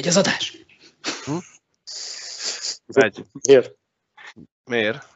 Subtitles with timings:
[0.00, 0.56] Megy az adás?
[1.24, 1.36] Hm?
[2.86, 3.24] Megy.
[3.46, 3.74] Miért?
[4.64, 5.06] Miért?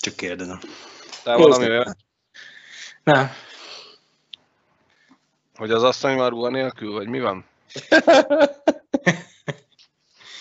[0.00, 0.60] Csak kérdezem.
[1.24, 1.84] De valami
[3.04, 3.30] Nem.
[5.54, 7.44] Hogy az asszony már ruha nélkül, vagy mi van?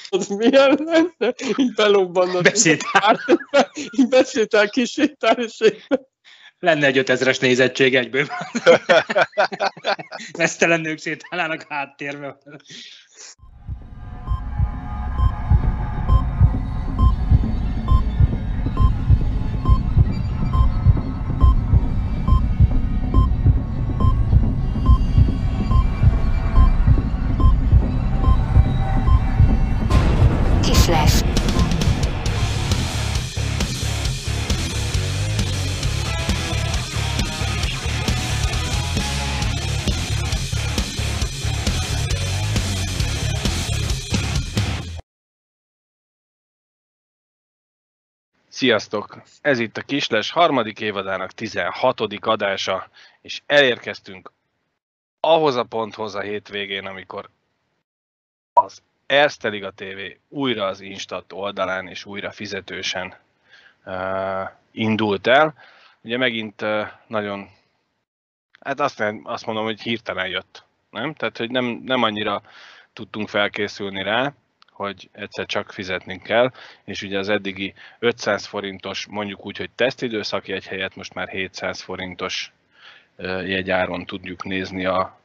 [0.10, 1.34] Az milyen lenne?
[1.58, 2.44] Így belobbannod.
[2.44, 3.20] Beszéltál.
[3.74, 6.08] Így beszéltál kis sétálségben.
[6.60, 8.28] Lenne egy 5000-es nézettség egyből.
[10.38, 12.38] Vesztelen nők sétálnának háttérbe.
[30.86, 31.22] Kisles.
[48.50, 49.22] Sziasztok!
[49.42, 52.00] Ez itt a Kisles harmadik évadának 16.
[52.20, 52.90] adása,
[53.22, 54.32] és elérkeztünk
[55.20, 57.30] ahhoz a ponthoz a hétvégén, amikor
[58.54, 63.16] az Erste Liga TV újra az Instat oldalán és újra fizetősen
[63.86, 65.54] uh, indult el.
[66.02, 67.50] Ugye megint uh, nagyon,
[68.60, 71.14] hát azt, nem, azt mondom, hogy hirtelen jött, nem?
[71.14, 72.42] Tehát, hogy nem, nem annyira
[72.94, 74.34] tudtunk felkészülni rá,
[74.70, 76.52] hogy egyszer csak fizetnünk kell,
[76.84, 81.82] és ugye az eddigi 500 forintos, mondjuk úgy, hogy tesztidőszaki egy helyet most már 700
[81.82, 82.54] forintos
[83.46, 85.20] jegyáron tudjuk nézni a,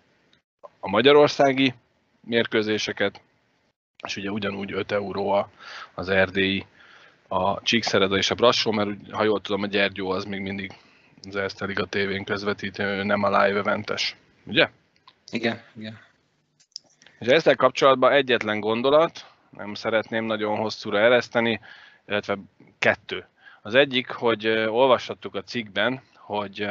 [0.81, 1.75] a magyarországi
[2.21, 3.21] mérkőzéseket,
[4.07, 5.47] és ugye ugyanúgy 5 euró
[5.95, 6.67] az erdélyi,
[7.29, 10.73] a Csíkszereda és a Brassó, mert ha jól tudom, a Gyergyó az még mindig
[11.29, 14.69] az Erste Liga tévén közvetítő, nem a live eventes, ugye?
[15.31, 15.99] Igen, igen.
[17.19, 21.61] És ezzel kapcsolatban egyetlen gondolat, nem szeretném nagyon hosszúra ereszteni,
[22.07, 22.39] illetve
[22.79, 23.27] kettő.
[23.63, 26.69] Az egyik, hogy olvashattuk a cikkben, hogy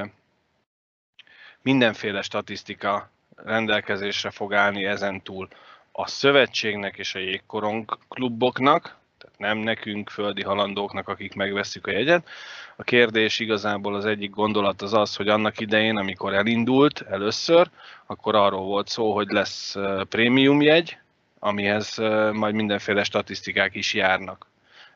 [1.61, 5.47] mindenféle statisztika rendelkezésre fog állni ezen túl
[5.91, 12.27] a szövetségnek és a jégkorong kluboknak, tehát nem nekünk, földi halandóknak, akik megveszük a jegyet.
[12.75, 17.69] A kérdés igazából az egyik gondolat az az, hogy annak idején, amikor elindult először,
[18.05, 19.75] akkor arról volt szó, hogy lesz
[20.09, 20.97] prémium jegy,
[21.39, 21.97] amihez
[22.33, 24.47] majd mindenféle statisztikák is járnak.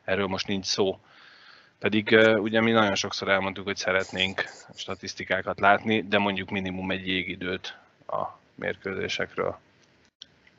[0.04, 0.98] Erről most nincs szó.
[1.78, 4.44] Pedig ugye mi nagyon sokszor elmondtuk, hogy szeretnénk
[4.74, 8.22] statisztikákat látni, de mondjuk minimum egy jégidőt a
[8.54, 9.58] mérkőzésekről.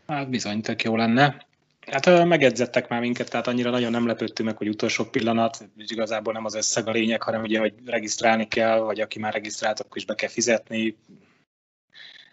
[0.07, 1.45] Hát bizony, tök jó lenne.
[1.91, 6.33] Hát megedzettek már minket, tehát annyira nagyon nem lepődtünk meg, hogy utolsó pillanat, és igazából
[6.33, 9.97] nem az összeg a lényeg, hanem ugye, hogy regisztrálni kell, vagy aki már regisztrált, akkor
[9.97, 10.97] is be kell fizetni,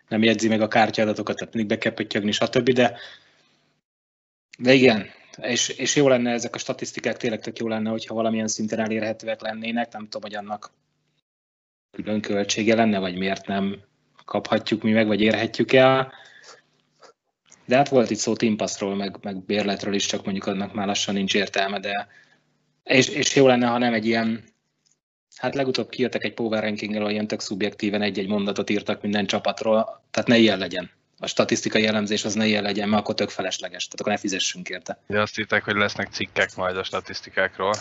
[0.08, 2.70] nem jegyzi meg a kártyadatokat, tehát mindig be kell pöttyögni, stb.
[2.70, 2.98] De
[4.58, 5.06] de igen,
[5.42, 9.40] és, és jó lenne ezek a statisztikák, tényleg tök jó lenne, hogyha valamilyen szinten elérhetőek
[9.40, 10.72] lennének, nem tudom, hogy annak
[11.90, 13.80] külön költsége lenne, vagy miért nem
[14.24, 16.12] kaphatjuk mi meg, vagy érhetjük el.
[17.72, 21.14] De hát volt itt szó Timpaszról, meg, meg bérletről is, csak mondjuk annak már lassan
[21.14, 22.08] nincs értelme, de
[22.84, 24.44] és, és jó lenne, ha nem egy ilyen,
[25.36, 30.04] hát legutóbb kijöttek egy power ranking ahol ilyen tök szubjektíven egy-egy mondatot írtak minden csapatról,
[30.10, 33.84] tehát ne ilyen legyen a statisztikai elemzés az ne ilyen legyen, mert akkor tök felesleges,
[33.84, 35.02] tehát akkor ne fizessünk érte.
[35.06, 37.74] De azt hitták, hogy lesznek cikkek majd a statisztikákról.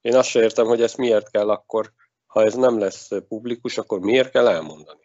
[0.00, 1.92] Én azt sem értem, hogy ezt miért kell akkor,
[2.26, 5.03] ha ez nem lesz publikus, akkor miért kell elmondani?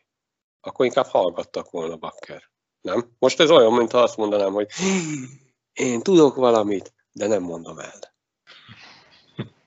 [0.62, 2.44] Akkor inkább hallgattak volna Bakker.
[2.82, 3.16] Nem?
[3.20, 4.68] Most ez olyan, mintha azt mondanám, hogy
[5.74, 8.00] én tudok valamit, de nem mondom el.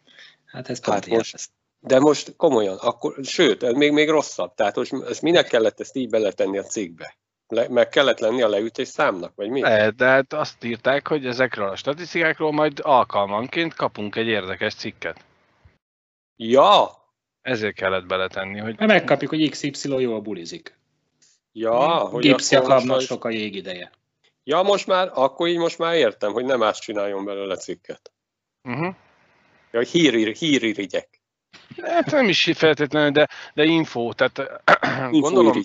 [0.47, 1.50] Hát ez hát most,
[1.81, 4.54] de most komolyan, akkor, sőt, ez még, még rosszabb.
[4.54, 7.16] Tehát most ezt minek kellett ezt így beletenni a cikkbe?
[7.47, 9.60] Le, meg kellett lenni a leütés számnak, vagy mi?
[9.60, 15.25] Ne, de hát azt írták, hogy ezekről a statisztikákról majd alkalmanként kapunk egy érdekes cikket.
[16.36, 16.91] Ja!
[17.41, 18.76] Ezért kellett beletenni, hogy...
[18.78, 20.78] Ha megkapjuk, hogy XY jól bulizik.
[21.52, 23.90] Ja, hogy Gipszi a sok a jégideje.
[24.44, 28.12] Ja, most már, akkor így most már értem, hogy nem más csináljon belőle cikket.
[28.62, 28.94] Uh-huh.
[29.70, 31.20] Ja, hír, híririgyek.
[31.82, 34.12] Hát nem is feltétlenül, de, de info.
[34.12, 34.62] Tehát
[35.10, 35.62] gondolom,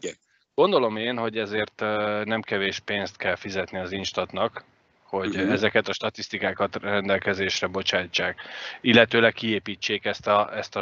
[0.54, 1.80] gondolom én, hogy ezért
[2.24, 4.66] nem kevés pénzt kell fizetni az Instatnak,
[5.08, 5.52] hogy uh-huh.
[5.52, 8.42] ezeket a statisztikákat rendelkezésre bocsátsák,
[8.82, 10.82] illetőleg kiépítsék ezt a, ezt a,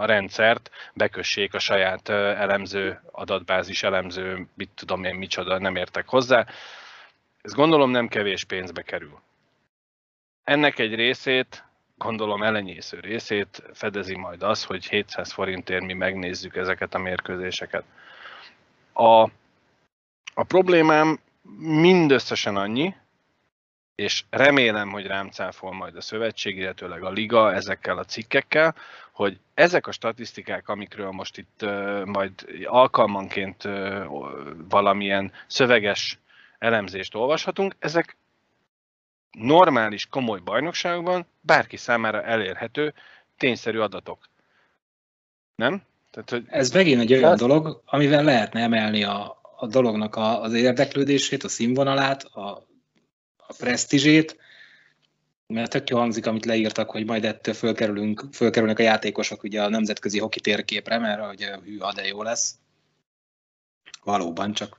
[0.00, 6.46] a rendszert, bekössék a saját elemző, adatbázis elemző, mit tudom én, micsoda, nem értek hozzá.
[7.42, 9.20] Ez gondolom nem kevés pénzbe kerül.
[10.44, 11.64] Ennek egy részét
[12.00, 17.84] gondolom elenyésző részét fedezi majd az, hogy 700 forintért mi megnézzük ezeket a mérkőzéseket.
[18.92, 19.22] A,
[20.34, 21.18] a problémám
[21.58, 22.94] mindösszesen annyi,
[24.00, 28.74] és remélem, hogy rám cáfol majd a szövetség, illetőleg a liga ezekkel a cikkekkel,
[29.12, 32.32] hogy ezek a statisztikák, amikről most itt uh, majd
[32.64, 34.04] alkalmanként uh,
[34.68, 36.18] valamilyen szöveges
[36.58, 38.16] elemzést olvashatunk, ezek
[39.30, 42.94] normális, komoly bajnokságokban bárki számára elérhető
[43.38, 44.28] tényszerű adatok.
[45.54, 45.82] Nem?
[46.10, 46.44] Tehát, hogy...
[46.46, 51.48] Ez megint egy olyan dolog, amivel lehetne emelni a, a dolognak a, az érdeklődését, a
[51.48, 52.68] színvonalát, a,
[53.50, 54.36] a presztízsét,
[55.46, 59.68] mert tök jó hangzik, amit leírtak, hogy majd ettől fölkerülünk, fölkerülnek a játékosok ugye a
[59.68, 62.54] nemzetközi hoki térképre, mert hogy hű, de jó lesz.
[64.04, 64.78] Valóban, csak,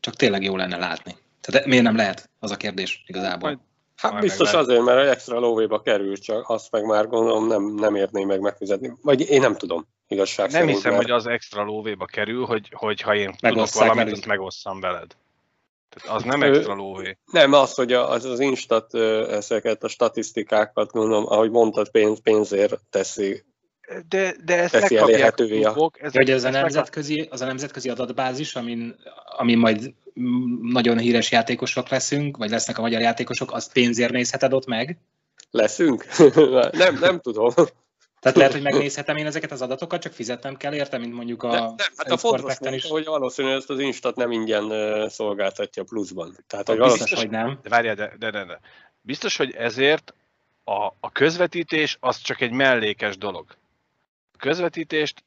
[0.00, 1.16] csak tényleg jó lenne látni.
[1.40, 2.30] Tehát miért nem lehet?
[2.38, 3.48] Az a kérdés igazából.
[3.48, 3.60] Majd,
[3.96, 7.94] hát majd biztos azért, mert extra lóvéba kerül, csak azt meg már gondolom nem, nem
[7.94, 8.92] érné meg megfizetni.
[9.02, 11.02] Vagy én nem tudom igazság Nem hiszem, mert...
[11.02, 14.16] hogy az extra lóvéba kerül, hogy, hogy ha én tudok valamit, velünk.
[14.16, 15.16] azt megosszam veled.
[15.90, 17.18] Tehát az nem extra lóvé.
[17.32, 18.94] Nem, az, hogy az, az Instat
[19.28, 23.44] ezeket a statisztikákat, mondom, ahogy mondtad, pénz, pénzért teszi
[24.08, 25.62] de, de ezt teszi elérhetővé.
[25.62, 25.90] A...
[25.98, 28.96] Ez, hogy ez a nemzetközi, az a nemzetközi adatbázis, amin,
[29.38, 29.94] amin majd
[30.62, 34.98] nagyon híres játékosok leszünk, vagy lesznek a magyar játékosok, azt pénzért nézheted ott meg?
[35.50, 36.04] Leszünk?
[36.72, 37.50] nem, nem tudom.
[38.20, 41.50] Tehát lehet, hogy megnézhetem én ezeket az adatokat, csak fizetnem kell érte, mint mondjuk a...
[41.50, 42.84] De, nem, hát a fontos is.
[42.84, 46.36] hogy valószínűleg ezt az Instat nem ingyen szolgáltatja pluszban.
[46.46, 47.58] Tehát, hogy biztos, biztos, hogy nem.
[47.62, 48.60] De várjál, de, de, de, de.
[49.00, 50.14] Biztos, hogy ezért
[50.64, 53.56] a, a közvetítés az csak egy mellékes dolog.
[54.32, 55.24] A közvetítést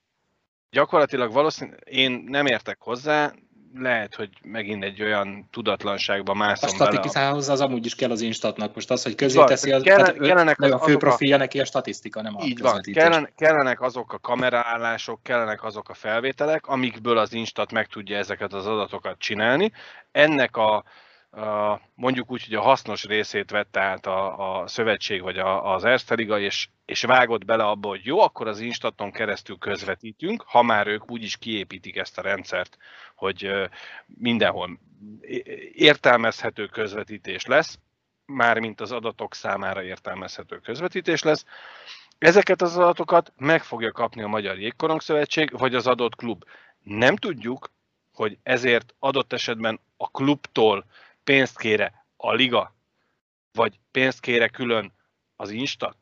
[0.70, 3.34] gyakorlatilag valószínűleg én nem értek hozzá,
[3.78, 8.76] lehet, hogy megint egy olyan tudatlanságba mászom A statisztikához az amúgy is kell az instatnak.
[8.76, 11.66] Most az, hogy közé teszi, az, kellene, hát kellenek az, a fő profilja neki a
[11.66, 17.18] statisztika, nem a Így van, kellene, kellenek azok a kameraállások, kellenek azok a felvételek, amikből
[17.18, 19.72] az instat meg tudja ezeket az adatokat csinálni.
[20.12, 20.84] Ennek a,
[21.96, 26.16] mondjuk úgy, hogy a hasznos részét vette át a, a szövetség vagy a, az Erste
[26.16, 31.12] és, és vágott bele abba, hogy jó, akkor az Instaton keresztül közvetítünk, ha már ők
[31.12, 32.78] úgyis kiépítik ezt a rendszert,
[33.16, 33.52] hogy
[34.06, 34.80] mindenhol
[35.74, 37.80] értelmezhető közvetítés lesz,
[38.26, 41.46] mármint az adatok számára értelmezhető közvetítés lesz.
[42.18, 46.44] Ezeket az adatokat meg fogja kapni a Magyar Jégkorong Szövetség, vagy az adott klub.
[46.84, 47.72] Nem tudjuk,
[48.14, 50.86] hogy ezért adott esetben a klubtól
[51.24, 52.76] pénzt kére a liga,
[53.52, 54.94] vagy pénzt kére külön
[55.36, 55.98] az instat,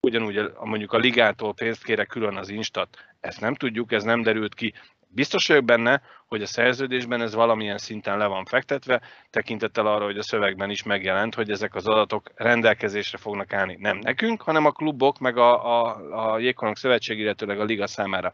[0.00, 4.54] ugyanúgy mondjuk a ligától pénzt kére külön az instat, ezt nem tudjuk, ez nem derült
[4.54, 4.74] ki.
[5.08, 9.00] Biztos vagyok benne, hogy a szerződésben ez valamilyen szinten le van fektetve,
[9.30, 13.76] tekintettel arra, hogy a szövegben is megjelent, hogy ezek az adatok rendelkezésre fognak állni.
[13.80, 18.32] Nem nekünk, hanem a klubok, meg a, a, a Jégkorong Szövetség, illetőleg a liga számára.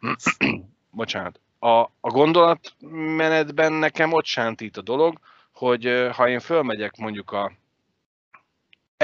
[0.90, 5.18] Bocsánat a, a gondolatmenetben nekem ott sántít a dolog,
[5.52, 7.52] hogy ha én fölmegyek mondjuk a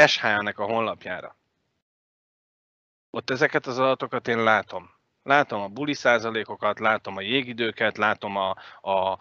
[0.06, 1.37] SH-nek a honlapjára,
[3.11, 4.93] ott ezeket az adatokat én látom.
[5.23, 8.57] Látom a buli százalékokat, látom a jégidőket, látom a,
[8.91, 9.19] a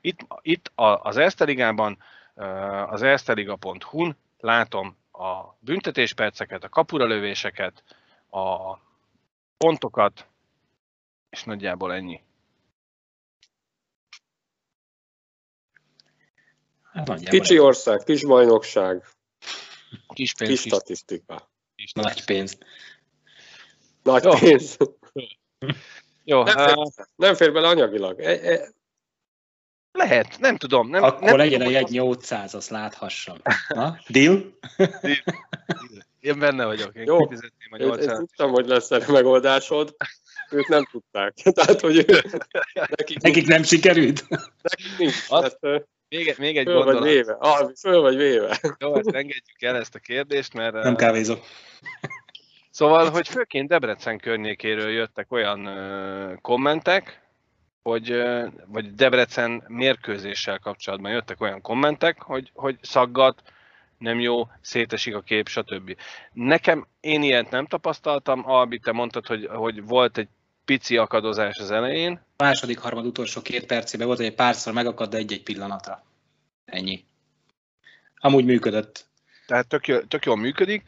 [0.00, 0.72] itt, itt
[1.02, 1.98] az Eszteligában,
[2.86, 7.84] az eszteliga.hu-n látom a büntetésperceket, a kapuralövéseket,
[8.30, 8.76] a
[9.56, 10.26] pontokat,
[11.30, 12.20] és nagyjából ennyi.
[16.92, 19.04] Hát Kicsi ország, kis bajnokság,
[20.08, 21.50] kis, pénz, kis statisztika.
[21.74, 22.58] Kis nagy pénz.
[24.02, 24.30] Nagy Jó.
[24.30, 24.76] pénz.
[26.24, 26.76] Jó, nem, fér,
[27.16, 28.20] nem fér bele anyagilag.
[28.20, 28.72] E, e.
[29.92, 30.88] Lehet, nem tudom.
[30.88, 31.90] Nem, Akkor nem legyen tudom, egy az...
[31.90, 33.36] 800, azt láthassam.
[33.68, 34.00] Ha?
[34.08, 34.58] Deal?
[34.76, 35.22] Deal.
[36.20, 36.94] Én benne vagyok.
[36.94, 37.38] Én Jó, én,
[38.00, 39.96] én tudtam, hogy lesz erre megoldásod
[40.50, 41.34] ők nem tudták.
[41.58, 42.04] Tehát, hogy
[42.96, 44.28] nekik, nekik nem sikerült?
[44.62, 45.14] Nekik nincs.
[45.28, 45.58] Azt,
[46.08, 47.00] még, még egy föl gondolat.
[47.00, 47.36] Vagy véve.
[47.38, 48.60] Ah, föl vagy véve.
[48.78, 50.72] Jó, ezt engedjük el ezt a kérdést, mert...
[50.82, 51.44] Nem kávézok.
[52.70, 55.68] Szóval, hogy főként Debrecen környékéről jöttek olyan
[56.42, 57.22] kommentek,
[57.82, 58.22] hogy,
[58.66, 63.42] vagy Debrecen mérkőzéssel kapcsolatban jöttek olyan kommentek, hogy, hogy szaggat,
[63.98, 65.96] nem jó, szétesik a kép, stb.
[66.32, 70.28] Nekem, én ilyet nem tapasztaltam, Albi, te mondtad, hogy, hogy volt egy
[70.68, 72.20] pici akadozás az elején.
[72.36, 76.02] A második, harmad, utolsó két percében volt, hogy egy párszor megakad, de egy-egy pillanatra.
[76.64, 77.04] Ennyi.
[78.16, 79.06] Amúgy működött.
[79.46, 80.82] Tehát tök, jó, tök jól működik.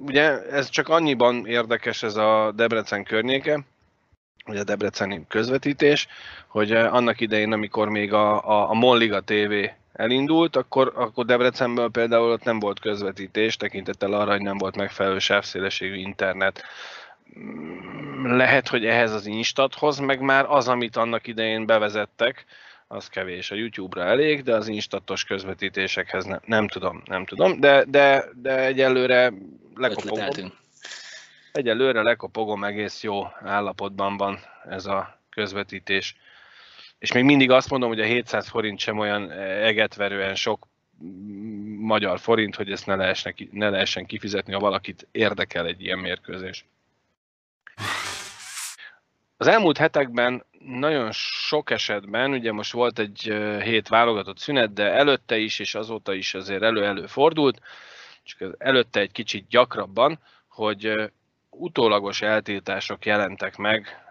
[0.00, 3.60] Ugye ez csak annyiban érdekes ez a Debrecen környéke,
[4.44, 6.06] vagy a debreceni közvetítés,
[6.46, 9.52] hogy annak idején, amikor még a, a, a Molliga TV
[9.92, 15.18] elindult, akkor, akkor Debrecenből például ott nem volt közvetítés, tekintettel arra, hogy nem volt megfelelő
[15.18, 16.64] sávszélességű internet.
[18.22, 22.44] Lehet, hogy ehhez az instathoz, meg már az, amit annak idején bevezettek,
[22.88, 23.50] az kevés.
[23.50, 28.58] A YouTube-ra elég, de az instatos közvetítésekhez nem, nem tudom, nem tudom, de, de, de
[28.58, 29.32] egyelőre
[29.74, 30.52] lekopogom.
[31.52, 36.16] Egyelőre lekopogom, egész jó állapotban van ez a közvetítés.
[36.98, 40.66] És még mindig azt mondom, hogy a 700 forint sem olyan egetverően sok
[41.78, 46.64] magyar forint, hogy ezt ne lehessen, ne lehessen kifizetni, ha valakit érdekel egy ilyen mérkőzés.
[49.36, 53.20] Az elmúlt hetekben nagyon sok esetben, ugye most volt egy
[53.62, 57.60] hét válogatott szünet, de előtte is és azóta is azért elő-elő fordult,
[58.22, 61.10] csak előtte egy kicsit gyakrabban, hogy
[61.50, 64.06] utólagos eltiltások jelentek meg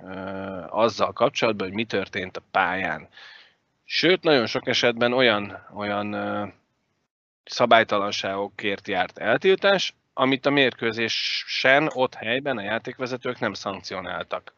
[0.69, 3.07] azzal kapcsolatban, hogy mi történt a pályán.
[3.85, 6.15] Sőt, nagyon sok esetben olyan, olyan
[7.43, 14.53] szabálytalanságokért járt eltiltás, amit a mérkőzésen ott helyben a játékvezetők nem szankcionáltak.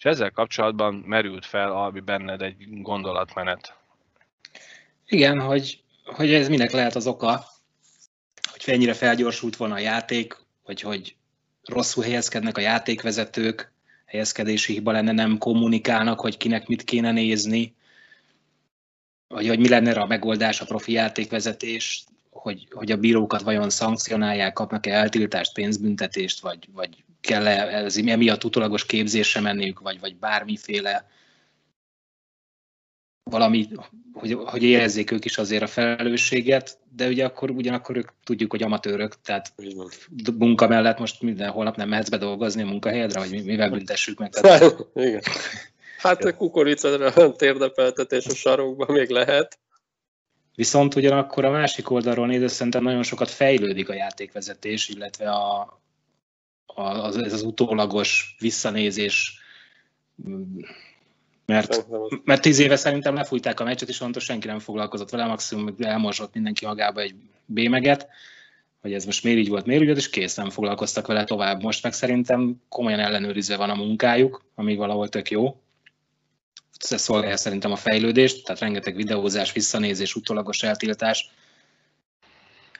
[0.00, 3.76] És ezzel kapcsolatban merült fel, Albi, benned egy gondolatmenet.
[5.06, 7.44] Igen, hogy, hogy ez minek lehet az oka,
[8.50, 11.16] hogy ennyire felgyorsult volna a játék, vagy hogy
[11.64, 13.72] rosszul helyezkednek a játékvezetők,
[14.06, 17.74] helyezkedési hiba lenne, nem kommunikálnak, hogy kinek mit kéne nézni,
[19.28, 22.04] vagy hogy mi lenne a megoldás, a profi játékvezetés,
[22.40, 28.86] hogy, hogy a bírókat vajon szankcionálják, kapnak-e eltiltást, pénzbüntetést, vagy, vagy kell-e ez emiatt utolagos
[28.86, 31.06] képzésre menniük, vagy, vagy bármiféle
[33.30, 33.68] valami,
[34.12, 38.62] hogy, hogy érezzék ők is azért a felelősséget, de ugye akkor ugyanakkor ők tudjuk, hogy
[38.62, 39.54] amatőrök, tehát
[40.38, 44.30] munka mellett most minden holnap nem mehetsz bedolgozni a munkahelyedre, hogy mivel büntessük meg.
[44.30, 44.76] Tehát...
[44.94, 45.20] Igen.
[45.98, 49.58] Hát a kukoricára térdepeltetés a sarokban még lehet.
[50.60, 55.80] Viszont ugyanakkor a másik oldalról nézve szerintem nagyon sokat fejlődik a játékvezetés, illetve a,
[56.66, 59.40] a, az, ez az utólagos visszanézés,
[61.46, 61.86] mert,
[62.24, 66.34] mert tíz éve szerintem lefújták a meccset, és onnantól senki nem foglalkozott vele, maximum elmorzsott
[66.34, 67.14] mindenki magába egy
[67.44, 68.08] bémeget,
[68.80, 71.62] hogy ez most miért így volt, miért úgy és kész, nem foglalkoztak vele tovább.
[71.62, 75.60] Most meg szerintem komolyan ellenőrizve van a munkájuk, ami valahol tök jó
[76.80, 81.30] szolgálja szerintem a fejlődést, tehát rengeteg videózás, visszanézés, utólagos eltiltás.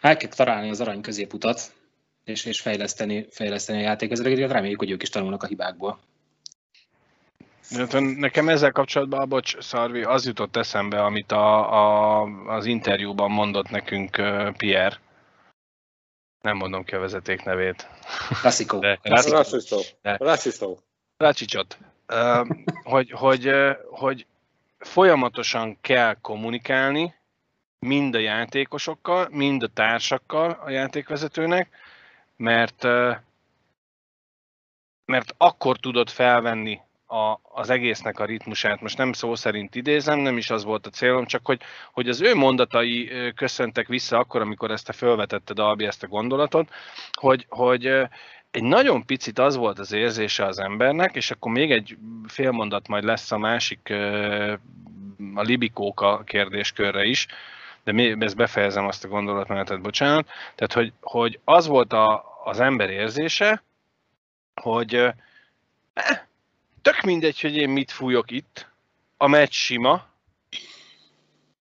[0.01, 1.73] El kell találni az arany középutat,
[2.25, 5.99] és, és fejleszteni, fejleszteni a játékvezetőket, reméljük, hogy ők is tanulnak a hibákból.
[8.17, 14.11] Nekem ezzel kapcsolatban, bocs, Szarvi, az jutott eszembe, amit a, a, az interjúban mondott nekünk
[14.57, 15.01] Pierre.
[16.41, 17.89] Nem mondom ki a vezeték nevét.
[18.41, 18.85] Klasszikó.
[20.03, 20.79] Rasszistó.
[21.17, 21.79] Racsicsot
[22.83, 23.51] hogy, hogy,
[23.91, 24.27] hogy
[24.79, 27.15] folyamatosan kell kommunikálni,
[27.87, 31.69] mind a játékosokkal, mind a társakkal a játékvezetőnek,
[32.37, 32.83] mert,
[35.05, 38.81] mert akkor tudod felvenni a, az egésznek a ritmusát.
[38.81, 41.61] Most nem szó szerint idézem, nem is az volt a célom, csak hogy,
[41.93, 46.71] hogy az ő mondatai köszöntek vissza akkor, amikor ezt a felvetetted, Albi, ezt a gondolatot,
[47.13, 48.09] hogy, hogy
[48.51, 52.89] egy nagyon picit az volt az érzése az embernek, és akkor még egy fél mondat
[52.89, 53.91] majd lesz a másik,
[55.35, 57.27] a libikóka kérdéskörre is,
[57.85, 60.29] de ezt befejezem azt a gondolatmenetet, bocsánat.
[60.55, 63.63] Tehát, hogy, hogy az volt a, az ember érzése,
[64.55, 65.15] hogy eh,
[66.83, 68.69] tök mindegy, hogy én mit fújok itt,
[69.17, 70.09] a meccs sima,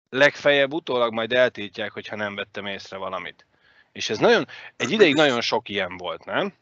[0.09, 3.45] legfeljebb utólag majd eltiltják, hogyha nem vettem észre valamit.
[3.91, 6.53] És ez nagyon, egy ideig nagyon sok ilyen volt, nem?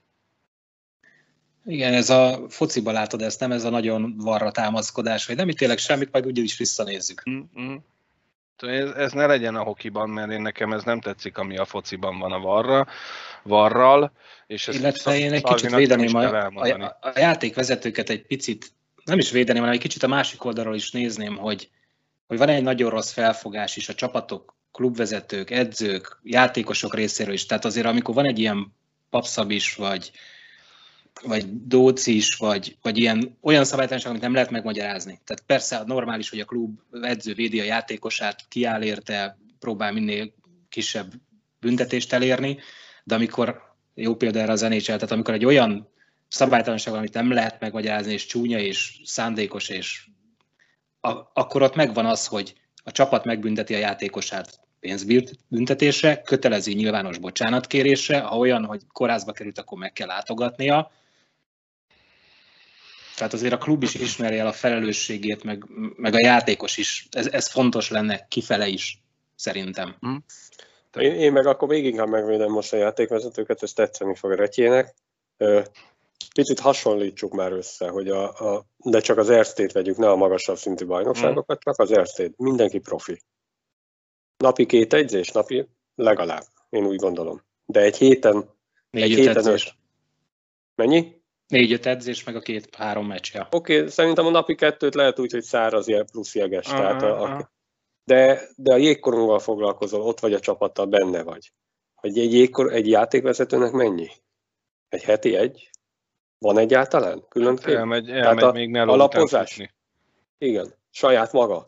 [1.67, 5.77] Igen, ez a fociba látod ezt, nem ez a nagyon varra támaszkodás, hogy nem ítélek
[5.77, 7.23] semmit, majd úgy is visszanézzük.
[7.29, 7.75] Mm-hmm.
[8.57, 12.19] Ez, ez ne legyen a hokiban, mert én nekem ez nem tetszik, ami a fociban
[12.19, 12.87] van a varra,
[13.43, 14.11] varral.
[14.47, 18.71] És ezt Illetve én egy kicsit védeném a, a, a játékvezetőket egy picit,
[19.05, 21.69] nem is védeném, hanem egy kicsit a másik oldalról is nézném, hogy,
[22.27, 27.45] hogy van egy nagyon rossz felfogás is a csapatok, klubvezetők, edzők, játékosok részéről is.
[27.45, 28.73] Tehát azért, amikor van egy ilyen
[29.09, 30.11] papszabis, vagy,
[31.23, 35.19] vagy dócis, vagy, vagy ilyen olyan szabálytalanság, amit nem lehet megmagyarázni.
[35.23, 40.33] Tehát persze normális, hogy a klub edző védi a játékosát, kiáll érte, próbál minél
[40.69, 41.13] kisebb
[41.59, 42.59] büntetést elérni,
[43.03, 43.61] de amikor,
[43.93, 45.89] jó példa erre az NHL, tehát amikor egy olyan
[46.27, 50.07] szabálytalanság, amit nem lehet megmagyarázni, és csúnya, és szándékos, és
[51.01, 58.19] a, akkor ott megvan az, hogy a csapat megbünteti a játékosát pénzbüntetésre, kötelező nyilvános bocsánatkérésre,
[58.19, 60.91] ha olyan, hogy kórházba került, akkor meg kell látogatnia,
[63.17, 67.07] tehát azért a klub is ismeri el a felelősségét, meg, meg a játékos is.
[67.11, 69.01] Ez, ez fontos lenne kifele is,
[69.35, 69.95] szerintem.
[70.07, 70.15] Mm.
[70.99, 74.95] Én, én meg akkor még inkább megvédem most a játékvezetőket, ez tetszeni fog a retyének.
[76.33, 80.57] picit hasonlítsuk már össze, hogy a, a, de csak az Erztét vegyük, ne a magasabb
[80.57, 82.33] szintű bajnokságokat, csak az Erztét.
[82.37, 83.21] Mindenki profi.
[84.37, 87.43] Napi két egyzés, napi legalább, én úgy gondolom.
[87.65, 88.49] De egy héten,
[88.89, 89.75] Négy egy héten öt.
[90.75, 91.16] Mennyi?
[91.47, 93.33] Négy-öt edzés, meg a két-három meccs.
[93.33, 93.47] Ja.
[93.51, 96.67] Oké, okay, szerintem a napi kettőt lehet úgy, hogy száraz ilyen plusz jeges.
[96.67, 97.51] Aha, tehát a,
[98.03, 101.51] de, de a jégkoronggal foglalkozol, ott vagy a csapattal, benne vagy.
[101.95, 104.07] Hogy egy, jégkor, egy játékvezetőnek mennyi?
[104.89, 105.69] Egy heti egy?
[106.37, 107.25] Van egyáltalán?
[107.29, 107.77] Különböző?
[107.77, 109.49] Elmegy, elmegy a még meló után alapozás?
[109.49, 109.73] futni.
[110.37, 111.63] Igen, saját maga.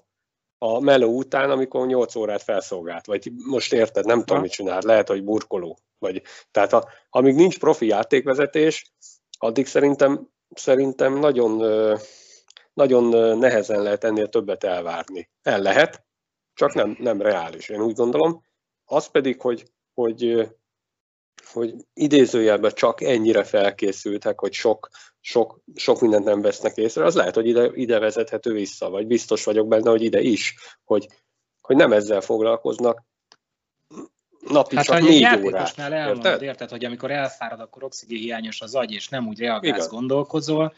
[0.57, 4.41] A meló után, amikor 8 órát felszolgált, vagy most érted, nem tudom, Ha.
[4.41, 5.79] mit csinál, lehet, hogy burkoló.
[5.97, 6.21] Vagy,
[6.51, 8.91] tehát a, amíg nincs profi játékvezetés,
[9.39, 11.61] addig szerintem, szerintem nagyon,
[12.73, 15.29] nagyon nehezen lehet ennél többet elvárni.
[15.41, 16.03] El lehet,
[16.53, 18.43] csak nem, nem reális, én úgy gondolom.
[18.85, 20.47] Az pedig, hogy, hogy,
[21.51, 27.35] hogy idézőjelben csak ennyire felkészültek, hogy sok, sok, sok mindent nem vesznek észre, az lehet,
[27.35, 31.07] hogy ide, ide vezethető vissza, vagy biztos vagyok benne, hogy ide is, hogy,
[31.61, 33.03] hogy nem ezzel foglalkoznak
[34.49, 35.21] napi Hát, csak négy órát.
[35.21, 36.41] játékosnál elmondod, Érted?
[36.41, 39.87] érted, hogy amikor elfárad, akkor oxigén hiányos az agy, és nem úgy reagálsz, Igen.
[39.89, 40.73] gondolkozol,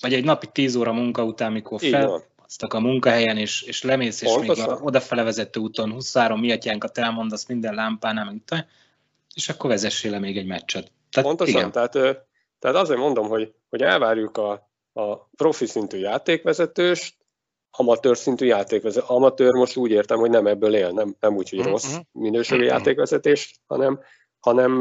[0.00, 2.00] vagy egy napi 10 óra munka után, mikor Így van.
[2.00, 4.68] felpasztak a munkahelyen, és, és lemész, és még Pontosan.
[4.68, 8.68] a odafele vezető úton 23 miatyánkat elmondasz minden lámpánál, meg te,
[9.34, 10.90] és akkor vezessél le még egy meccset.
[11.10, 11.92] Tehát Pontosan, igen, tehát,
[12.58, 17.14] tehát azért mondom, hogy, hogy elvárjuk a, a profi szintű játékvezetőst,
[17.76, 19.04] amatőr szintű játékvezető.
[19.08, 21.68] Amatőr most úgy értem, hogy nem ebből él, nem, nem úgy, hogy Mhm.
[21.68, 24.00] rossz minőségű játékvezetés, hanem,
[24.40, 24.78] hanem,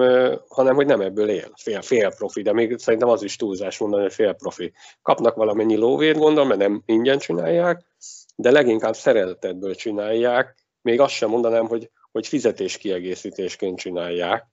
[0.49, 1.51] hanem hogy nem ebből él.
[1.55, 4.73] Fél, fél profi, de még szerintem az is túlzás mondani, hogy fél profi.
[5.01, 7.85] Kapnak valamennyi lóvét, gondolom, mert nem ingyen csinálják,
[8.35, 10.55] de leginkább szeretetből csinálják.
[10.81, 14.47] Még azt sem mondanám, hogy, hogy fizetéskiegészítésként csinálják.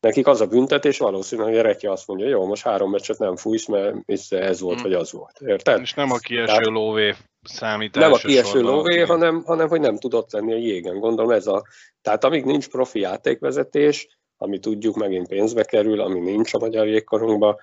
[0.00, 3.36] Nekik az a büntetés valószínűleg, hogy a Rekje azt mondja, jó, most három meccset nem
[3.36, 3.96] fújsz, mert
[4.30, 4.82] ez volt, Mm.
[4.82, 5.40] vagy az volt.
[5.40, 5.80] Érted?
[5.80, 9.98] És nem a kieső Tehát- lóvé számít nem a kieső lóvé, hanem, hanem hogy nem
[9.98, 10.98] tudott lenni a jégen.
[10.98, 11.64] Gondolom ez a...
[12.02, 17.56] Tehát amíg nincs profi játékvezetés, ami tudjuk megint pénzbe kerül, ami nincs a magyar jégkorunkban,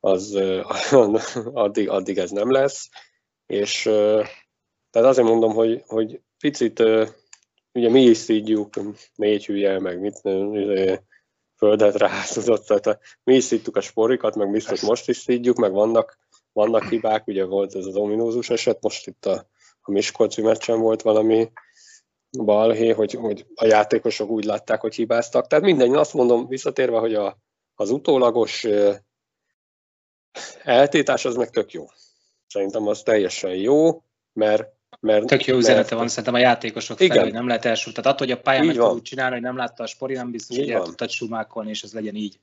[0.00, 0.38] az
[1.52, 2.88] addig, addig ez nem lesz.
[3.46, 3.82] És
[4.90, 6.82] tehát azért mondom, hogy, hogy picit,
[7.72, 8.74] ugye mi is szídjuk,
[9.14, 10.20] négy hülye, meg mit,
[11.56, 16.18] földet ráházudott, tehát mi is szídtuk a sporikat, meg biztos most is szídjuk, meg vannak,
[16.60, 19.46] vannak hibák, ugye volt ez az ominózus eset, most itt a,
[19.80, 21.50] a Miskolci meccsen volt valami
[22.38, 25.46] balhé, hogy, hogy a játékosok úgy látták, hogy hibáztak.
[25.46, 27.38] Tehát mindegy, azt mondom visszatérve, hogy a,
[27.74, 28.66] az utólagos
[30.62, 31.86] eltétás az meg tök jó.
[32.46, 37.10] Szerintem az teljesen jó, mert mert, tök jó mert- üzenete van szerintem a játékosok felé,
[37.10, 37.22] Igen.
[37.22, 37.92] hogy nem lehet elsúl.
[37.92, 40.56] Tehát attól, hogy a pályán meg úgy csinálni, hogy nem látta a spori, nem biztos,
[40.56, 40.86] Így hogy el van.
[40.86, 42.38] tudtad sumákolni, és ez legyen így.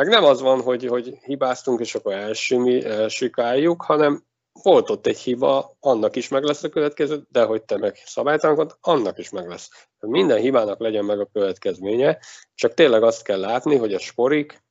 [0.00, 4.24] Meg nem az van, hogy, hogy hibáztunk, és akkor elsimi, elsikáljuk, hanem
[4.62, 8.76] volt ott egy hiba, annak is meg lesz a következő, de hogy te meg szabálytalanod,
[8.80, 9.88] annak is meg lesz.
[9.98, 12.18] Minden hibának legyen meg a következménye,
[12.54, 14.62] csak tényleg azt kell látni, hogy a sporik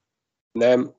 [0.51, 0.95] nem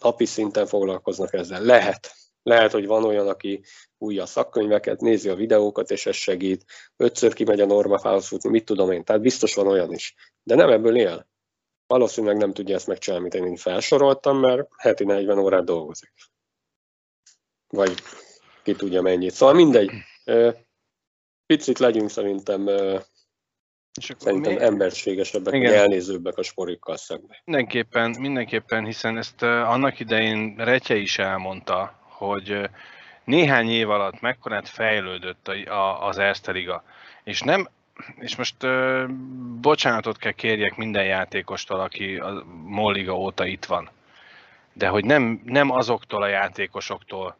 [0.00, 1.62] napi szinten foglalkoznak ezzel.
[1.62, 2.12] Lehet.
[2.42, 3.64] Lehet, hogy van olyan, aki
[3.98, 6.64] újja a szakkönyveket, nézi a videókat, és ez segít.
[6.96, 9.04] Ötször kimegy a normafához futni, mit tudom én.
[9.04, 10.14] Tehát biztos van olyan is.
[10.42, 11.32] De nem ebből él
[11.86, 16.12] valószínűleg nem tudja ezt megcsinálni, amit én felsoroltam, mert heti 40 órát dolgozik.
[17.68, 17.94] Vagy
[18.62, 19.32] ki tudja mennyit.
[19.32, 19.90] Szóval mindegy.
[21.46, 22.68] Picit legyünk szerintem,
[24.00, 25.72] És akkor szerintem mi- emberségesebbek, Igen.
[25.74, 27.36] elnézőbbek a sporikkal szemben.
[27.44, 32.70] Mindenképpen, mindenképpen, hiszen ezt annak idején Retye is elmondta, hogy
[33.24, 36.84] néhány év alatt mekkorát fejlődött a, a, az Erste Liga.
[37.24, 37.68] És nem,
[38.18, 39.08] és most uh,
[39.60, 43.90] bocsánatot kell kérjek minden játékostól, aki a Molliga óta itt van.
[44.72, 47.36] De hogy nem, nem azoktól a játékosoktól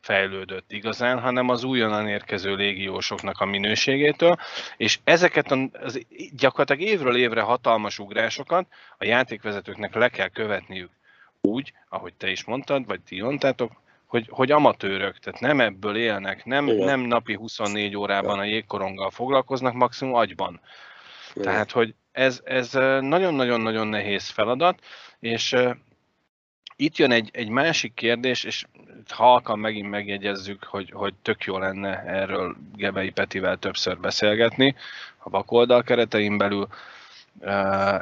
[0.00, 4.36] fejlődött igazán, hanem az újonnan érkező légiósoknak a minőségétől,
[4.76, 8.66] és ezeket a, az gyakorlatilag évről évre hatalmas ugrásokat
[8.98, 10.90] a játékvezetőknek le kell követniük
[11.40, 13.72] úgy, ahogy te is mondtad, vagy ti mondtátok,
[14.12, 16.84] hogy, hogy amatőrök, tehát nem ebből élnek, nem, Igen.
[16.84, 20.60] nem napi 24 órában a jégkoronggal foglalkoznak, maximum agyban.
[21.34, 24.78] Tehát, hogy ez, ez nagyon-nagyon-nagyon nehéz feladat,
[25.20, 25.56] és
[26.76, 28.64] itt jön egy, egy másik kérdés, és
[29.08, 34.74] halkan megint megjegyezzük, hogy, hogy tök jó lenne erről Gebei Petivel többször beszélgetni
[35.18, 36.68] a bakoldal keretein belül.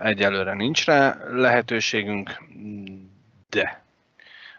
[0.02, 2.42] Egyelőre nincs rá lehetőségünk,
[3.50, 3.84] de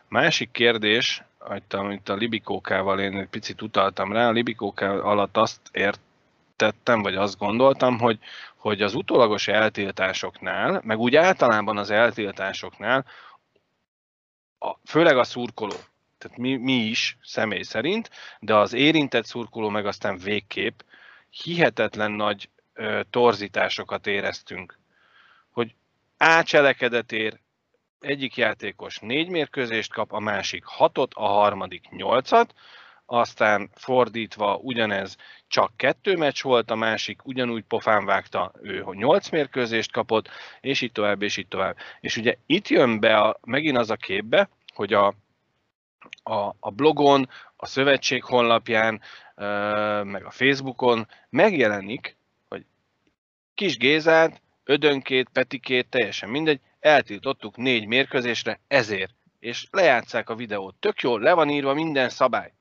[0.07, 5.59] másik kérdés, amit- amit a Libikókával én egy picit utaltam rá, a Libikóká alatt azt
[5.71, 8.19] értettem, vagy azt gondoltam, hogy,
[8.55, 13.05] hogy az utólagos eltiltásoknál, meg úgy általában az eltiltásoknál
[14.59, 15.75] a, főleg a szurkoló,
[16.17, 20.79] tehát mi, mi is személy szerint, de az érintett szurkoló meg aztán végképp
[21.29, 24.79] hihetetlen nagy ö, torzításokat éreztünk.
[25.51, 25.75] Hogy
[26.17, 27.39] A cselekedet ér,
[28.01, 32.53] egyik játékos négy mérkőzést kap, a másik hatot, a harmadik nyolcat,
[33.05, 39.29] aztán fordítva ugyanez csak kettő meccs volt, a másik ugyanúgy pofán vágta, ő hogy nyolc
[39.29, 40.29] mérkőzést kapott,
[40.61, 41.77] és így tovább, és így tovább.
[41.99, 45.07] És ugye itt jön be a, megint az a képbe, hogy a,
[46.23, 49.01] a, a blogon, a szövetség honlapján,
[50.03, 52.17] meg a Facebookon megjelenik,
[52.49, 52.65] hogy
[53.53, 59.15] Kis Gézát, Ödönkét, Petikét, teljesen mindegy, eltiltottuk négy mérkőzésre ezért.
[59.39, 60.75] És lejátszák a videót.
[60.75, 62.53] Tök jól, le van írva minden szabály.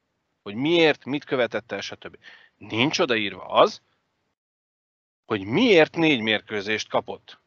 [0.42, 2.16] Hogy miért, mit követett el, stb.
[2.56, 3.80] Nincs odaírva az,
[5.24, 7.40] hogy miért négy mérkőzést kapott.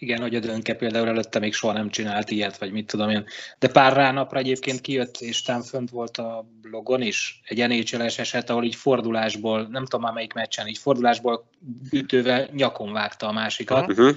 [0.00, 3.26] Igen, hogy a Dönke például előtte még soha nem csinált ilyet, vagy mit tudom én.
[3.58, 8.50] De pár ránapra egyébként kijött, és tám fönt volt a blogon is, egy nhl eset,
[8.50, 11.48] ahol így fordulásból, nem tudom már melyik meccsen, így fordulásból
[11.90, 13.90] ütővel nyakon vágta a másikat.
[13.90, 14.16] Uh-huh.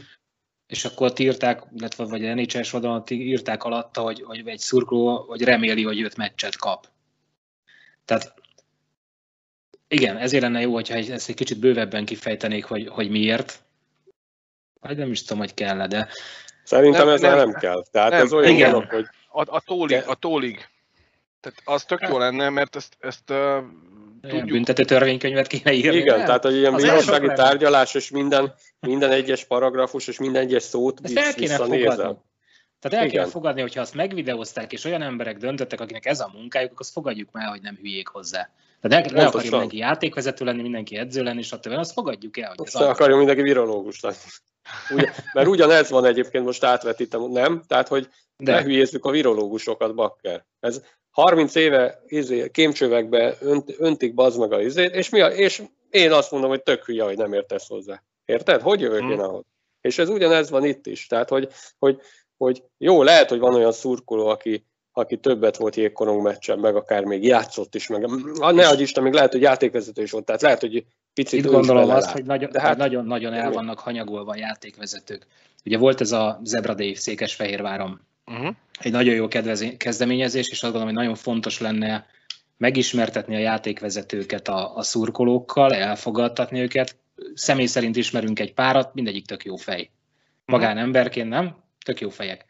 [0.68, 5.26] És akkor ott írták, illetve vagy a NHL-es oldalon írták alatta, hogy, hogy egy szurkoló,
[5.28, 6.88] hogy reméli, hogy öt meccset kap.
[8.06, 8.34] Tehát
[9.88, 13.64] igen, ezért lenne jó, hogyha ezt egy kicsit bővebben kifejtenék, hogy, hogy miért,
[14.80, 16.08] vagy nem is tudom, hogy kell de...
[16.64, 17.84] Szerintem nem, ez nem, nem kell.
[17.92, 18.72] Tehát nem, ez olyan igen.
[18.72, 19.06] Dolog, hogy...
[19.30, 20.68] A, a, tólig, a tólig.
[21.40, 23.34] Tehát az tök jó lenne, mert ezt, ezt
[24.30, 24.50] tudjuk.
[24.50, 25.98] Büntető törvénykönyvet kéne írni.
[25.98, 26.26] Igen, nem?
[26.26, 31.18] tehát hogy ilyen bírósági tárgyalás, és minden, minden egyes paragrafus, és minden egyes szót ezt
[31.18, 32.18] el kéne fogadni.
[32.80, 36.72] Tehát el kéne fogadni, hogyha azt megvideózták, és olyan emberek döntöttek, akinek ez a munkájuk,
[36.72, 38.50] akkor azt fogadjuk már, hogy nem hülyék hozzá.
[38.82, 41.72] Tehát el, le akarja mindenki játékvezető lenni, mindenki edző lenni, stb.
[41.72, 42.54] Azt fogadjuk el.
[42.56, 44.16] Hogy ez akarja mindenki virológus lenni.
[44.90, 47.64] Ugye, mert ugyanez van egyébként, most átvetítem, nem?
[47.68, 48.52] Tehát, hogy De.
[48.52, 50.46] ne hülyézzük a virológusokat, bakker.
[50.60, 50.82] Ez
[51.14, 56.12] 30 éve izé, kémcsövekbe önt, öntik bazd meg a izét, és, mi a, és én
[56.12, 58.04] azt mondom, hogy tök hülye, hogy nem értesz hozzá.
[58.26, 58.62] Érted?
[58.62, 59.12] Hogy jövök hmm.
[59.12, 59.44] én ahhoz?
[59.82, 61.08] És ez ugyanez van itt is.
[61.08, 61.50] Tehát, hogy,
[61.80, 62.00] hogy,
[62.38, 67.04] hogy jó, lehet, hogy van olyan szurkoló, aki, aki többet volt jégkorong meccsen, meg akár
[67.04, 68.08] még játszott is, meg
[68.40, 71.90] ne adj Isten, még lehet, hogy játékvezető is volt, tehát lehet, hogy picit Itt gondolom
[71.90, 72.24] azt, hogy
[72.54, 75.28] hát- nagyon-nagyon el vannak hanyagolva a játékvezetők.
[75.66, 78.56] Ugye volt ez a Zebra Day Székesfehérváron, uh-huh.
[78.80, 79.28] Egy nagyon jó
[79.78, 82.08] kezdeményezés, és azt gondolom, hogy nagyon fontos lenne
[82.58, 86.96] megismertetni a játékvezetőket a, a szurkolókkal, elfogadtatni őket.
[87.34, 89.82] Személy szerint ismerünk egy párat, mindegyik tök jó fej.
[89.82, 89.90] Mhm.
[90.46, 91.56] Magánemberként nem,
[91.86, 92.46] tök jó fejek.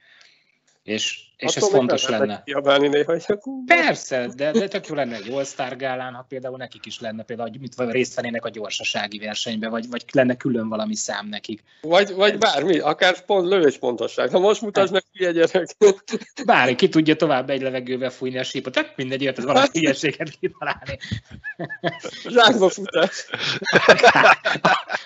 [0.84, 2.42] És, és ez fontos lenne.
[2.46, 3.26] Kiabálni néha, hogy...
[3.66, 7.50] Persze, de, de tök jó lenne egy All-Star gálán, ha például nekik is lenne, például,
[7.50, 11.64] hogy mit részt vennének a gyorsasági versenybe, vagy, vagy lenne külön valami szám nekik.
[11.82, 14.30] Vagy, vagy bármi, akár pont lövéspontosság.
[14.30, 15.76] Ha most mutasd meg, hülye gyerek.
[16.46, 20.30] Bármi, ki tudja tovább egy levegővel fújni a sípot, tök mindegy, jött ez valami hülyeséget
[20.40, 20.98] kitalálni.
[22.28, 23.26] Zsákba futás.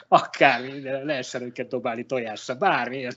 [0.07, 3.07] Akármi, de lehessen őket dobálni tojásra, bármi.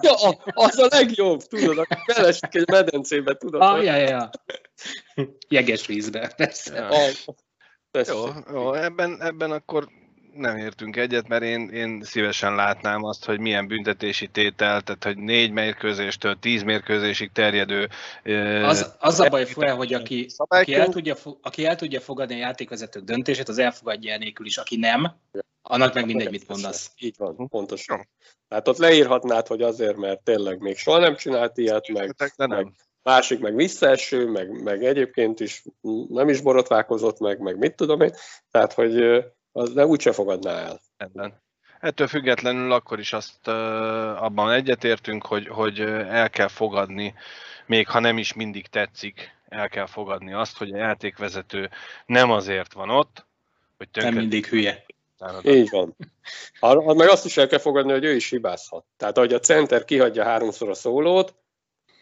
[0.00, 3.60] Ja, az a legjobb, tudod, belesik egy medencébe, tudod?
[3.60, 4.30] Ah, ja, ja.
[5.48, 6.74] Jeges vízbe, persze.
[6.74, 6.88] Ja.
[6.88, 7.10] Ah,
[7.90, 8.12] persze.
[8.12, 9.88] Jó, jó ebben, ebben akkor
[10.38, 15.16] nem értünk egyet, mert én, én szívesen látnám azt, hogy milyen büntetési tétel, tehát hogy
[15.16, 17.88] négy mérkőzéstől tíz mérkőzésig terjedő...
[18.64, 22.38] Az, az a baj fel, hogy aki, aki, el tudja, aki el tudja fogadni a
[22.38, 24.56] játékvezetők döntését, az elfogadja el nélkül is.
[24.56, 25.16] Aki nem,
[25.68, 26.92] annak meg mindegy, mit mondasz.
[26.98, 28.08] Így van, pontosan.
[28.48, 33.40] Tehát ott leírhatnád, hogy azért, mert tényleg még soha nem csinált ilyet, meg, meg másik
[33.40, 35.62] meg visszaeső, meg, meg egyébként is
[36.08, 38.12] nem is borotválkozott meg, meg mit tudom én.
[38.50, 40.80] Tehát, hogy az de úgyse fogadná el.
[40.96, 41.42] Ebben.
[41.80, 43.48] Ettől függetlenül akkor is azt
[44.18, 47.14] abban egyetértünk, hogy, hogy el kell fogadni,
[47.66, 51.70] még ha nem is mindig tetszik, el kell fogadni azt, hogy a játékvezető
[52.06, 53.26] nem azért van ott,
[53.76, 54.10] hogy tönkre...
[54.10, 54.84] Nem mindig hülye.
[55.42, 55.96] Így van.
[56.60, 58.84] Ha, meg azt is el kell fogadni, hogy ő is hibázhat.
[58.96, 61.34] Tehát, ahogy a center kihagyja háromszor a szólót,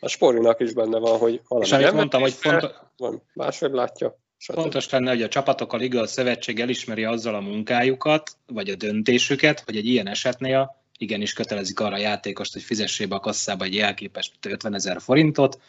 [0.01, 2.71] a sporinak is benne van, hogy valami És amit mondtam, hogy fontos...
[2.97, 4.19] Van, máshogy látja.
[4.39, 4.55] Stb.
[4.55, 8.75] Fontos lenne, hogy a csapatok a Liga a Szövetség elismeri azzal a munkájukat, vagy a
[8.75, 13.75] döntésüket, hogy egy ilyen esetnél igenis kötelezik arra a játékost, hogy fizessébe a kasszába egy
[13.75, 15.61] jelképes 50 ezer forintot,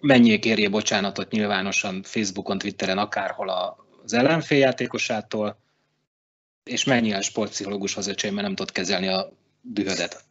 [0.00, 5.58] mennyiek érje bocsánatot nyilvánosan Facebookon, Twitteren, akárhol az ellenfél játékosától,
[6.68, 9.28] és mennyi a sportpszichológushoz öcsém, mert nem tud kezelni a
[9.60, 10.24] dühödet.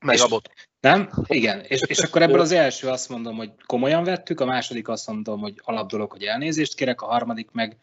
[0.00, 0.50] Meg a bot.
[0.80, 1.10] Nem?
[1.26, 1.60] Igen.
[1.60, 5.40] És, és akkor ebből az első azt mondom, hogy komolyan vettük, a második azt mondom,
[5.40, 7.76] hogy alap dolog, hogy elnézést kérek, a harmadik meg,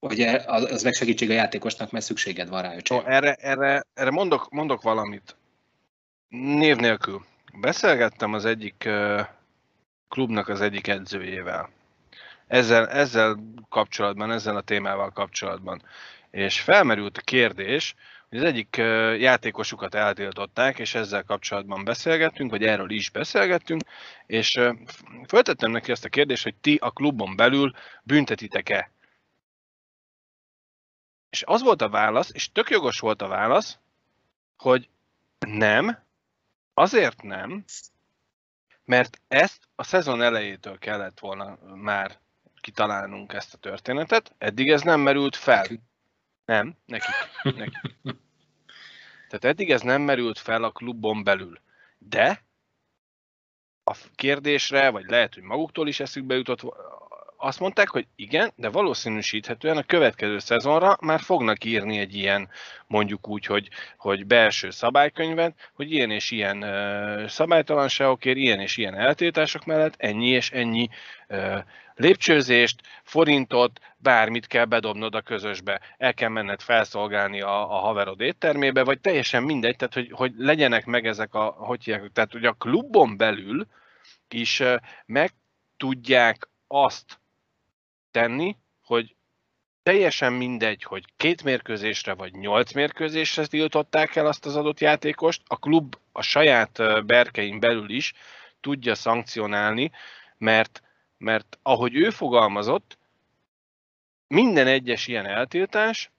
[0.00, 2.74] hogy e, az meg segítség a játékosnak, mert szükséged van rá.
[2.90, 5.36] Ó, erre, erre, erre mondok, mondok valamit.
[6.28, 7.24] Név nélkül.
[7.60, 8.88] Beszélgettem az egyik
[10.08, 11.70] klubnak az egyik edzőjével.
[12.46, 15.82] Ezzel, ezzel kapcsolatban, ezzel a témával kapcsolatban.
[16.30, 17.94] És felmerült a kérdés,
[18.28, 18.76] hogy az egyik
[19.20, 23.82] játékosukat eltiltották, és ezzel kapcsolatban beszélgettünk, vagy erről is beszélgettünk,
[24.26, 24.60] és
[25.28, 28.90] föltettem neki ezt a kérdést, hogy ti a klubon belül büntetitek-e?
[31.30, 33.78] És az volt a válasz, és tök jogos volt a válasz,
[34.56, 34.88] hogy
[35.38, 35.98] nem,
[36.74, 37.64] azért nem,
[38.84, 42.18] mert ezt a szezon elejétől kellett volna már
[42.60, 45.66] kitalálnunk ezt a történetet, eddig ez nem merült fel.
[46.50, 47.14] Nem, nekik.
[47.42, 47.96] nekik.
[49.28, 51.60] Tehát eddig ez nem merült fel a klubon belül.
[51.98, 52.44] De
[53.84, 56.60] a kérdésre, vagy lehet, hogy maguktól is eszükbe jutott,
[57.40, 62.48] azt mondták, hogy igen, de valószínűsíthetően a következő szezonra már fognak írni egy ilyen,
[62.86, 68.94] mondjuk úgy, hogy, hogy belső szabálykönyvet, hogy ilyen és ilyen uh, szabálytalanságokért, ilyen és ilyen
[68.94, 70.88] eltiltások mellett ennyi és ennyi
[71.94, 75.80] lépcsőzést, forintot, bármit kell bedobnod a közösbe.
[75.98, 80.86] El kell menned felszolgálni a, a haverod éttermébe, vagy teljesen mindegy, tehát hogy, hogy legyenek
[80.86, 83.66] meg ezek a, hogy tehát hogy a klubon belül
[84.28, 84.62] is
[85.06, 85.30] meg
[85.76, 87.19] tudják azt
[88.10, 89.14] tenni, hogy
[89.82, 95.56] teljesen mindegy, hogy két mérkőzésre vagy nyolc mérkőzésre tiltották el azt az adott játékost, a
[95.56, 98.12] klub a saját berkein belül is
[98.60, 99.90] tudja szankcionálni,
[100.38, 100.82] mert,
[101.18, 102.98] mert ahogy ő fogalmazott,
[104.26, 106.10] minden egyes ilyen eltiltás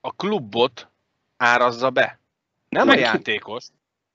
[0.00, 0.88] a klubot
[1.36, 2.18] árazza be.
[2.68, 3.66] Nem meg, a játékos,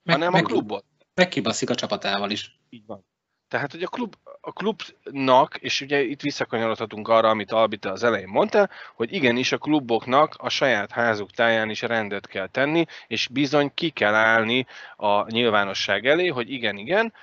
[0.03, 0.85] meg, hanem meg, a klubot.
[1.13, 2.59] Megkibaszik a csapatával is.
[2.69, 3.05] Így van.
[3.51, 8.27] Tehát, hogy a, klub, a klubnak, és ugye itt visszakanyarodhatunk arra, amit Albita az elején
[8.27, 13.71] mondta, hogy igenis a kluboknak a saját házuk táján is rendet kell tenni, és bizony
[13.73, 17.13] ki kell állni a nyilvánosság elé, hogy igen, igen,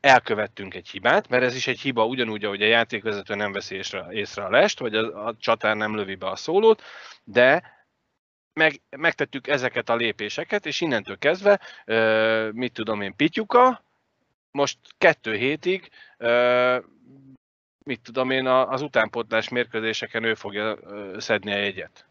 [0.00, 4.06] elkövettünk egy hibát, mert ez is egy hiba, ugyanúgy, ahogy a játékvezető nem veszi észre,
[4.10, 6.82] észre a lest, vagy a, a csatár nem lövi be a szólót,
[7.24, 7.62] de
[8.52, 11.60] meg, megtettük ezeket a lépéseket, és innentől kezdve,
[12.52, 13.82] mit tudom én, Pityuka,
[14.58, 15.90] most kettő hétig,
[17.84, 20.78] mit tudom én, az utánpótlás mérkőzéseken ő fogja
[21.20, 22.06] szedni a jegyet.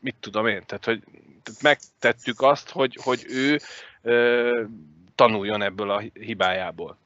[0.00, 1.02] Mit tudom én, tehát hogy
[1.42, 3.60] tehát megtettük azt, hogy, hogy ő
[5.14, 6.98] tanuljon ebből a hibájából.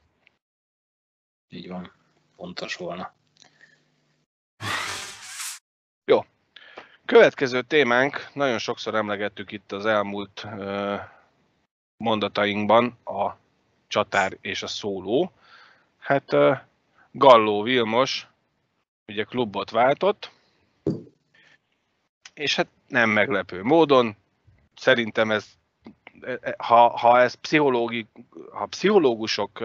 [1.49, 1.93] Így van,
[2.37, 3.15] pontos volna.
[6.05, 6.25] Jó.
[7.05, 10.47] Következő témánk, nagyon sokszor emlegettük itt az elmúlt
[11.97, 13.42] mondatainkban a
[13.93, 15.33] csatár és a szóló.
[15.99, 16.37] Hát
[17.11, 18.27] Galló Vilmos
[19.07, 20.31] ugye klubot váltott,
[22.35, 24.17] és hát nem meglepő módon,
[24.77, 25.45] szerintem ez
[26.57, 28.07] ha, ha ez pszichológi,
[28.53, 29.61] ha pszichológusok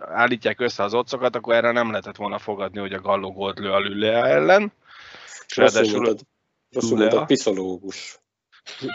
[0.00, 3.72] állítják össze az otcokat, akkor erre nem lehetett volna fogadni, hogy a Galló gólt lő
[3.72, 4.72] a Lülea ellen.
[5.54, 6.20] Rosszul mondtad,
[6.70, 8.18] rosszul mondtad, pszichológus.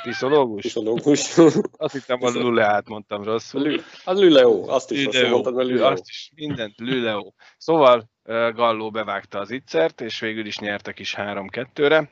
[0.04, 0.62] Piszológus?
[0.62, 1.38] Piszológus.
[1.78, 3.62] Azt hittem, a Luleát mondtam rosszul.
[3.62, 5.86] Lü, a Lüleó, azt is rosszul mondtad, mert Lüleó.
[5.86, 7.34] Azt is, mindent Lüleó.
[7.58, 8.10] Szóval
[8.54, 12.10] Galló bevágta az ittszert, és végül is nyertek is 3-2-re.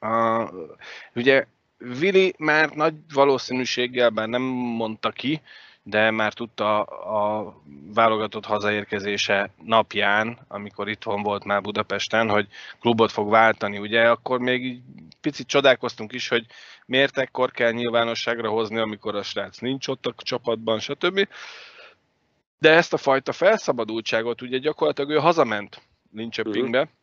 [0.00, 0.50] Uh,
[1.14, 1.46] ugye
[1.78, 5.40] Vili már nagy valószínűséggel, bár nem mondta ki,
[5.82, 7.54] de már tudta a
[7.94, 12.46] válogatott hazaérkezése napján, amikor itthon volt már Budapesten, hogy
[12.80, 14.82] klubot fog váltani, ugye, akkor még
[15.24, 16.46] picit csodálkoztunk is, hogy
[16.86, 21.28] miért ekkor kell nyilvánosságra hozni, amikor a srác nincs ott a csapatban, stb.
[22.58, 25.82] De ezt a fajta felszabadultságot ugye gyakorlatilag ő hazament
[26.12, 26.94] Linköpingbe, uh-huh.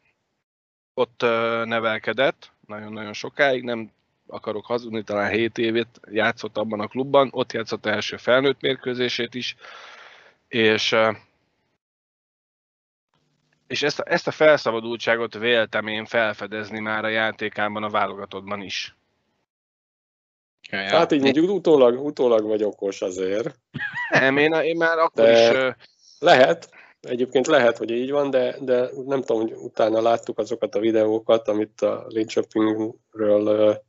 [0.94, 1.22] ott
[1.66, 3.92] nevelkedett nagyon-nagyon sokáig, nem
[4.28, 9.56] akarok hazudni, talán 7 évet játszott abban a klubban, ott játszott első felnőtt mérkőzését is,
[10.48, 10.96] és
[13.72, 18.96] és ezt a, ezt a felszabadultságot véltem én felfedezni már a játékában, a válogatottban is.
[20.70, 23.60] Hát így mondjuk utólag, utólag vagy okos azért.
[24.10, 25.76] Nem, én, én már akkor de is...
[26.20, 26.70] Lehet,
[27.02, 31.48] egyébként lehet, hogy így van, de, de nem tudom, hogy utána láttuk azokat a videókat,
[31.48, 33.84] amit a Linköpingről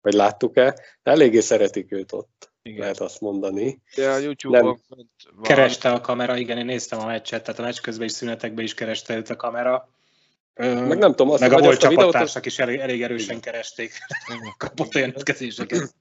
[0.00, 2.51] vagy láttuk-e, de eléggé szeretik őt ott.
[2.62, 2.80] Igen.
[2.80, 3.82] lehet azt mondani.
[3.94, 5.10] De a YouTube-on van.
[5.42, 8.74] Kereste a kamera, igen, én néztem a meccset, tehát a meccs közben is szünetekben is
[8.74, 9.88] kereste őt a kamera.
[10.54, 13.40] meg nem tudom, azt, meg a volt csapattársak is elég, elég erősen igen.
[13.40, 13.92] keresték,
[14.58, 15.94] kapott olyan ötkezéseket.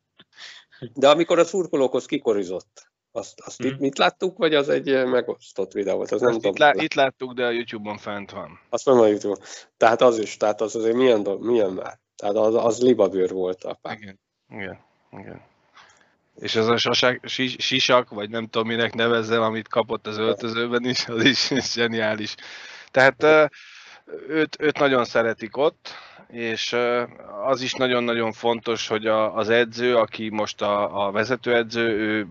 [0.93, 3.67] De amikor a szurkolókhoz kikorizott, azt, azt hmm.
[3.67, 6.12] itt mit láttuk, vagy az egy megosztott videó volt?
[6.12, 8.60] Az nem itt, lá, itt láttuk, de a YouTube-on fent van.
[8.69, 9.39] Azt mondom a YouTube-on.
[9.78, 12.00] Tehát az is, tehát az azért milyen, milyen már?
[12.15, 13.97] Tehát az, az libabőr volt a pár.
[13.97, 14.19] Igen,
[14.50, 14.80] igen,
[15.12, 15.50] igen.
[16.41, 17.19] És az a sasak,
[17.58, 22.36] sisak, vagy nem tudom minek nevezzem, amit kapott az öltözőben is, az is zseniális.
[22.91, 23.23] Tehát
[24.27, 25.93] őt, őt nagyon szeretik ott,
[26.27, 26.75] és
[27.43, 32.27] az is nagyon-nagyon fontos, hogy a, az edző, aki most a, a vezetőedző, ő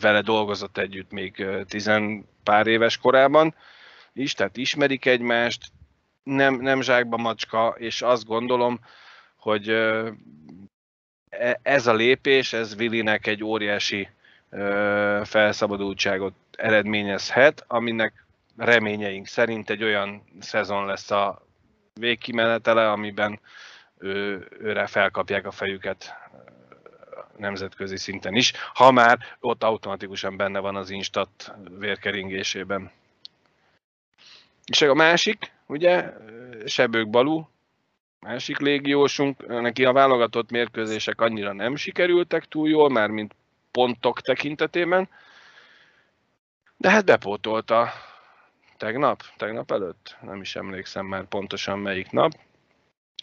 [0.00, 3.54] vele dolgozott együtt még tizen pár éves korában
[4.12, 5.62] is, tehát ismerik egymást,
[6.22, 8.80] nem, nem zsákba macska, és azt gondolom,
[9.36, 9.76] hogy
[11.62, 14.08] ez a lépés, ez Vilinek egy óriási
[15.24, 21.46] felszabadultságot eredményezhet, aminek reményeink szerint egy olyan szezon lesz a
[21.94, 23.40] végkimenetele, amiben
[23.98, 26.14] ő, őre felkapják a fejüket
[27.36, 32.90] nemzetközi szinten is, ha már ott automatikusan benne van az instat vérkeringésében.
[34.66, 36.12] És a másik, ugye,
[36.66, 37.48] Sebők Balú,
[38.20, 43.34] másik légiósunk, neki a válogatott mérkőzések annyira nem sikerültek túl jól, már mint
[43.70, 45.08] pontok tekintetében,
[46.76, 47.88] de hát bepótolta
[48.76, 52.32] tegnap, tegnap előtt, nem is emlékszem már pontosan melyik nap.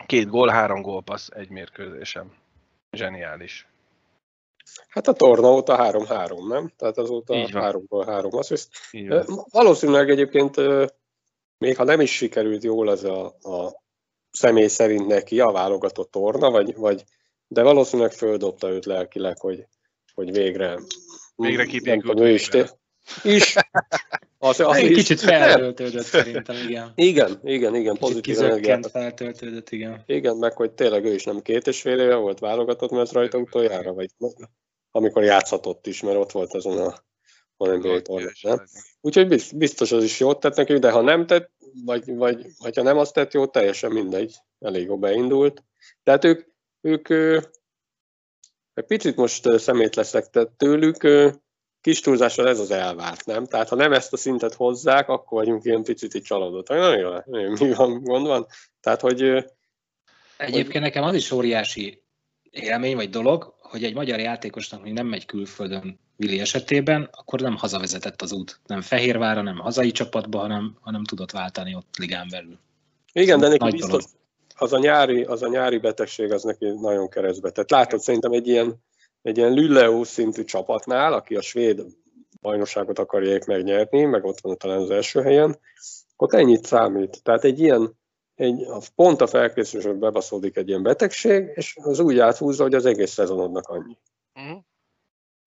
[0.05, 2.33] Két gól, három gólpassz egy mérkőzésem.
[2.91, 3.67] Zseniális.
[4.87, 6.71] Hát a torna óta 3-3, nem?
[6.77, 8.69] Tehát azóta 3 gól, 3 assziszt.
[9.51, 10.55] Valószínűleg egyébként
[11.57, 13.82] még ha nem is sikerült jól ez a, a
[14.33, 17.03] személy szerint neki a válogatott torna, vagy, vagy
[17.47, 19.67] de valószínűleg földobta őt lelkileg, hogy,
[20.13, 20.79] hogy végre,
[21.35, 22.19] végre kipékült.
[22.19, 22.49] Ő is,
[23.23, 23.55] is.
[24.37, 24.97] Az, az Egy is.
[24.97, 26.91] kicsit feltöltődött szerintem, igen.
[26.95, 27.97] Igen, igen, igen.
[27.97, 28.89] Pozitív energiát.
[28.89, 30.03] feltöltődött, igen.
[30.05, 33.37] Igen, meg hogy tényleg ő is nem két és fél éve volt válogatott, mert rajta
[33.37, 34.09] utoljára, vagy
[34.91, 36.93] amikor játszhatott is, mert ott volt azon
[37.57, 38.67] a NBA tornán.
[39.01, 41.51] Úgyhogy biztos az is jót tett neki, de ha nem tett,
[41.85, 44.35] vagy, vagy, vagy ha nem azt tett jót, teljesen mindegy.
[44.59, 45.63] Elég jó beindult.
[46.03, 46.47] Tehát ők,
[46.81, 47.09] ők
[48.73, 51.07] egy picit most szemét leszek tehát tőlük,
[51.81, 53.45] kis túlzással ez az elvárt, nem?
[53.45, 56.77] Tehát ha nem ezt a szintet hozzák, akkor vagyunk ilyen picit így csalódottak.
[56.77, 58.47] Nagyon jó, mi van, gond van?
[58.79, 59.21] Tehát, hogy...
[60.37, 60.81] Egyébként hogy...
[60.81, 62.03] nekem az is óriási
[62.49, 67.55] élmény vagy dolog, hogy egy magyar játékosnak még nem megy külföldön Vili esetében, akkor nem
[67.55, 68.59] hazavezetett az út.
[68.65, 72.57] Nem Fehérvára, nem hazai csapatba, hanem, hanem tudott váltani ott ligán belül.
[73.13, 74.03] Igen, de neki biztos,
[74.55, 77.49] az a, nyári, az a nyári betegség az neki nagyon keresztbe.
[77.49, 78.75] Tehát látod, szerintem egy ilyen,
[79.21, 81.85] egy ilyen Lülleó szintű csapatnál, aki a svéd
[82.41, 85.59] bajnokságot akarják megnyerni, meg ott van talán az első helyen,
[86.17, 87.23] ott ennyit számít.
[87.23, 87.93] Tehát egy ilyen,
[88.35, 93.11] egy, pont a felkészülésről bebaszódik egy ilyen betegség, és az úgy áthúzza, hogy az egész
[93.11, 93.97] szezonodnak annyi.
[94.35, 94.61] Uh-huh.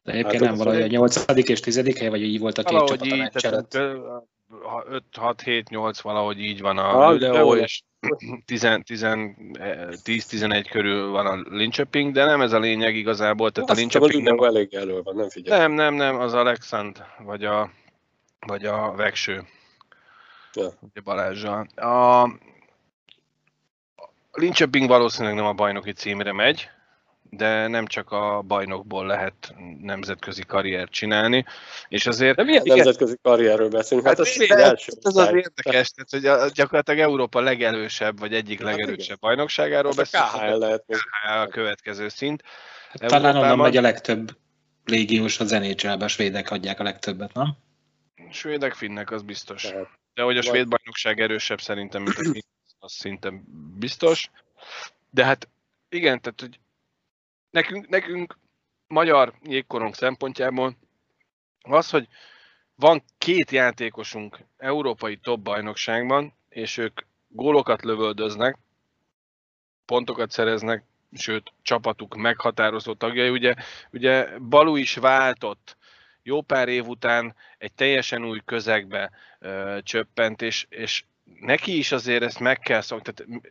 [0.02, 1.48] De egyébként hát, nem valahogy a 8.
[1.48, 1.98] és 10.
[1.98, 3.74] hely, vagy így volt a két csapat így, a tehát,
[4.88, 7.82] 5, 6, 7, 8 valahogy így van a Lüleó, és
[8.46, 13.50] 10-11 körül van a Linköping, de nem ez a lényeg igazából.
[13.50, 14.38] Tehát Azt a Linköping nem...
[14.38, 15.60] elég elő van, nem figyelj.
[15.60, 17.70] Nem, nem, nem, az Alexand, vagy a,
[18.46, 19.44] vagy a Vegső.
[20.54, 20.72] Ja.
[20.80, 21.66] Ugye Balázsjal.
[21.74, 22.28] A
[24.36, 26.70] Linköping valószínűleg nem a bajnoki címre megy,
[27.30, 31.44] de nem csak a bajnokból lehet nemzetközi karriert csinálni,
[31.88, 32.36] és azért...
[32.36, 34.06] De milyen igen, nemzetközi karrierről beszélünk?
[34.06, 34.92] Hát, hát az ez, első.
[35.02, 40.32] Ez az érdekes, tehát, hogy gyakorlatilag Európa legelősebb, vagy egyik hát legerősebb bajnokságáról hát beszélünk.
[40.32, 40.84] A KHL lehet.
[40.86, 42.42] KHL a következő szint.
[42.90, 44.36] Hát talán onnan megy a legtöbb
[44.84, 47.56] légiós a zenécselbe, a svédek adják a legtöbbet, nem?
[48.30, 49.68] Svédek, finnek, az biztos.
[50.14, 52.40] De hogy a svéd bajnokság erősebb szerintem, mint a finn,
[52.86, 53.32] az szinte
[53.78, 54.30] biztos.
[55.10, 55.48] De hát
[55.88, 56.58] igen, tehát hogy
[57.50, 58.38] nekünk, nekünk
[58.86, 60.76] magyar jégkorong szempontjából
[61.62, 62.08] az, hogy
[62.74, 68.58] van két játékosunk európai top bajnokságban, és ők gólokat lövöldöznek,
[69.84, 73.28] pontokat szereznek, sőt, csapatuk meghatározó tagjai.
[73.28, 73.54] Ugye,
[73.90, 75.76] ugye Balu is váltott
[76.22, 81.04] jó pár év után egy teljesen új közegbe ö, csöppent, és, és
[81.40, 83.12] neki is azért ezt meg kell szokni.
[83.12, 83.42] Tehát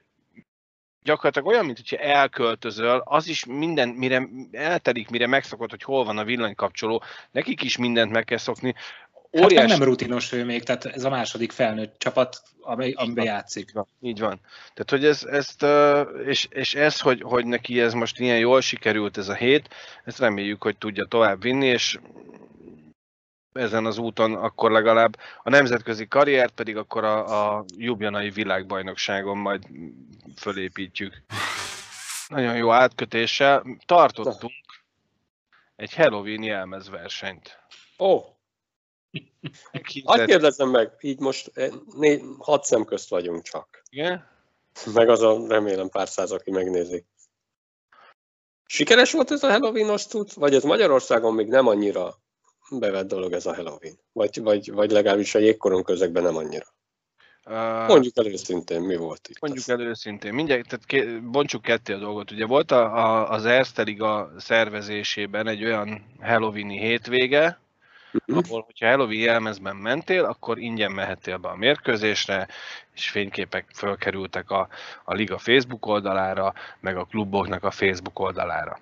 [1.04, 6.18] gyakorlatilag olyan, mint hogyha elköltözöl, az is minden, mire eltelik, mire megszokod, hogy hol van
[6.18, 8.76] a villanykapcsoló, nekik is mindent meg kell szokni.
[9.44, 9.70] Óriás...
[9.70, 13.68] Hát nem rutinos ő még, tehát ez a második felnőtt csapat, amely, amiben játszik.
[13.68, 13.88] Így van.
[14.02, 14.40] Így van.
[14.74, 15.66] Tehát, hogy ez, ezt,
[16.26, 19.74] és, és ez, hogy, hogy neki ez most ilyen jól sikerült ez a hét,
[20.04, 22.00] ezt reméljük, hogy tudja tovább vinni, és
[23.56, 29.68] ezen az úton akkor legalább a nemzetközi karriert pedig akkor a, a Jubjanai világbajnokságon majd
[30.38, 31.14] fölépítjük.
[32.28, 34.54] Nagyon jó átkötéssel tartottunk
[35.76, 37.60] egy Halloween jelmezversenyt.
[38.00, 38.16] Ó!
[38.16, 38.26] Oh.
[40.04, 43.84] Hadd kérdezem meg, így most eh, négy, hat szem közt vagyunk csak.
[43.90, 44.28] Igen?
[44.94, 47.06] Meg az a remélem pár száz, aki megnézi.
[48.66, 52.24] Sikeres volt ez a Halloween-os cucc, vagy ez Magyarországon még nem annyira
[52.70, 54.00] bevett dolog ez a Halloween?
[54.12, 56.66] Vagy, vagy, vagy legalábbis a jégkoron közegben nem annyira?
[57.50, 59.40] Uh, mondjuk el őszintén, mi volt itt?
[59.40, 60.34] Mondjuk el őszintén.
[60.34, 62.32] Mindjárt, tehát ké, bontsuk ketté a dolgot.
[62.32, 67.60] Ugye volt a, a, az Erste Liga szervezésében egy olyan Halloweeni hétvége,
[68.14, 68.44] uh-huh.
[68.46, 72.48] ahol, hogyha Halloween jelmezben mentél, akkor ingyen mehettél be a mérkőzésre,
[72.94, 74.68] és fényképek fölkerültek a,
[75.04, 78.80] a Liga Facebook oldalára, meg a kluboknak a Facebook oldalára.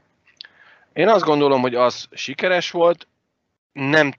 [0.93, 3.07] Én azt gondolom, hogy az sikeres volt,
[3.73, 4.13] nem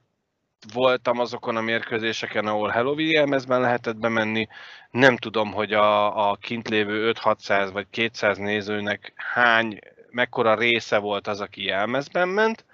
[0.73, 4.47] voltam azokon a mérkőzéseken, ahol Halloween jelmezben lehetett bemenni.
[4.91, 9.79] Nem tudom, hogy a, a kint lévő 5-600 vagy 200 nézőnek hány,
[10.09, 12.65] mekkora része volt az, aki jelmezben ment.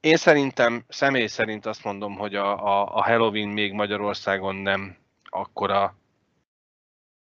[0.00, 5.96] Én szerintem, személy szerint azt mondom, hogy a, a, a Halloween még Magyarországon nem akkora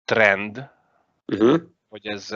[0.05, 0.69] trend,
[1.27, 1.61] uh-huh.
[1.89, 2.35] hogy ez,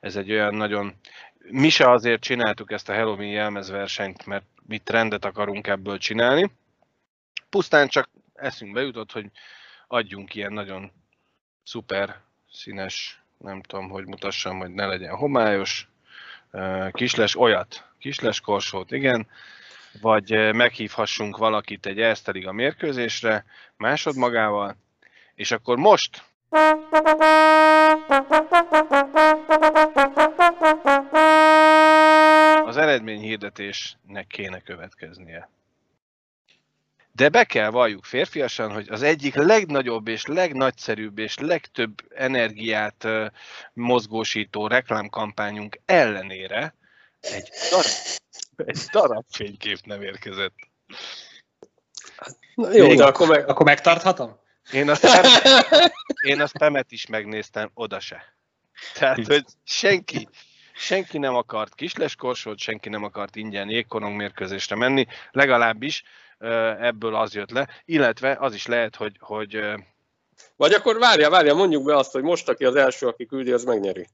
[0.00, 0.94] ez egy olyan nagyon...
[1.38, 6.50] Mi se azért csináltuk ezt a Halloween jelmezversenyt, mert mi trendet akarunk ebből csinálni.
[7.50, 9.26] Pusztán csak eszünkbe jutott, hogy
[9.86, 10.92] adjunk ilyen nagyon
[11.62, 12.20] szuper
[12.52, 15.88] színes, nem tudom, hogy mutassam, hogy ne legyen homályos,
[16.90, 19.26] kisles olyat, kisles korsót, igen,
[20.00, 22.00] vagy meghívhassunk valakit egy
[22.46, 23.44] a mérkőzésre
[23.76, 24.76] másodmagával,
[25.34, 26.22] és akkor most
[32.66, 35.48] az eredményhirdetésnek kéne következnie.
[37.14, 43.06] De be kell valljuk férfiasan, hogy az egyik legnagyobb és legnagyszerűbb és legtöbb energiát
[43.72, 46.74] mozgósító reklámkampányunk ellenére
[47.20, 50.54] egy darab, egy darab fénykép nem érkezett.
[52.54, 54.40] Na jó, Még de akkor, meg, akkor megtarthatom?
[54.72, 55.42] Én a, spemet,
[56.26, 58.34] én a spemet is megnéztem, oda se.
[58.94, 60.28] Tehát, hogy senki,
[60.82, 66.02] senki nem akart kisleskorsót, senki nem akart ingyen jégkorong mérkőzésre menni, legalábbis
[66.80, 69.60] ebből az jött le, illetve az is lehet, hogy, hogy
[70.56, 73.64] vagy akkor várja, várja, mondjuk be azt, hogy most, aki az első, aki küldi, az
[73.64, 74.06] megnyeri.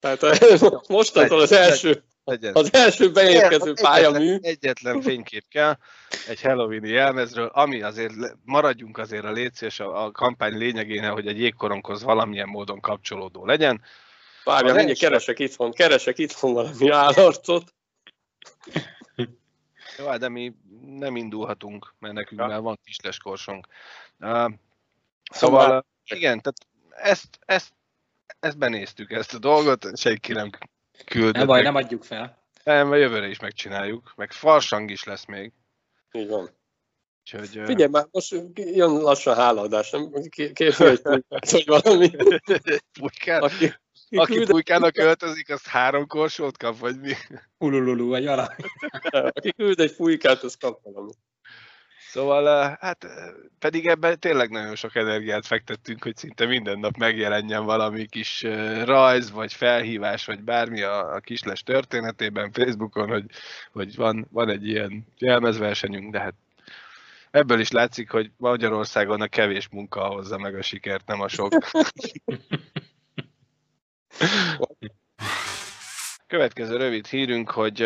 [0.00, 0.20] Tehát
[0.88, 2.54] mostantól az első, legyen.
[2.54, 4.32] Az első beérkező pályamű.
[4.32, 5.76] Egyetlen, egyetlen fénykép kell
[6.28, 8.12] egy Halloween jelmezről, ami azért
[8.44, 13.82] maradjunk azért a létszés a, a kampány lényegénél, hogy egy jégkoronghoz valamilyen módon kapcsolódó legyen.
[14.44, 15.06] Várja, mindjárt első...
[15.06, 17.74] keresek itthon, keresek itthon valami állarcot.
[19.98, 20.54] Jó, hát de mi
[20.86, 22.46] nem indulhatunk, mert nekünk ja.
[22.46, 23.66] már van kisles korsunk.
[24.20, 24.52] Uh, szóval,
[25.30, 27.72] szóval, igen, tehát ezt, ezt,
[28.40, 30.50] ezt benéztük, ezt a dolgot, senki nem
[31.04, 31.34] küldött.
[31.34, 32.42] Nem baj, nem adjuk fel.
[32.64, 35.52] Nem, mert jövőre is megcsináljuk, meg farsang is lesz még.
[36.12, 36.50] Így van.
[37.20, 40.12] Úgyhogy, Figyelj már, most jön lassan hálaadás, nem?
[40.52, 42.10] Képzelj, hogy valami.
[43.24, 43.74] Aki,
[44.10, 47.12] aki pulykának költözik, azt három korsót kap, vagy mi?
[47.58, 48.54] Ulululu, vagy valami.
[49.34, 51.12] Aki küld egy pulykát, az kap valami.
[52.14, 53.06] Szóval, hát
[53.58, 58.42] pedig ebben tényleg nagyon sok energiát fektettünk, hogy szinte minden nap megjelenjen valami kis
[58.84, 63.24] rajz, vagy felhívás, vagy bármi a, a kisles történetében Facebookon, hogy,
[63.72, 66.34] hogy van, van egy ilyen jelmezversenyünk, de hát
[67.30, 71.52] ebből is látszik, hogy Magyarországon a kevés munka hozza meg a sikert, nem a sok.
[76.26, 77.82] Következő rövid hírünk, hogy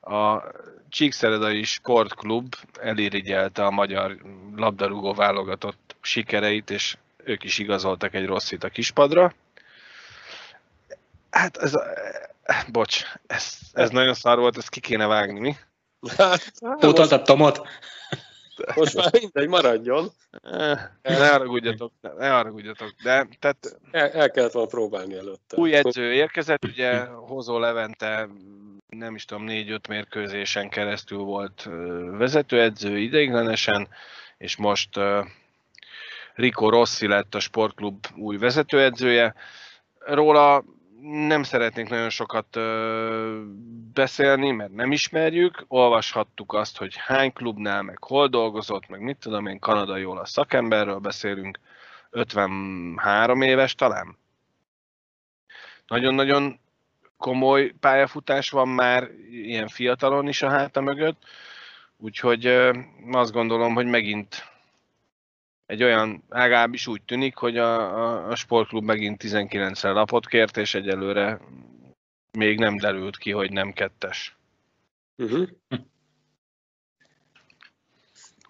[0.00, 0.42] a
[0.88, 4.16] Csíkszeredai Sportklub elirigyelte a magyar
[4.56, 9.34] labdarúgó válogatott sikereit, és ők is igazoltak egy rosszit a kispadra.
[11.30, 11.72] Hát ez,
[12.68, 15.56] bocs, ez, ez nagyon szar volt, ezt ki kéne vágni, mi?
[16.16, 17.68] Hát, Pótoltad Tomot?
[18.76, 20.08] Most már mindegy, maradjon.
[21.02, 22.94] Ne haragudjatok, ne haragudjatok.
[23.02, 25.56] De, tehát, el, el kellett volna próbálni előtte.
[25.56, 28.28] Új edző érkezett, ugye Hozó Levente
[28.88, 31.68] nem is tudom, négy-öt mérkőzésen keresztül volt
[32.10, 33.88] vezetőedző ideiglenesen,
[34.38, 35.00] és most
[36.34, 39.34] Rico Rossi lett a sportklub új vezetőedzője.
[39.98, 40.64] Róla
[41.00, 43.42] nem szeretnék nagyon sokat ö,
[43.94, 45.64] beszélni, mert nem ismerjük.
[45.68, 50.98] Olvashattuk azt, hogy hány klubnál, meg hol dolgozott, meg mit tudom én, kanadai olasz szakemberről
[50.98, 51.58] beszélünk,
[52.10, 54.18] 53 éves talán.
[55.86, 56.60] Nagyon-nagyon
[57.16, 61.22] komoly pályafutás van már ilyen fiatalon is a háta mögött,
[61.96, 62.78] úgyhogy ö,
[63.10, 64.53] azt gondolom, hogy megint
[65.66, 70.74] egy olyan, legalábbis úgy tűnik, hogy a, a, a sportklub megint 19-szer lapot kért, és
[70.74, 71.40] egyelőre
[72.32, 74.36] még nem derült ki, hogy nem kettes.
[75.16, 75.48] Uh-huh.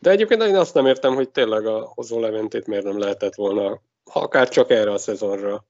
[0.00, 3.80] De egyébként én azt nem értem, hogy tényleg a hozó Leventét miért nem lehetett volna,
[4.10, 5.64] ha akár csak erre a szezonra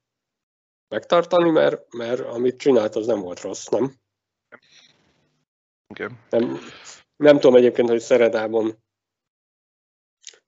[0.88, 3.94] megtartani, mert, mert amit csinált, az nem volt rossz, nem?
[5.88, 6.18] Igen.
[6.30, 6.58] Nem,
[7.16, 8.83] nem tudom egyébként, hogy Szeredában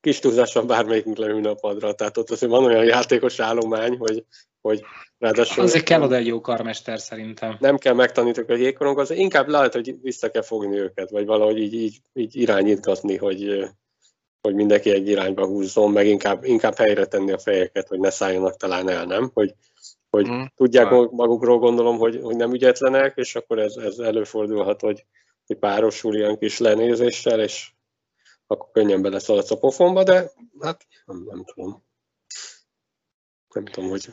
[0.07, 4.25] kis túlzással bármelyikünk leülne a padra, tehát ott azért van olyan játékos állomány, hogy,
[4.61, 4.83] hogy
[5.19, 5.63] ráadásul...
[5.63, 7.57] Azért kell oda egy jó karmester szerintem.
[7.61, 11.59] Nem kell megtanítok a jégkorong, az inkább lehet, hogy vissza kell fogni őket, vagy valahogy
[11.59, 13.69] így, így, így irányítgatni, hogy,
[14.41, 18.57] hogy mindenki egy irányba húzzon, meg inkább, inkább helyre tenni a fejeket, hogy ne szálljanak
[18.57, 19.31] talán el, nem?
[19.35, 19.55] Hogy,
[20.11, 20.43] hogy mm.
[20.57, 25.05] tudják magukról gondolom, hogy, hogy nem ügyetlenek, és akkor ez, ez előfordulhat, hogy,
[25.47, 27.71] hogy párosul ilyen kis lenézéssel, és
[28.47, 30.31] akkor könnyen beleszaladsz a pofonba, de
[30.61, 31.85] hát nem, nem tudom.
[33.55, 34.09] Nem tudom, hogy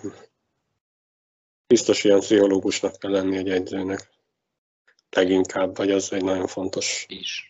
[1.67, 4.09] biztos ilyen pszichológusnak kell lenni egy egyzőnek.
[5.09, 7.05] Leginkább, vagy az egy nagyon fontos.
[7.07, 7.47] Is.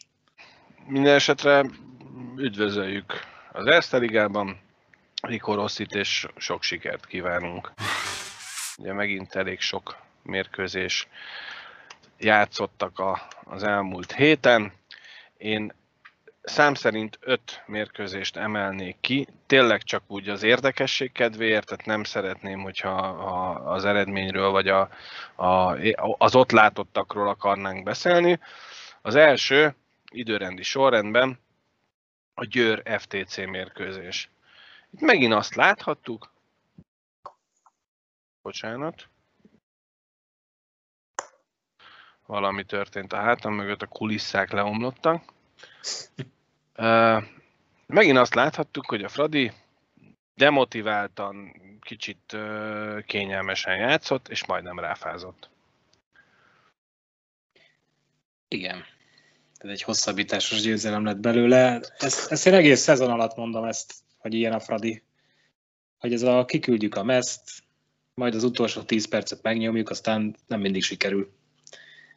[0.88, 1.66] Minden esetre
[2.38, 3.14] üdvözöljük
[3.52, 4.62] az Erste Ligában,
[5.22, 7.74] Rico Rosszit, és sok sikert kívánunk.
[8.78, 11.08] Ugye megint elég sok mérkőzés
[12.18, 14.74] játszottak a, az elmúlt héten.
[15.38, 15.74] Én
[16.44, 22.62] szám szerint öt mérkőzést emelnék ki, tényleg csak úgy az érdekesség kedvéért, tehát nem szeretném,
[22.62, 24.90] hogyha a, az eredményről vagy a,
[25.36, 25.78] a,
[26.18, 28.40] az ott látottakról akarnánk beszélni.
[29.02, 29.76] Az első
[30.12, 31.40] időrendi sorrendben
[32.34, 34.30] a Győr FTC mérkőzés.
[34.92, 36.34] Itt megint azt láthattuk,
[38.42, 39.10] bocsánat,
[42.26, 45.24] valami történt a hátam mögött, a kulisszák leomlottak.
[47.86, 49.52] Megint azt láthattuk, hogy a Fradi
[50.36, 52.38] demotiváltan, kicsit
[53.06, 55.50] kényelmesen játszott, és majdnem ráfázott.
[58.48, 58.86] Igen.
[59.58, 61.82] Ez egy hosszabbításos győzelem lett belőle.
[61.98, 65.04] Ezt, ezt én egész szezon alatt mondom ezt, hogy ilyen a Fradi.
[66.00, 67.64] Hogy ez a kiküldjük a meszt,
[68.14, 71.32] majd az utolsó 10 percet megnyomjuk, aztán nem mindig sikerül.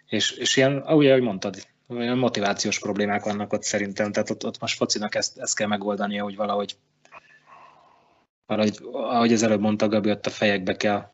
[0.06, 4.76] És, és ilyen, ahogy, mondtad, olyan motivációs problémák vannak ott szerintem, tehát ott, ott most
[4.76, 6.76] focinak ezt, ezt kell megoldania, hogy valahogy,
[8.46, 11.12] valahogy, ahogy az előbb mondta Gabi, ott a fejekbe kell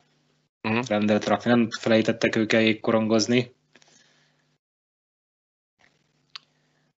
[0.63, 0.85] uh-huh.
[0.87, 1.49] rendet rakni.
[1.49, 3.55] Nem felejtettek ők el korongozni.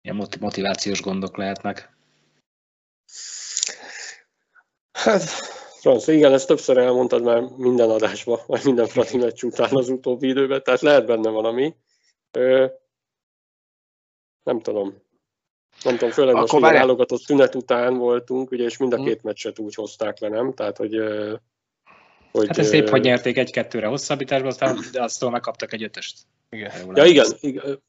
[0.02, 1.96] Ilyen motivációs gondok lehetnek.
[4.92, 5.22] Hát,
[5.80, 10.28] Franz, igen, ezt többször elmondtad már minden adásban, vagy minden Fradi meccs után az utóbbi
[10.28, 11.74] időben, tehát lehet benne valami
[14.44, 15.02] nem tudom.
[15.82, 19.04] Nem tudom, főleg Akkor most válogatott szünet után voltunk, ugye, és mind a hm.
[19.04, 20.52] két meccset úgy hozták le, nem?
[20.52, 20.98] Tehát, hogy
[22.38, 26.18] hogy, hát ez szép, hogy nyerték egy-kettőre hosszabbításban, aztán de aztól megkaptak egy ötöst.
[26.50, 26.70] Igen.
[26.94, 27.26] Ja, igen,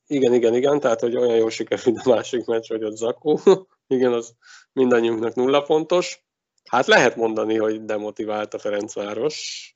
[0.08, 3.39] igen, igen, igen, tehát hogy olyan jól sikerült a másik meccs, hogy ott Zakó,
[3.88, 4.34] igen, az
[4.74, 6.24] mindannyiunknak nulla pontos.
[6.64, 9.74] Hát lehet mondani, hogy demotivált a Ferencváros,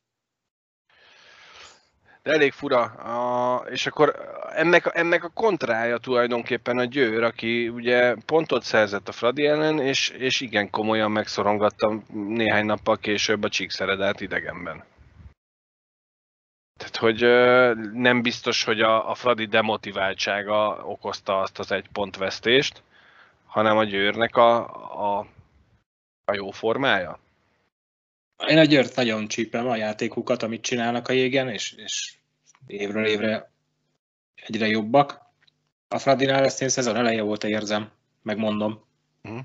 [2.30, 2.82] elég fura.
[2.84, 4.16] A, és akkor
[4.56, 10.10] ennek, ennek a kontrája tulajdonképpen a Győr, aki ugye pontot szerzett a Fradi ellen, és,
[10.10, 14.84] és igen komolyan megszorongatta néhány nappal később a Csíkszeredát idegenben.
[16.78, 17.22] Tehát, hogy
[17.94, 22.84] nem biztos, hogy a, a Fradi demotiváltsága okozta azt az egy pontvesztést,
[23.46, 24.58] hanem a Győrnek a,
[25.18, 25.28] a,
[26.26, 27.20] a jó formája.
[28.48, 32.14] Én a Győrt nagyon csípem a játékukat, amit csinálnak a jégen, és, és
[32.70, 33.52] évről évre
[34.36, 35.22] egyre jobbak.
[35.88, 37.92] A Fradinál ezt én szezon eleje volt, érzem,
[38.22, 38.84] megmondom.
[39.24, 39.42] Uh-huh.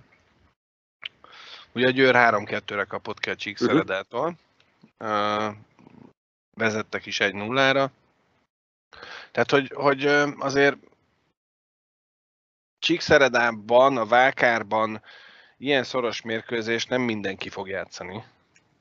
[1.73, 4.37] Ugye a Győr 3-2-re kapott ki a Csíkszeredától.
[4.99, 5.47] Uh-huh.
[5.47, 5.55] Uh,
[6.55, 7.91] vezettek is egy nullára.
[9.31, 10.05] Tehát, hogy, hogy
[10.39, 10.77] azért
[12.79, 15.03] Csíkszeredában, a Vákárban
[15.57, 18.25] ilyen szoros mérkőzés nem mindenki fog játszani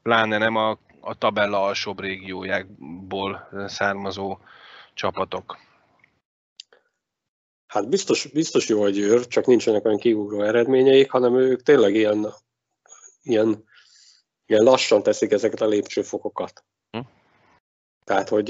[0.03, 4.37] pláne nem a, a tabella alsóbb régiójából származó
[4.93, 5.57] csapatok.
[7.67, 12.33] Hát biztos, biztos jó a Győr, csak nincsenek olyan kigugró eredményeik, hanem ők tényleg ilyen,
[13.23, 13.63] ilyen,
[14.45, 16.63] ilyen lassan teszik ezeket a lépcsőfokokat.
[16.91, 16.99] Hm?
[18.03, 18.49] Tehát, hogy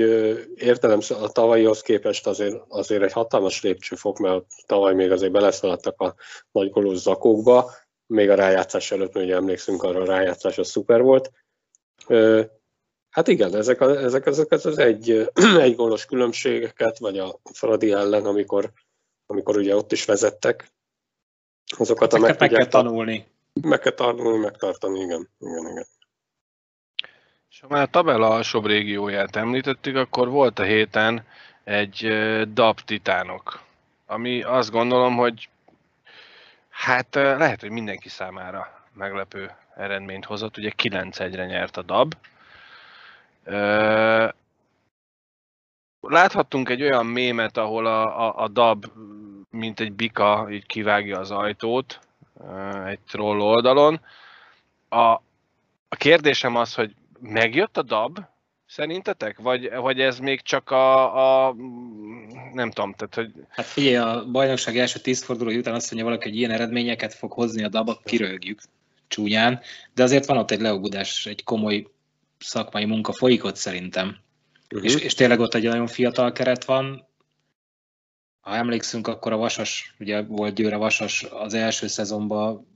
[0.56, 6.16] értelem, a tavalyihoz képest azért, azért egy hatalmas lépcsőfok, mert tavaly még azért beleszaladtak a
[6.52, 7.72] nagy golós zakókba,
[8.06, 11.32] még a rájátszás előtt, ugye emlékszünk arra, a rájátszás az szuper volt,
[13.10, 18.26] Hát igen, ezek, a, ezek, ezek az egy, egy gólos különbségeket, vagy a Fradi ellen,
[18.26, 18.72] amikor,
[19.26, 20.72] amikor ugye ott is vezettek,
[21.78, 23.28] azokat a meg, meg kell tanulni.
[23.62, 25.30] Meg kell tanulni, megtartani, igen.
[25.40, 25.86] igen, igen.
[27.50, 31.26] És ha már a tabella alsóbb régióját említettük, akkor volt a héten
[31.64, 32.08] egy
[32.54, 33.62] DAP titánok,
[34.06, 35.50] ami azt gondolom, hogy
[36.70, 40.58] hát lehet, hogy mindenki számára meglepő eredményt hozott.
[40.58, 42.16] Ugye 9-1-re nyert a DAB,
[46.08, 48.86] Láthattunk egy olyan mémet, ahol a, a, a dab,
[49.50, 52.00] mint egy bika, így kivágja az ajtót
[52.86, 54.02] egy troll oldalon.
[54.90, 55.12] A,
[55.88, 58.20] a kérdésem az, hogy megjött a dab,
[58.66, 59.40] szerintetek?
[59.40, 61.56] Vagy, vagy ez még csak a, a
[62.54, 63.32] nem tudom, tehát hogy...
[63.50, 67.32] Hát figyelj, a bajnokság első tíz forduló után azt mondja valaki, hogy ilyen eredményeket fog
[67.32, 68.60] hozni a dab, kirögjük
[69.14, 69.60] csúnyán,
[69.94, 71.88] de azért van ott egy leugudás, egy komoly
[72.40, 74.18] szakmai munka folyik ott szerintem.
[74.72, 74.90] Uh-huh.
[74.90, 77.08] És, és tényleg ott egy nagyon fiatal keret van.
[78.42, 82.68] Ha emlékszünk, akkor a Vasas, ugye volt Győre Vasas az első szezonban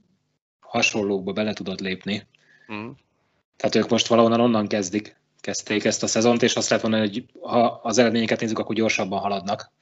[0.60, 2.26] hasonlókba bele tudott lépni.
[2.68, 2.96] Uh-huh.
[3.56, 7.24] Tehát ők most valahonnan onnan kezdik, kezdték ezt a szezont, és azt lehet mondani, hogy
[7.40, 9.72] ha az eredményeket nézzük, akkor gyorsabban haladnak.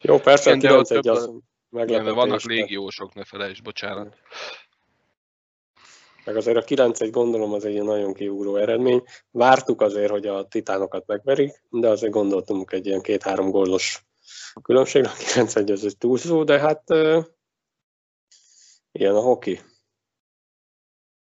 [0.00, 1.30] Jó, persze, Igen, 9 egy az
[1.70, 2.12] meglepetés.
[2.14, 4.16] Vannak légiósok, ne felejtsd, bocsánat.
[6.30, 9.02] Meg azért a 9 egy gondolom az egy nagyon kiugró eredmény.
[9.30, 14.06] Vártuk azért, hogy a titánokat megverik, de azért gondoltunk egy ilyen két-három gólos
[14.62, 15.04] különbség.
[15.04, 17.24] A 9 egy az egy túlzó, de hát uh,
[18.92, 19.60] ilyen a hoki.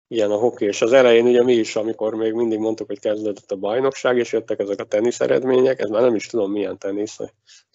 [0.09, 0.65] Ilyen a hoki.
[0.65, 4.33] És az elején ugye mi is, amikor még mindig mondtuk, hogy kezdődött a bajnokság, és
[4.33, 7.19] jöttek ezek a tenisz eredmények, ez már nem is tudom milyen tenisz,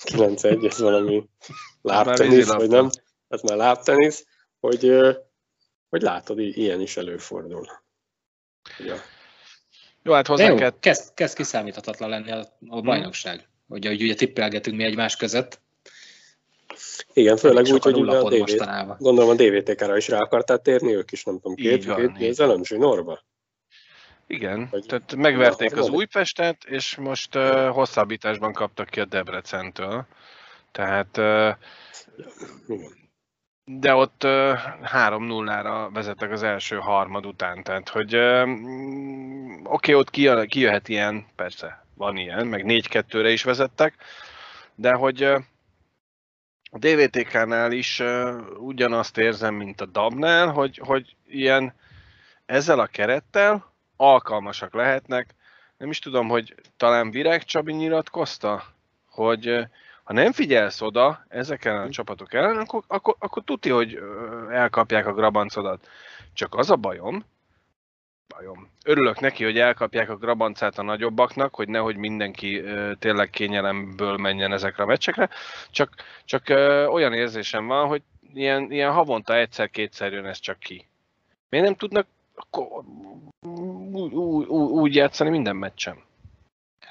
[0.04, 1.30] 9-1, ez valami
[1.82, 2.90] lábtenisz, vagy nem,
[3.28, 4.26] ez már lábtenisz,
[4.60, 4.86] hogy
[5.92, 7.66] hogy látod, ilyen is előfordul.
[8.80, 8.96] Ja.
[10.04, 10.80] Jó, hát hozzá kell...
[10.80, 12.82] kezd, kezd kiszámíthatatlan lenni a, a hmm.
[12.82, 13.36] bajnokság.
[13.36, 13.78] Hmm.
[13.78, 15.62] Ugye, hogy ugye tippelgetünk mi egymás között.
[17.14, 21.24] Igen, főleg úgy, hogy a DV, gondolom a DVTK-ra is rá akartál térni, ők is
[21.24, 23.24] nem tudom, két, van, két nézelem, Zsinorba.
[24.28, 30.06] Igen, vagy tehát megverték az Újpestet, és most uh, hosszabbításban kaptak ki a Debrecentől.
[30.72, 31.56] Tehát uh,
[32.68, 33.01] Igen
[33.66, 38.16] de ott 3-0-ra vezettek az első harmad után, tehát hogy
[39.64, 40.09] oké, okay, ott
[40.47, 43.95] kijöhet ilyen, persze van ilyen, meg 4-2-re is vezettek,
[44.76, 45.24] de hogy
[46.74, 48.03] a DVTK-nál is
[48.57, 51.74] ugyanazt érzem, mint a Dabnál, hogy, hogy ilyen
[52.45, 55.36] ezzel a kerettel alkalmasak lehetnek.
[55.78, 58.64] Nem is tudom, hogy talán Virág Csabi nyilatkozta,
[59.09, 59.68] hogy
[60.04, 63.99] ha nem figyelsz oda ezeken a csapatok ellen, akkor, akkor, akkor tuti, hogy
[64.52, 65.88] elkapják a grabancodat.
[66.34, 67.26] Csak az a bajom,
[68.28, 68.70] bajom.
[68.84, 72.64] Örülök neki, hogy elkapják a grabancát a nagyobbaknak, hogy nehogy mindenki
[72.99, 75.30] tényleg kényelemből menjen ezekre a meccsekre,
[75.72, 75.93] csak,
[76.26, 76.43] csak
[76.91, 78.02] olyan érzésem van, hogy
[78.34, 80.88] ilyen, ilyen havonta egyszer-kétszer jön ez csak ki.
[81.49, 82.84] Miért nem tudnak akkor
[83.91, 86.04] úgy, úgy, úgy játszani minden meccsem?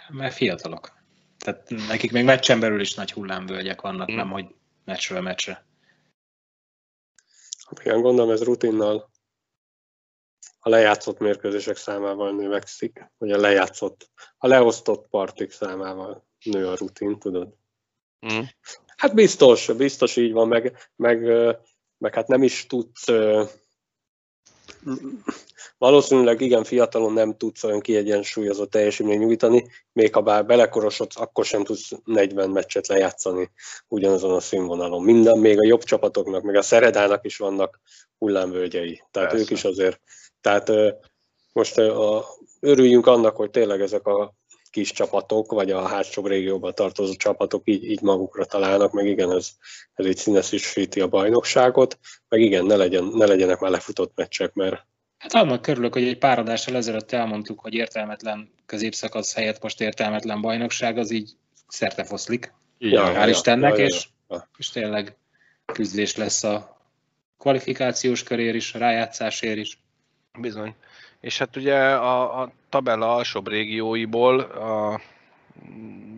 [0.08, 0.99] Mert fiatalok.
[1.44, 4.16] Tehát nekik még meccsen belül is nagy hullámvölgyek vannak, mm.
[4.16, 5.66] nem hogy meccsről meccsre.
[7.66, 9.10] Hát igen, gondolom ez rutinnal
[10.58, 17.18] a lejátszott mérkőzések számával növekszik, vagy a lejátszott, a leosztott partik számával nő a rutin,
[17.18, 17.54] tudod?
[18.32, 18.40] Mm.
[18.96, 21.18] Hát biztos, biztos így van, meg, meg,
[21.98, 23.06] meg hát nem is tudsz
[25.78, 31.64] valószínűleg igen fiatalon nem tudsz olyan kiegyensúlyozott teljesítményt nyújtani, még ha bár belekorosodsz, akkor sem
[31.64, 33.50] tudsz 40 meccset lejátszani
[33.88, 35.02] ugyanazon a színvonalon.
[35.02, 37.80] Minden, még a jobb csapatoknak, meg a Szeredának is vannak
[38.18, 39.02] hullámvölgyei.
[39.10, 39.44] Tehát Persze.
[39.44, 40.00] ők is azért.
[40.40, 40.72] Tehát
[41.52, 42.24] most a,
[42.60, 44.34] örüljünk annak, hogy tényleg ezek a
[44.70, 49.50] kis csapatok, vagy a hátsó régióban tartozó csapatok így, így magukra találnak, meg igen, ez,
[49.94, 51.98] ez így színesíti a bajnokságot,
[52.28, 54.88] meg igen, ne, legyen, ne legyenek már lefutott meccsek, mert
[55.20, 60.40] Hát annak körülök, hogy egy pár adással ezelőtt elmondtuk, hogy értelmetlen középszakasz helyett most értelmetlen
[60.40, 61.30] bajnokság, az így
[61.68, 62.52] szerte foszlik.
[62.78, 64.48] Ja, Hál' Istennek, ja, ja, és, ja.
[64.56, 65.16] és tényleg
[65.72, 66.80] küzdés lesz a
[67.38, 69.78] kvalifikációs körér is, a rájátszásért is.
[70.38, 70.74] Bizony.
[71.20, 75.00] És hát ugye a, a tabella alsóbb régióiból a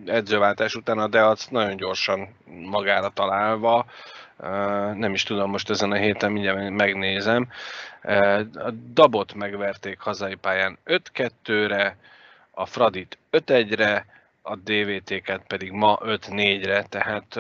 [0.07, 3.87] edzőváltás után a Deac nagyon gyorsan magára találva,
[4.95, 7.49] nem is tudom, most ezen a héten mindjárt megnézem,
[8.55, 11.97] a Dabot megverték hazai pályán 5-2-re,
[12.51, 14.07] a Fradit 5-1-re,
[14.43, 17.37] a DVT-ket pedig ma 5-4-re, tehát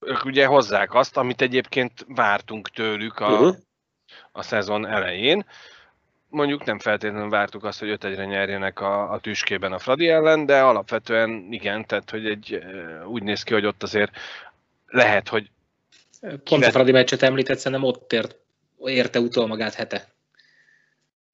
[0.00, 3.56] ők ugye hozzák azt, amit egyébként vártunk tőlük a, uh-huh.
[4.32, 5.44] A szezon elején.
[6.28, 10.46] Mondjuk nem feltétlenül vártuk azt, hogy 5 1 nyerjenek a, a tüskében a Fradi ellen,
[10.46, 12.64] de alapvetően igen, tehát hogy egy,
[13.06, 14.16] úgy néz ki, hogy ott azért
[14.86, 15.50] lehet, hogy
[16.44, 18.36] Pont a Fradi meccset említett, szerintem ott ért,
[18.84, 20.12] érte utol magát hete.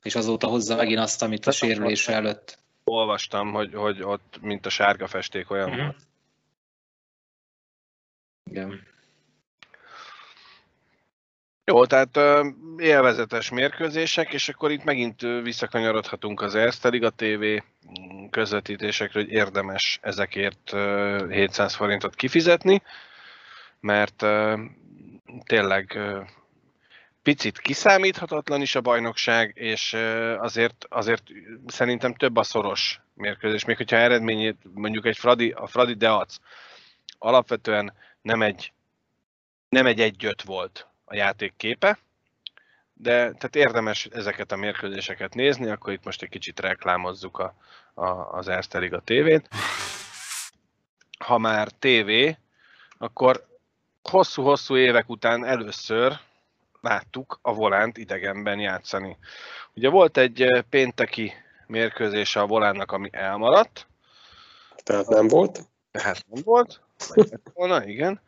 [0.03, 2.59] És azóta hozza megint azt, amit a sérülése előtt.
[2.85, 5.95] Olvastam, hogy, hogy ott, mint a sárga festék olyan uh-huh.
[8.51, 8.87] Igen.
[11.71, 12.47] Jó, tehát uh,
[12.79, 17.45] élvezetes mérkőzések, és akkor itt megint visszakanyarodhatunk az Erste Liga TV
[18.31, 22.83] közvetítésekre, hogy érdemes ezekért uh, 700 forintot kifizetni,
[23.81, 24.25] mert
[25.45, 25.99] tényleg
[27.23, 29.97] picit kiszámíthatatlan is a bajnokság, és
[30.39, 31.23] azért, azért
[31.67, 36.37] szerintem több a szoros mérkőzés, még hogyha eredményét mondjuk egy Fradi, a Fradi Deac
[37.19, 37.93] alapvetően
[38.23, 38.73] nem egy,
[39.69, 41.99] nem egy egyöt volt a játék képe,
[42.93, 47.55] de tehát érdemes ezeket a mérkőzéseket nézni, akkor itt most egy kicsit reklámozzuk a,
[47.95, 49.49] a, az Erste Liga tévét.
[51.19, 52.37] Ha már tévé,
[52.99, 53.47] akkor
[54.03, 56.19] hosszú-hosszú évek után először
[56.81, 59.19] láttuk a volánt idegenben játszani.
[59.75, 61.33] Ugye volt egy pénteki
[61.67, 63.87] mérkőzése a volánnak, ami elmaradt.
[64.77, 65.61] Tehát nem volt?
[65.91, 66.81] Tehát nem volt.
[67.55, 68.21] Volna, igen.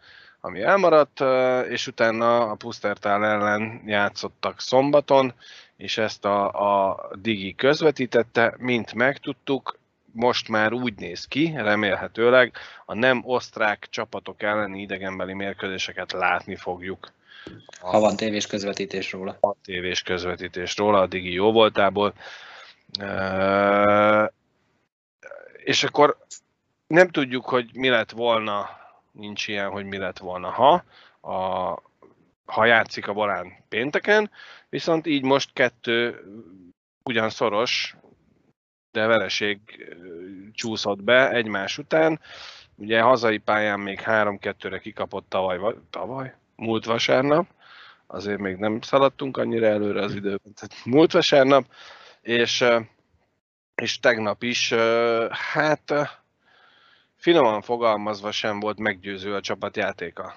[0.44, 1.20] Ami elmaradt,
[1.68, 5.34] és utána a Pusztertál ellen játszottak szombaton,
[5.76, 6.48] és ezt a,
[6.88, 9.78] a Digi közvetítette, mint megtudtuk,
[10.12, 17.12] most már úgy néz ki, remélhetőleg a nem osztrák csapatok elleni idegenbeli mérkőzéseket látni fogjuk.
[17.80, 19.36] Ha van tévés közvetítés róla.
[19.40, 22.14] A tévés közvetítés róla, a Digi jó voltából.
[25.56, 26.16] És akkor
[26.86, 28.80] nem tudjuk, hogy mi lett volna,
[29.12, 30.84] nincs ilyen, hogy mi lett volna, ha,
[31.20, 31.82] a,
[32.44, 34.30] ha játszik a Balán pénteken,
[34.68, 36.24] viszont így most kettő
[37.02, 37.96] ugyan szoros,
[38.90, 39.58] de vereség
[40.52, 42.20] csúszott be egymás után.
[42.74, 45.58] Ugye hazai pályán még 3-2-re kikapott tavaly,
[45.90, 47.46] tavaly, múlt vasárnap,
[48.06, 51.64] azért még nem szaladtunk annyira előre az időben, tehát múlt vasárnap,
[52.20, 52.64] és,
[53.74, 54.72] és tegnap is,
[55.30, 55.92] hát
[57.22, 60.34] finoman fogalmazva sem volt meggyőző a csapat játéka.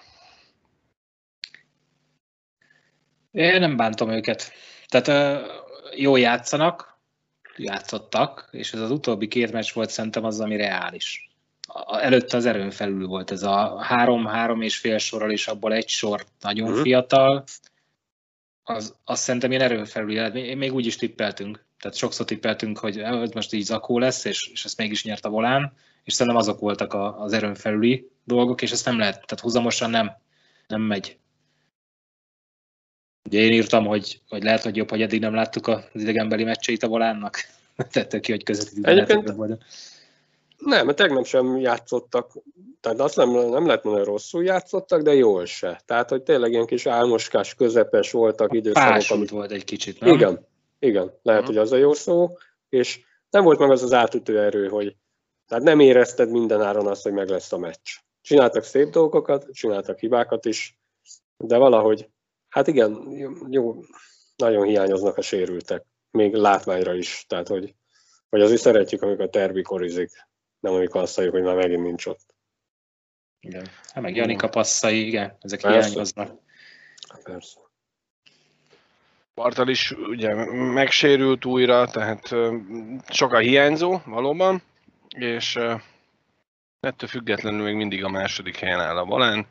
[3.31, 4.51] Én nem bántom őket.
[4.87, 5.41] Tehát
[5.95, 6.99] jó játszanak,
[7.57, 11.29] játszottak, és ez az utóbbi két meccs volt szerintem az, ami reális
[11.85, 16.25] előtte az erőn felül volt ez a három-három és fél sorral, és abból egy sor
[16.39, 16.81] nagyon uh-huh.
[16.81, 17.43] fiatal,
[18.63, 22.99] az, azt szerintem ilyen erőn felül Én még úgy is tippeltünk, tehát sokszor tippeltünk, hogy
[22.99, 25.73] ez most így zakó lesz, és, és ezt mégis nyert a volán,
[26.05, 29.89] és szerintem azok voltak a, az erőn felüli dolgok, és ezt nem lehet, tehát húzamosan
[29.89, 30.11] nem,
[30.67, 31.17] nem megy.
[33.23, 36.83] Ugye én írtam, hogy, hogy lehet, hogy jobb, hogy eddig nem láttuk az idegenbeli meccseit
[36.83, 37.37] a volánnak.
[37.91, 38.89] Tette ki, hogy közvetítő.
[38.89, 39.33] Egyébként,
[40.57, 42.31] nem, mert tegnap sem játszottak,
[42.81, 45.81] tehát azt nem, nem lehet mondani, hogy rosszul játszottak, de jól se.
[45.85, 49.03] Tehát, hogy tényleg ilyen kis álmoskás, közepes voltak időszakok.
[49.09, 49.29] Amit...
[49.29, 50.13] volt egy kicsit, nem?
[50.13, 50.47] Igen,
[50.79, 51.55] igen, lehet, uh-huh.
[51.55, 52.37] hogy az a jó szó,
[52.69, 52.99] és
[53.29, 54.95] nem volt meg az az átütő erő, hogy
[55.47, 57.97] tehát nem érezted minden áron azt, hogy meg lesz a meccs.
[58.21, 60.77] Csináltak szép dolgokat, csináltak hibákat is,
[61.37, 62.09] de valahogy,
[62.49, 63.07] hát igen,
[63.49, 63.75] jó,
[64.35, 67.75] nagyon hiányoznak a sérültek, még látványra is, tehát hogy,
[68.29, 70.11] hogy azért szeretjük, amikor a terbi korizik
[70.65, 72.35] nem amikor azt halljuk, hogy már megint nincs ott.
[73.39, 73.67] Igen.
[73.93, 75.87] Hát meg Janika passzai, igen, ezek Persze.
[75.89, 76.39] hiányoznak.
[77.23, 77.59] Persze.
[79.33, 82.35] Bartal is ugye megsérült újra, tehát
[83.09, 84.61] sok a hiányzó valóban,
[85.15, 85.55] és
[86.79, 89.45] ettől függetlenül még mindig a második helyen áll a Balán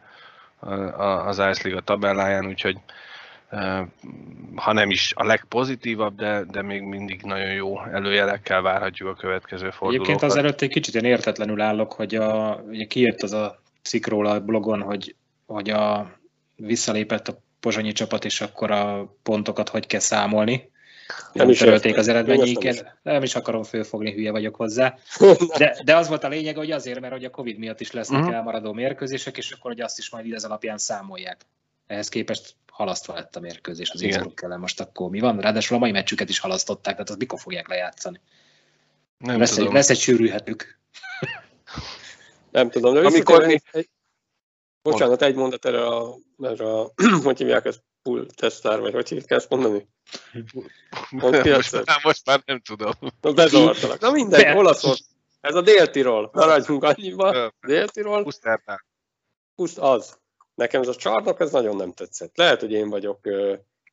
[1.25, 2.77] az Ice Liga tabelláján, úgyhogy
[4.55, 9.71] ha nem is a legpozitívabb, de, de még mindig nagyon jó előjelekkel várhatjuk a következő
[9.71, 10.09] fordulókat.
[10.09, 14.07] Egyébként az előtt egy kicsit én értetlenül állok, hogy a, ugye kijött az a cikk
[14.07, 15.15] róla a blogon, hogy,
[15.47, 16.13] hogy a,
[16.57, 20.71] visszalépett a pozsonyi csapat, és akkor a pontokat hogy kell számolni.
[21.33, 22.83] Nem is törölték az eredményeiket.
[22.83, 24.95] Nem, nem is akarom fölfogni, hülye vagyok hozzá.
[25.59, 28.21] De, de az volt a lényeg, hogy azért, mert hogy a Covid miatt is lesznek
[28.21, 28.35] uh-huh.
[28.35, 31.47] elmaradó mérkőzések, és akkor hogy azt is majd ez alapján számolják.
[31.87, 34.61] Ehhez képest halasztva lett a mérkőzés az Innsbruck ellen.
[34.61, 35.41] Most akkor mi van?
[35.41, 38.21] Ráadásul a mai meccsüket is halasztották, tehát az mikor fogják lejátszani?
[39.19, 39.67] Nem lesz, tudom.
[39.67, 40.79] Egy, lesz egy sűrűhetük.
[42.51, 43.43] Nem tudom, de amikor...
[43.43, 43.91] Egy,
[44.83, 46.93] bocsánat, egy mondat erre a, erre a
[47.25, 49.89] hogy hívják ezt, pull tesztár, vagy hogy hívják ezt mondani?
[51.11, 52.93] Most, már, most már nem tudom.
[53.21, 54.01] Na, bezavartalak.
[54.01, 54.95] Na mindegy, olaszul.
[55.41, 56.31] Ez a Dél-Tirol.
[56.33, 57.53] Maradjunk annyiba.
[57.67, 58.23] Dél-Tirol.
[58.23, 58.85] Pusztárnál.
[59.55, 60.19] Puszt az.
[60.55, 62.37] Nekem ez a csarnok ez nagyon nem tetszett.
[62.37, 63.19] Lehet, hogy én vagyok,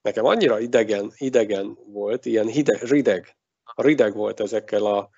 [0.02, 3.36] nekem annyira idegen, idegen volt, ilyen hideg, rideg,
[3.76, 5.10] rideg volt ezekkel a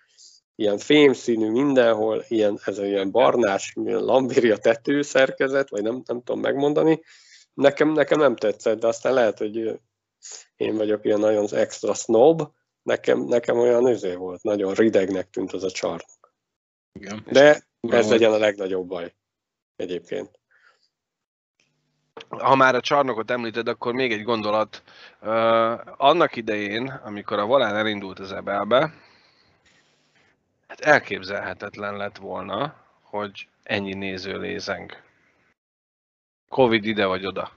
[0.55, 6.23] ilyen fémszínű mindenhol, ilyen, ez a ilyen barnás, ilyen lambéria tető szerkezet, vagy nem, nem
[6.23, 7.01] tudom megmondani.
[7.53, 9.79] Nekem, nekem nem tetszett, de aztán lehet, hogy
[10.55, 12.41] én vagyok ilyen nagyon extra snob,
[12.83, 16.33] nekem, nekem olyan özé volt, nagyon ridegnek tűnt az a csarnok.
[16.93, 17.25] Igen.
[17.25, 19.13] De ez legyen a legnagyobb baj
[19.75, 20.39] egyébként.
[22.29, 24.83] ha már a csarnokot említed, akkor még egy gondolat.
[25.21, 28.93] Uh, annak idején, amikor a Volán elindult az Ebelbe,
[30.67, 35.03] hát elképzelhetetlen lett volna, hogy ennyi néző lézeng.
[36.53, 37.51] Covid ide vagy oda.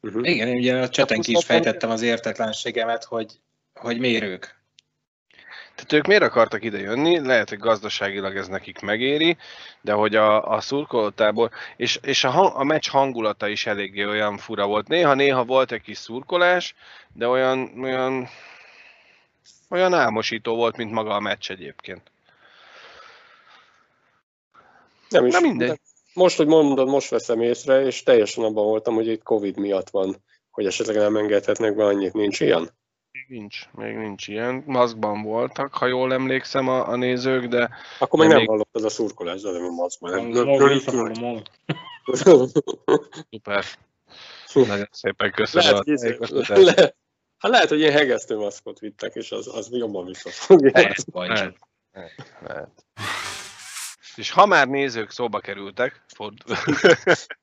[0.00, 0.28] Uh-huh.
[0.28, 3.32] Igen, én ugye a cseten ki is fejtettem az értetlenségemet, hogy,
[3.74, 4.46] hogy miért ők.
[5.74, 7.18] Tehát ők miért akartak ide jönni?
[7.18, 9.36] Lehet, hogy gazdaságilag ez nekik megéri,
[9.80, 14.36] de hogy a, a szurkolótából, és, és a, hang, a meccs hangulata is eléggé olyan
[14.36, 14.88] fura volt.
[14.88, 16.74] Néha-néha volt egy kis szurkolás,
[17.12, 18.28] de olyan, olyan,
[19.68, 22.10] olyan álmosító volt, mint maga a meccs egyébként.
[25.08, 25.32] Nem is.
[25.32, 25.80] Na mindegy.
[26.14, 30.16] Most, hogy mondod, most veszem észre, és teljesen abban voltam, hogy itt Covid miatt van,
[30.50, 32.12] hogy esetleg nem engedhetnek be annyit.
[32.12, 32.70] Nincs ilyen?
[33.12, 34.62] Még nincs, még nincs ilyen.
[34.66, 37.70] Maszkban voltak, ha jól emlékszem a, a nézők, de...
[37.98, 38.48] Akkor még nem még...
[38.48, 40.10] hallott az a szurkolás, de nem a maszkban.
[40.10, 41.42] Nem,
[43.32, 43.64] Szuper.
[44.68, 45.70] Nagyon szépen köszönöm.
[45.84, 46.96] Lehet, hogy, lehet,
[47.38, 50.70] hát lehet, hogy ilyen hegesztő maszkot vittek, és az, az jobban visszafogja.
[50.74, 51.56] Lehet, lehet,
[52.40, 52.86] lehet.
[54.14, 56.36] És ha már nézők szóba kerültek, ford...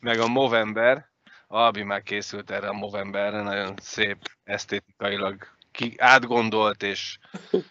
[0.00, 1.08] meg a Movember,
[1.46, 7.18] Albi már készült erre a Movemberre, nagyon szép, esztétikailag ki, átgondolt és,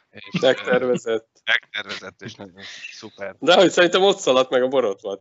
[0.10, 1.28] és megtervezett.
[1.46, 2.62] Megtervezett és nagyon
[2.92, 3.36] szuper.
[3.40, 5.20] De hogy szerintem ott szaladt meg a borotva.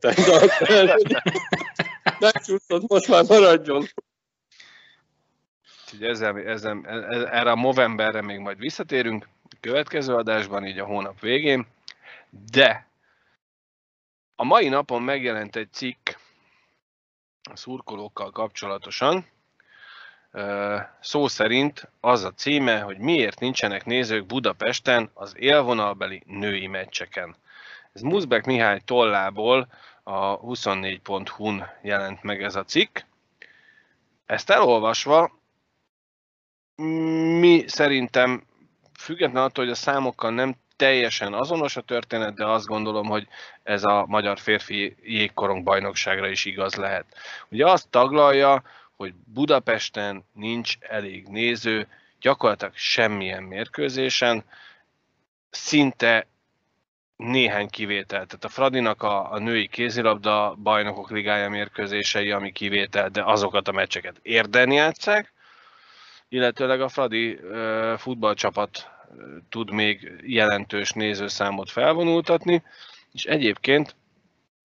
[2.18, 3.84] Megcsúszott, most már maradjon.
[5.84, 10.84] Úgyhogy ezzel, ezzel, e- erre a Movemberre még majd visszatérünk a következő adásban, így a
[10.84, 11.66] hónap végén.
[12.50, 12.88] De
[14.34, 16.08] a mai napon megjelent egy cikk
[17.50, 19.26] a szurkolókkal kapcsolatosan.
[21.00, 27.36] Szó szerint az a címe, hogy miért nincsenek nézők Budapesten az élvonalbeli női meccseken.
[27.92, 29.68] Ez Muzbek Mihály tollából
[30.02, 32.98] a 24.hu-n jelent meg ez a cikk.
[34.26, 35.38] Ezt elolvasva
[37.40, 38.46] mi szerintem
[38.98, 43.26] független attól, hogy a számokkal nem teljesen azonos a történet, de azt gondolom, hogy
[43.62, 47.06] ez a magyar férfi jégkorong bajnokságra is igaz lehet.
[47.48, 48.62] Ugye azt taglalja,
[48.96, 51.88] hogy Budapesten nincs elég néző,
[52.20, 54.44] gyakorlatilag semmilyen mérkőzésen,
[55.50, 56.26] szinte
[57.16, 58.26] néhány kivétel.
[58.26, 63.72] Tehát a Fradinak a, a női kézilabda bajnokok ligája mérkőzései, ami kivétel, de azokat a
[63.72, 65.32] meccseket érden játszák,
[66.28, 68.90] illetőleg a Fradi uh, futballcsapat
[69.48, 72.62] tud még jelentős nézőszámot felvonultatni,
[73.12, 73.96] és egyébként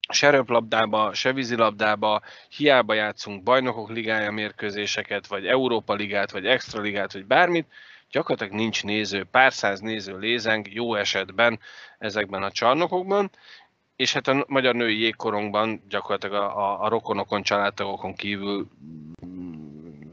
[0.10, 7.14] se röplabdába, se vízilabdába, hiába játszunk bajnokok ligája mérkőzéseket, vagy Európa ligát, vagy extra ligát,
[7.14, 7.68] vagy bármit,
[8.12, 11.60] gyakorlatilag nincs néző, pár száz néző lézeng jó esetben
[11.98, 13.30] ezekben a csarnokokban,
[13.96, 18.68] és hát a magyar női jégkorongban gyakorlatilag a, a, a rokonokon, családtagokon kívül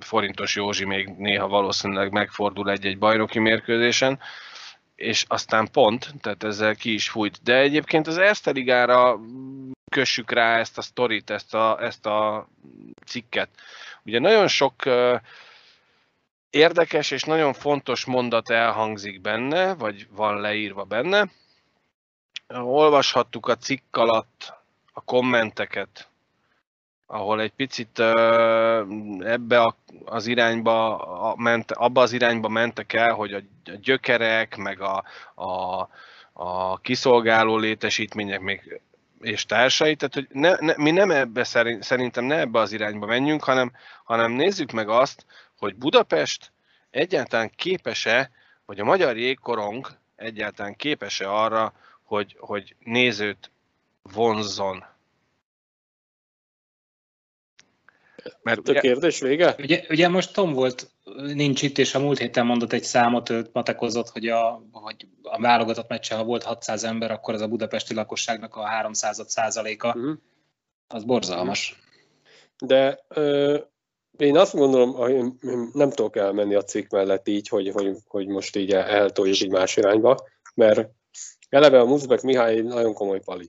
[0.04, 4.18] Forintos Józsi még néha valószínűleg megfordul egy-egy bajnoki mérkőzésen,
[4.96, 7.42] és aztán pont, tehát ezzel ki is fújt.
[7.42, 9.18] De egyébként az Erste Ligára
[9.90, 12.48] kössük rá ezt a sztorit, ezt a, ezt a
[13.06, 13.48] cikket.
[14.04, 14.74] Ugye nagyon sok
[16.50, 21.30] érdekes és nagyon fontos mondat elhangzik benne, vagy van leírva benne.
[22.48, 24.52] Olvashattuk a cikk alatt
[24.92, 26.08] a kommenteket
[27.10, 27.98] ahol egy picit
[29.20, 33.40] ebbe az irányba ment, abba az irányba mentek el, hogy a
[33.80, 35.04] gyökerek, meg a,
[35.34, 35.88] a,
[36.32, 38.80] a kiszolgáló létesítmények még
[39.20, 43.06] és társai, tehát hogy ne, ne, mi nem ebbe szerint, szerintem ne ebbe az irányba
[43.06, 43.72] menjünk, hanem,
[44.04, 45.26] hanem nézzük meg azt,
[45.58, 46.52] hogy Budapest
[46.90, 48.30] egyáltalán képes-e,
[48.66, 49.86] vagy a magyar jégkorong
[50.16, 53.50] egyáltalán képes-e arra, hogy, hogy nézőt
[54.02, 54.84] vonzzon
[58.42, 59.54] Mert a kérdés vége?
[59.58, 63.52] Ugye, ugye most Tom volt, nincs itt, és a múlt héten mondott egy számot, őt
[63.52, 67.94] matekozott, hogy a, hogy a válogatott meccse, ha volt 600 ember, akkor az a budapesti
[67.94, 69.88] lakosságnak a 300 százaléka.
[69.88, 70.16] Uh-huh.
[70.88, 71.78] Az borzalmas.
[72.58, 73.58] De ö,
[74.16, 75.24] én azt gondolom, hogy
[75.72, 79.76] nem tudok elmenni a cikk mellett így, hogy, hogy, hogy most így eltoljuk így más
[79.76, 80.88] irányba, mert
[81.48, 83.48] eleve a Muzbek Mihály nagyon komoly pali.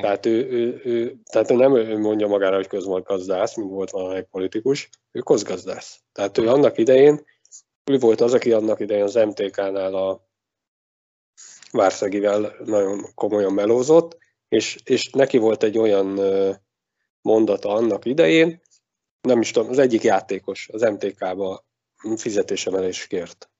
[0.00, 4.24] Tehát ő, ő, ő, tehát ő nem ő mondja magára, hogy közmagazdász, mint volt valamelyik
[4.24, 6.00] politikus, ő közgazdász.
[6.12, 7.24] Tehát ő annak idején,
[7.90, 10.26] ő volt az, aki annak idején az MTK-nál a
[11.70, 14.18] Várszegivel nagyon komolyan melózott,
[14.48, 16.20] és, és neki volt egy olyan
[17.20, 18.60] mondata annak idején,
[19.20, 21.64] nem is tudom, az egyik játékos az MTK-ba
[22.16, 23.50] fizetésemelés kért.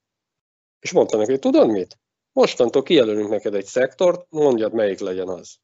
[0.80, 1.99] És mondta neki, tudod mit?
[2.33, 5.61] Mostantól kijelölünk neked egy szektort, mondjad, melyik legyen az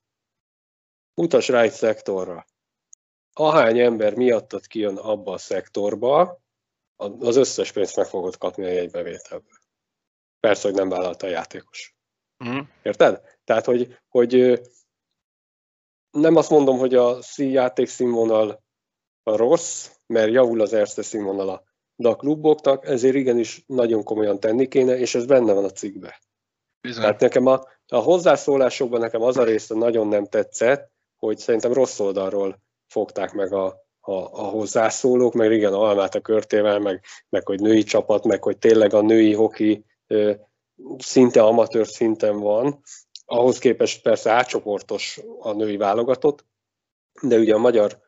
[1.19, 2.47] utas rá egy szektorra.
[3.33, 6.41] ahány ember miattad kijön abba a szektorba,
[6.97, 9.59] az összes pénzt meg fogod kapni a jegybevételből.
[10.41, 11.97] Persze, hogy nem vállalta a játékos.
[12.45, 12.59] Mm.
[12.83, 13.21] Érted?
[13.45, 14.61] Tehát, hogy, hogy
[16.11, 18.62] nem azt mondom, hogy a játék színvonal
[19.23, 21.62] a rossz, mert javul az Erste színvonala,
[21.97, 26.21] de a kluboknak ezért igenis nagyon komolyan tenni kéne, és ez benne van a cikkbe.
[26.81, 27.03] Bizony.
[27.03, 32.01] Tehát nekem a, a hozzászólásokban nekem az a része nagyon nem tetszett, hogy szerintem rossz
[32.01, 33.66] oldalról fogták meg a,
[34.01, 38.43] a, a hozzászólók, meg igen, a almát a körtével, meg, meg hogy női csapat, meg
[38.43, 40.33] hogy tényleg a női hoki ö,
[40.99, 42.81] szinte amatőr szinten van,
[43.25, 46.45] ahhoz képest persze átcsoportos a női válogatott,
[47.23, 48.01] de ugye a magyar,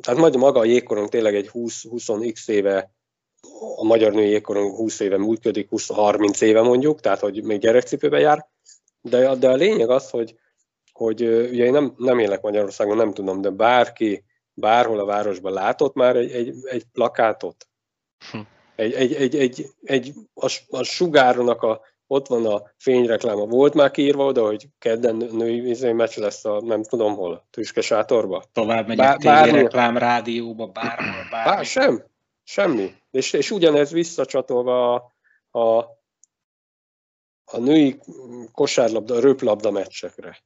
[0.00, 2.92] tehát maga a jégkorong tényleg egy 20-20x éve,
[3.76, 8.48] a magyar női jégkorong 20 éve működik, 20-30 éve mondjuk, tehát hogy még gyerekcipőbe jár,
[9.00, 10.34] de, de a lényeg az, hogy,
[11.02, 14.24] hogy ugye én nem, nem élek Magyarországon, nem tudom, de bárki
[14.54, 17.68] bárhol a városban látott már egy, egy, egy plakátot?
[18.30, 18.38] Hm.
[18.76, 23.44] Egy, egy, egy, egy, egy a, a sugáronak a, ott van a fényrekláma.
[23.44, 27.80] Volt már kiírva oda, hogy kedden női izé meccs lesz a nem tudom hol, Tüske
[27.80, 28.44] sátorba?
[28.52, 31.50] Tovább megy Bár, a tévéreklám, rádióba, bárhol, bármi.
[31.50, 32.04] Bár, sem,
[32.44, 32.94] semmi.
[33.10, 35.12] És, és ugyanez visszacsatolva a,
[35.58, 35.78] a,
[37.44, 37.98] a női
[38.52, 40.38] kosárlabda, röplabda meccsekre.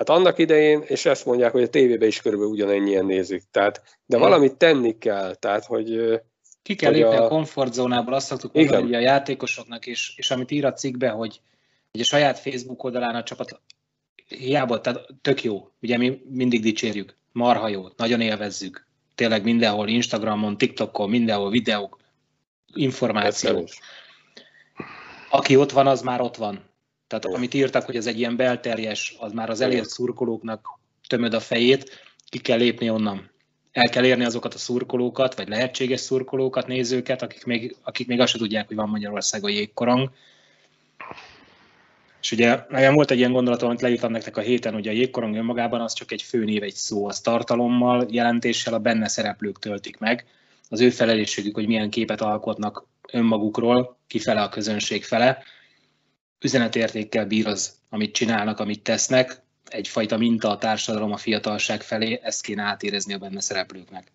[0.00, 3.42] Hát annak idején, és ezt mondják, hogy a tévében is körülbelül ugyanennyien nézik.
[3.50, 6.20] Tehát, de valamit tenni kell, tehát, hogy
[6.62, 10.50] ki kell lépni a, a komfortzónából, azt szoktuk mondani hogy a játékosoknak, és, és amit
[10.50, 11.40] ír a cikkbe, hogy,
[11.90, 13.60] hogy a saját Facebook oldalán a csapat
[14.26, 20.58] hiába, tehát tök jó, ugye mi mindig dicsérjük, marha jó, nagyon élvezzük, tényleg mindenhol, Instagramon,
[20.58, 21.98] TikTokon, mindenhol videók,
[22.74, 23.68] információ.
[25.30, 26.69] Aki ott van, az már ott van.
[27.10, 30.66] Tehát amit írtak, hogy ez egy ilyen belterjes, az már az elért szurkolóknak
[31.08, 33.30] tömöd a fejét, ki kell lépni onnan
[33.72, 38.32] el kell érni azokat a szurkolókat, vagy lehetséges szurkolókat, nézőket, akik még, akik még azt
[38.32, 40.10] se tudják, hogy van Magyarországon jégkorong.
[42.20, 45.36] És ugye nekem volt egy ilyen gondolatom, amit leírtam nektek a héten, hogy a jégkorong
[45.36, 50.26] önmagában az csak egy főnév, egy szó, az tartalommal, jelentéssel a benne szereplők töltik meg.
[50.68, 55.42] Az ő felelősségük, hogy milyen képet alkotnak önmagukról, kifele a közönség fele.
[56.44, 62.42] Üzenetértékkel bír az, amit csinálnak, amit tesznek, egyfajta minta a társadalom a fiatalság felé, ezt
[62.42, 64.12] kéne átérezni a benne szereplőknek.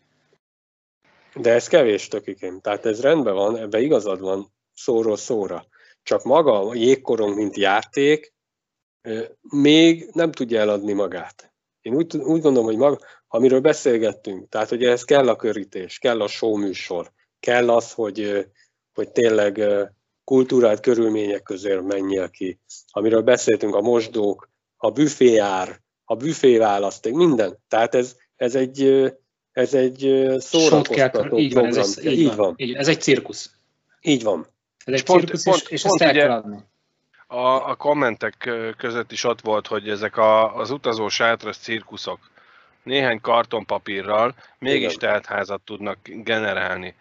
[1.36, 2.60] De ez kevés tökikém.
[2.62, 5.66] Tehát ez rendben van, ebbe igazad van szóról szóra.
[6.04, 8.34] Csak maga a jégkorong, mint játék,
[9.42, 11.54] még nem tudja eladni magát.
[11.82, 16.22] Én úgy, úgy gondolom, hogy maga, amiről beszélgettünk, tehát hogy ehhez kell a körítés, kell
[16.22, 18.48] a show műsor, kell az, hogy,
[18.94, 19.62] hogy tényleg
[20.26, 22.60] kultúrált körülmények közé menjél ki.
[22.92, 27.58] Amiről beszéltünk, a mosdók, a büféár, a büféválaszték, minden.
[27.68, 29.06] Tehát ez, ez egy,
[29.52, 32.36] ez egy szórakoztató így van, ez, ez, így, így van.
[32.36, 32.54] van.
[32.58, 33.52] Így, ez egy cirkusz.
[34.02, 34.48] Így van.
[34.86, 36.58] Ez egy pont, cirkusz, pont, és, és pont ezt el kell adni.
[37.28, 42.20] A, a kommentek között is ott volt, hogy ezek a, az utazó sátras cirkuszok
[42.84, 46.96] néhány kartonpapírral mégis teltházat tudnak generálni.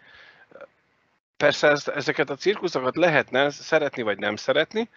[1.37, 4.89] Persze ezt, ezeket a cirkuszokat lehetne szeretni vagy nem szeretni,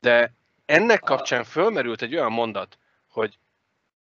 [0.00, 0.32] de
[0.66, 3.38] ennek kapcsán fölmerült egy olyan mondat, hogy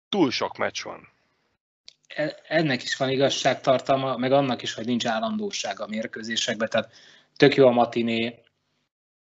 [0.09, 1.09] túl sok meccs van.
[2.09, 6.93] E, ennek is van igazságtartalma, meg annak is, hogy nincs állandóság a mérkőzésekben, tehát
[7.37, 8.43] tök jó a matiné,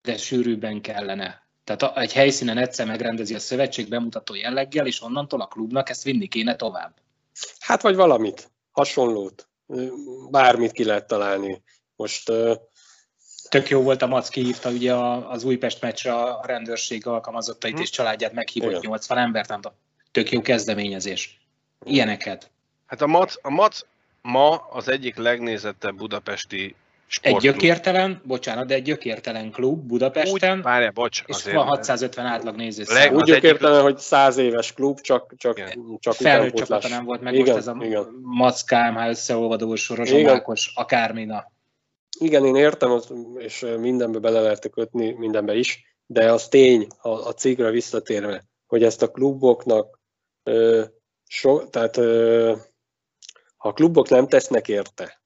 [0.02, 1.42] de sűrűbben kellene.
[1.64, 6.26] Tehát egy helyszínen egyszer megrendezi a szövetség bemutató jelleggel, és onnantól a klubnak ezt vinni
[6.26, 6.94] kéne tovább.
[7.58, 9.48] Hát vagy valamit, hasonlót,
[10.30, 11.62] bármit ki lehet találni.
[12.04, 12.32] Most
[13.48, 17.80] Tök jó volt a Mac kihívta ugye az Újpest meccsre a rendőrség alkalmazottait hm.
[17.80, 18.82] és családját meghívott Igen.
[18.84, 19.60] 80 embert, nem
[20.10, 21.40] Tök jó kezdeményezés.
[21.84, 22.50] Ilyeneket.
[22.86, 23.80] Hát a Mac, a Mac
[24.22, 26.74] ma az egyik legnézettebb budapesti
[27.06, 27.44] sportklub.
[27.44, 30.56] Egy gyökértelen, bocsánat, de egy gyökértelen klub Budapesten.
[30.56, 31.56] Úgy, várja, bocs, és azért.
[31.56, 33.14] van 650 átlag nézőszám.
[33.14, 35.98] Úgy gyökértelen, hogy 100 éves klub, csak, csak, Igen.
[36.00, 38.06] csak Felnőtt csapata nem volt meg, igen, most ez a igen.
[38.22, 41.52] Mac KMH összeolvadó soros, akármina.
[42.18, 43.00] Igen, én értem,
[43.36, 48.82] és mindenbe bele lehet kötni, mindenbe is, de az tény, a, a cégre visszatérve, hogy
[48.82, 50.00] ezt a kluboknak,
[51.26, 51.96] so, tehát
[53.56, 55.22] ha a klubok nem tesznek érte,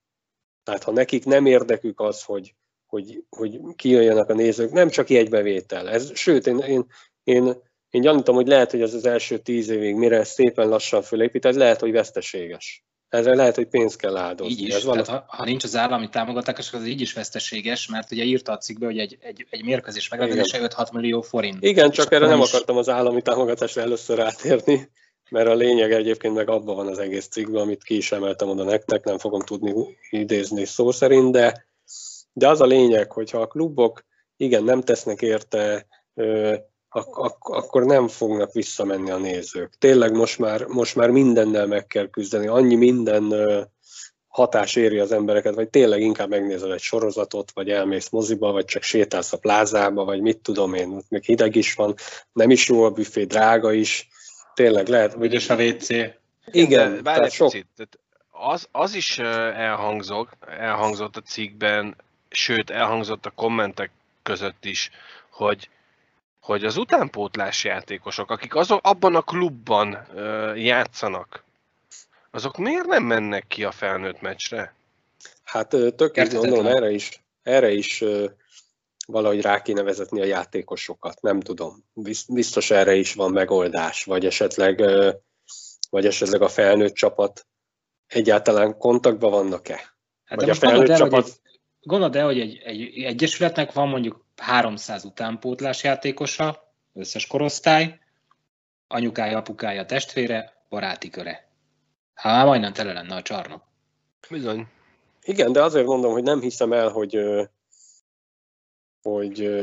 [0.62, 2.54] tehát ha nekik nem érdekük az, hogy,
[2.86, 5.88] hogy, hogy kijöjjenek a nézők, nem csak jegybevétel.
[5.88, 6.86] Ez, sőt, én, én,
[7.24, 7.44] én,
[7.90, 11.56] én gyanítom, hogy lehet, hogy ez az első tíz évig, mire szépen lassan fölépít, ez
[11.56, 14.52] lehet, hogy veszteséges ezzel lehet, hogy pénzt kell áldozni.
[14.52, 18.12] Így is, Ez tehát ha, ha nincs az állami támogatás, az így is veszteséges, mert
[18.12, 21.64] ugye írta a cikkbe, hogy egy, egy, egy mérkőzés megrendezése 5-6 millió forint.
[21.64, 22.48] Igen, csak erre nem is...
[22.48, 24.90] akartam az állami támogatásra először átérni.
[25.30, 28.64] mert a lényeg egyébként meg abban van az egész cikkben, amit ki is emeltem oda
[28.64, 29.72] nektek, nem fogom tudni
[30.10, 31.66] idézni szó szerint, de,
[32.32, 34.04] de az a lényeg, hogyha a klubok
[34.36, 35.86] igen, nem tesznek érte,
[36.88, 39.72] ak- ak- akkor nem fognak visszamenni a nézők.
[39.78, 43.34] Tényleg most már, most már mindennel meg kell küzdeni, annyi minden
[44.28, 48.82] hatás éri az embereket, vagy tényleg inkább megnézel egy sorozatot, vagy elmész moziba, vagy csak
[48.82, 51.94] sétálsz a plázába, vagy mit tudom én, ott még hideg is van,
[52.32, 54.08] nem is jó a büfé, drága is,
[54.54, 55.16] tényleg lehet.
[55.20, 55.88] Ügyes a WC.
[56.50, 57.50] Igen, várj egy sok...
[57.50, 57.98] picit,
[58.30, 61.96] az, az is elhangzott, elhangzott a cikkben,
[62.28, 63.90] sőt elhangzott a kommentek
[64.22, 64.90] között is,
[65.30, 65.68] hogy,
[66.48, 70.06] hogy az utánpótlás játékosok, akik azok, abban a klubban
[70.56, 71.44] játszanak,
[72.30, 74.74] azok miért nem mennek ki a felnőtt meccsre?
[75.42, 78.04] Hát tök gondolom, erre is, erre is
[79.06, 81.84] valahogy rá kéne vezetni a játékosokat, nem tudom.
[82.28, 84.82] Biztos erre is van megoldás, vagy esetleg,
[85.90, 87.46] vagy esetleg a felnőtt csapat
[88.06, 89.80] egyáltalán kontaktban vannak-e?
[90.24, 91.26] Hát vagy a felnőtt el, csapat...
[91.26, 97.98] Egy, gondold el, hogy egy, egy egyesületnek van mondjuk 300 utánpótlás játékosa, összes korosztály,
[98.86, 101.48] anyukája, apukája, testvére, baráti köre.
[102.14, 103.62] Hát majdnem tele lenne a csarnok.
[104.30, 104.66] Bizony.
[105.22, 107.18] Igen, de azért mondom, hogy nem hiszem el, hogy,
[109.02, 109.60] hogy,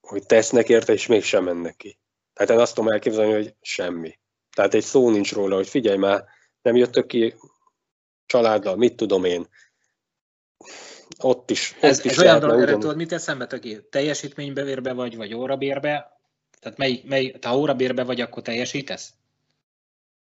[0.00, 1.98] hogy tesznek érte, és mégsem mennek ki.
[2.32, 4.18] Tehát én azt tudom elképzelni, hogy semmi.
[4.54, 6.24] Tehát egy szó nincs róla, hogy figyelj már,
[6.62, 7.34] nem jöttök ki
[8.26, 9.48] családdal, mit tudom én.
[11.18, 11.76] Ott is.
[11.80, 12.80] Ez, ott ez is olyan dolog, ugyan...
[12.80, 13.80] tudod, mit eszembe töké?
[13.90, 16.18] Teljesítménybevérbe vagy, vagy órabérbe?
[16.60, 19.12] Tehát mely, mely, ha órabérbe vagy, akkor teljesítesz?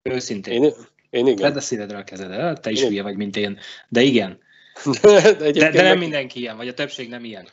[0.02, 0.64] Őszintén.
[0.64, 0.74] Én,
[1.10, 1.42] én igen.
[1.42, 3.60] Vedd a szívedre a kezed, te is hülye vagy, mint én.
[3.88, 4.40] De igen.
[5.02, 5.98] de, de, de nem meg...
[5.98, 7.48] mindenki ilyen, vagy a többség nem ilyen.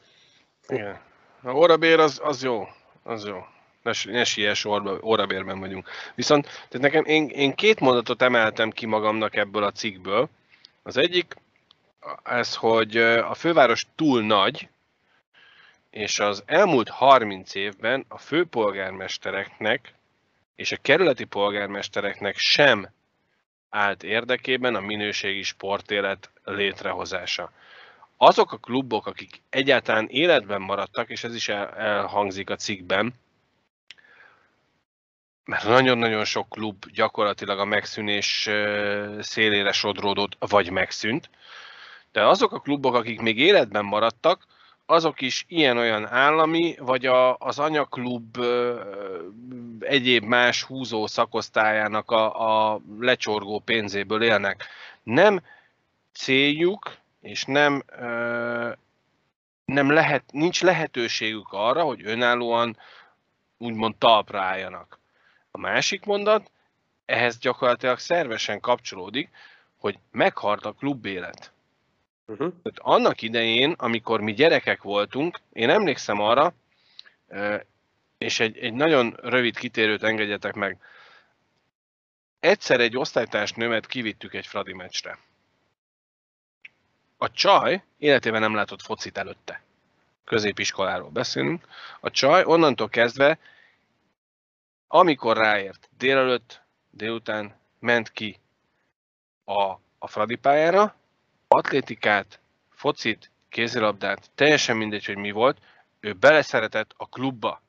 [0.68, 1.00] Igen.
[1.42, 2.68] A órabér az, az jó.
[3.02, 3.36] Az jó.
[3.82, 4.64] Ne, ne siess,
[5.02, 5.88] órabérben vagyunk.
[6.14, 10.28] Viszont tehát nekem, én, én két mondatot emeltem ki magamnak ebből a cikkből.
[10.82, 11.36] Az egyik,
[12.24, 14.68] ez, hogy a főváros túl nagy,
[15.90, 19.94] és az elmúlt 30 évben a főpolgármestereknek
[20.54, 22.88] és a kerületi polgármestereknek sem
[23.70, 27.52] állt érdekében a minőségi sportélet létrehozása.
[28.16, 33.14] Azok a klubok, akik egyáltalán életben maradtak, és ez is elhangzik a cikkben,
[35.44, 38.48] mert nagyon-nagyon sok klub gyakorlatilag a megszűnés
[39.20, 41.30] szélére sodródott, vagy megszűnt,
[42.16, 44.46] de azok a klubok, akik még életben maradtak,
[44.86, 48.38] azok is ilyen-olyan állami, vagy a, az anyaklub
[49.80, 54.66] egyéb más húzó szakosztályának a, a lecsorgó pénzéből élnek.
[55.02, 55.40] Nem
[56.12, 57.82] céljuk, és nem,
[59.64, 62.76] nem lehet, nincs lehetőségük arra, hogy önállóan
[63.58, 64.98] úgymond talpra álljanak.
[65.50, 66.50] A másik mondat,
[67.06, 69.30] ehhez gyakorlatilag szervesen kapcsolódik,
[69.78, 71.54] hogy meghalt a klubélet.
[72.26, 72.54] Uh-huh.
[72.74, 76.54] Annak idején, amikor mi gyerekek voltunk, én emlékszem arra,
[78.18, 80.78] és egy, egy nagyon rövid kitérőt engedjetek meg.
[82.40, 85.18] Egyszer egy osztálytárs nőmet kivittük egy Fradi meccsre.
[87.16, 89.62] A csaj életében nem látott focit előtte.
[90.24, 91.66] Középiskoláról beszélünk.
[92.00, 93.38] A csaj onnantól kezdve,
[94.88, 98.40] amikor ráért délelőtt, délután ment ki
[99.44, 99.62] a,
[99.98, 100.94] a Fradi pályára,
[101.56, 102.40] atlétikát,
[102.70, 105.58] focit, kézilabdát, teljesen mindegy, hogy mi volt,
[106.00, 107.62] ő beleszeretett a klubba.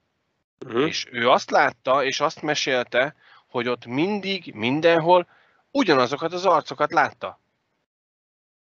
[0.66, 0.88] Uh-huh.
[0.88, 3.16] És ő azt látta, és azt mesélte,
[3.48, 5.28] hogy ott mindig, mindenhol
[5.72, 7.40] ugyanazokat az arcokat látta.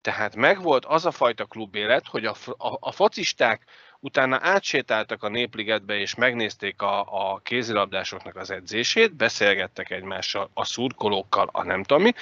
[0.01, 3.65] Tehát megvolt az a fajta klubélet, hogy a, a, a focisták
[4.01, 11.49] utána átsétáltak a Népligetbe, és megnézték a, a kézilabdásoknak az edzését, beszélgettek egymással, a szurkolókkal,
[11.53, 12.13] a nem tudom mi,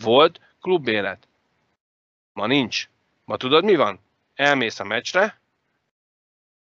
[0.00, 1.28] volt klubélet.
[2.36, 2.88] Ma nincs.
[3.24, 4.00] Ma tudod mi van?
[4.34, 5.40] Elmész a meccsre,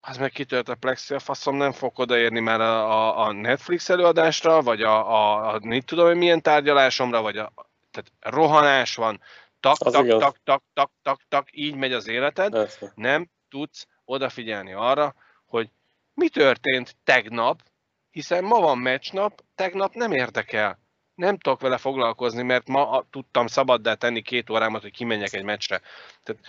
[0.02, 3.90] az meg kitört a plexi, a faszom nem fog odaérni már a, a, a Netflix
[3.90, 7.52] előadásra, vagy a, a, a mit tudom hogy milyen tárgyalásomra, vagy a,
[7.92, 9.22] tehát rohanás van,
[9.60, 12.92] tak, tak, tak, tak, tak, tak, tak, így megy az életed, Persze.
[12.96, 15.16] nem tudsz odafigyelni arra,
[15.46, 15.70] hogy
[16.14, 17.62] mi történt tegnap,
[18.10, 20.80] hiszen ma van meccsnap, tegnap nem érdekel
[21.16, 25.82] nem tudok vele foglalkozni, mert ma tudtam szabaddá tenni két órámat, hogy kimenjek egy meccsre.
[26.24, 26.42] Tehát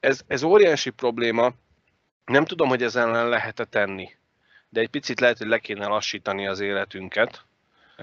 [0.00, 1.52] ez, ez óriási probléma,
[2.24, 4.08] nem tudom, hogy ezen ellen lehet-e tenni,
[4.68, 7.44] de egy picit lehet, hogy le kéne lassítani az életünket.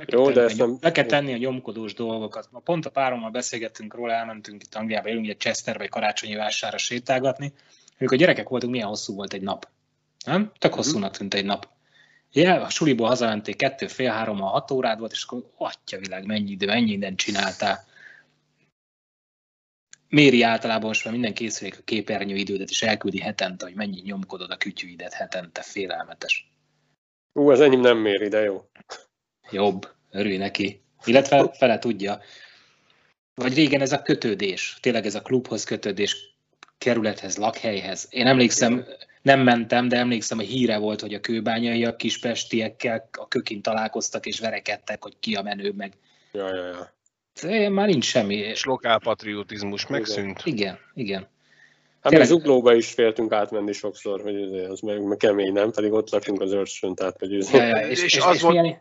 [0.06, 0.78] Jó, de ezt nem...
[0.82, 2.48] Le kell tenni a nyomkodós dolgokat.
[2.52, 6.78] Ma pont a párommal beszélgettünk róla, elmentünk itt Angliába, élünk egy Chester vagy karácsonyi vására
[6.78, 7.54] sétálgatni.
[8.00, 9.68] Amikor a gyerekek voltunk, milyen hosszú volt egy nap.
[10.26, 10.52] Nem?
[10.58, 10.80] Tök mhm.
[10.80, 11.68] hosszúnak tűnt egy nap.
[12.38, 16.26] Ja, a suliból hazamenték kettő, fél, három, a hat órád volt, és akkor atya világ,
[16.26, 17.86] mennyi idő, mennyi mindent csináltál.
[20.10, 24.52] Méri általában most már minden készülék a képernyő idődet, és elküldi hetente, hogy mennyi nyomkodod
[24.52, 26.52] a kütyűidet hetente, félelmetes.
[27.34, 28.70] Ú, az enyém nem méri, de jó.
[29.52, 30.82] Jobb, örülj neki.
[31.06, 32.20] Illetve fele tudja.
[33.36, 36.36] Vagy régen ez a kötődés, tényleg ez a klubhoz kötődés,
[36.78, 38.08] kerülethez, lakhelyhez.
[38.10, 38.86] Én emlékszem,
[39.28, 44.40] nem mentem, de emlékszem, hogy híre volt, hogy a kőbányaiak kispestiekkel a kökin találkoztak és
[44.40, 45.94] verekedtek, hogy ki a menő meg.
[46.32, 46.94] Ja, ja, ja.
[47.50, 48.36] Én már nincs semmi.
[48.36, 50.42] És lokálpatriotizmus megszűnt.
[50.44, 51.28] Igen, igen.
[52.02, 55.72] Hát mi zuglóba is féltünk átmenni sokszor, hogy az meg, meg kemény, nem?
[55.72, 58.62] Pedig ott lakunk az őrsön, tehát hogy Ja, ja, és, És és, az és volt-
[58.62, 58.78] milyen,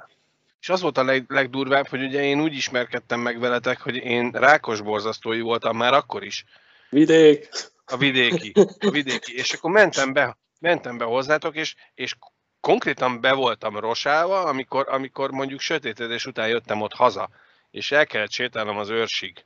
[0.61, 4.31] És az volt a leg, legdurvább, hogy ugye én úgy ismerkedtem meg veletek, hogy én
[4.31, 6.45] rákos borzasztói voltam már akkor is.
[6.91, 7.49] Vidék,
[7.87, 8.53] A vidéki.
[8.79, 9.37] A vidéki.
[9.37, 12.15] És akkor mentem be, mentem be hozzátok, és, és
[12.61, 17.31] konkrétan be voltam rosálva, amikor, amikor mondjuk sötétedés után jöttem ott haza,
[17.71, 19.45] és el kellett sétálnom az őrsig.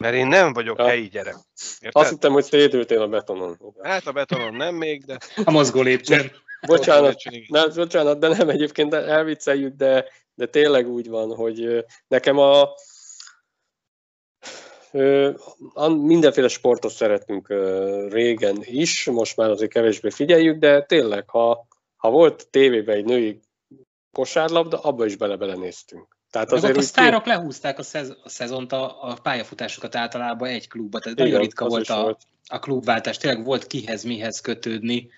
[0.00, 0.86] Mert én nem vagyok Ja.
[0.86, 1.34] helyi gyerek.
[1.34, 2.08] azt Érted?
[2.08, 3.58] hittem, hogy szédültél a betonon.
[3.82, 5.18] Hát a betonon nem még, de...
[5.44, 6.32] a mozgó lépcsőn.
[6.66, 10.04] Bocsánat, nem, bocsánat, de nem egyébként elvicceljük, de,
[10.34, 12.68] de tényleg úgy van, hogy nekem a
[15.88, 17.48] mindenféle sportot szeretünk
[18.08, 23.40] régen is, most már azért kevésbé figyeljük, de tényleg, ha, ha volt tévében egy női
[24.12, 26.18] kosárlabda, abba is bele-bele néztünk.
[26.30, 30.98] Tehát azért a sztárok lehúzták a, szez, a szezont, a, a pályafutásokat általában egy klubba,
[30.98, 32.20] tehát Igen, nagyon ritka volt a, volt.
[32.46, 35.10] a klubváltás, tényleg volt kihez, mihez kötődni.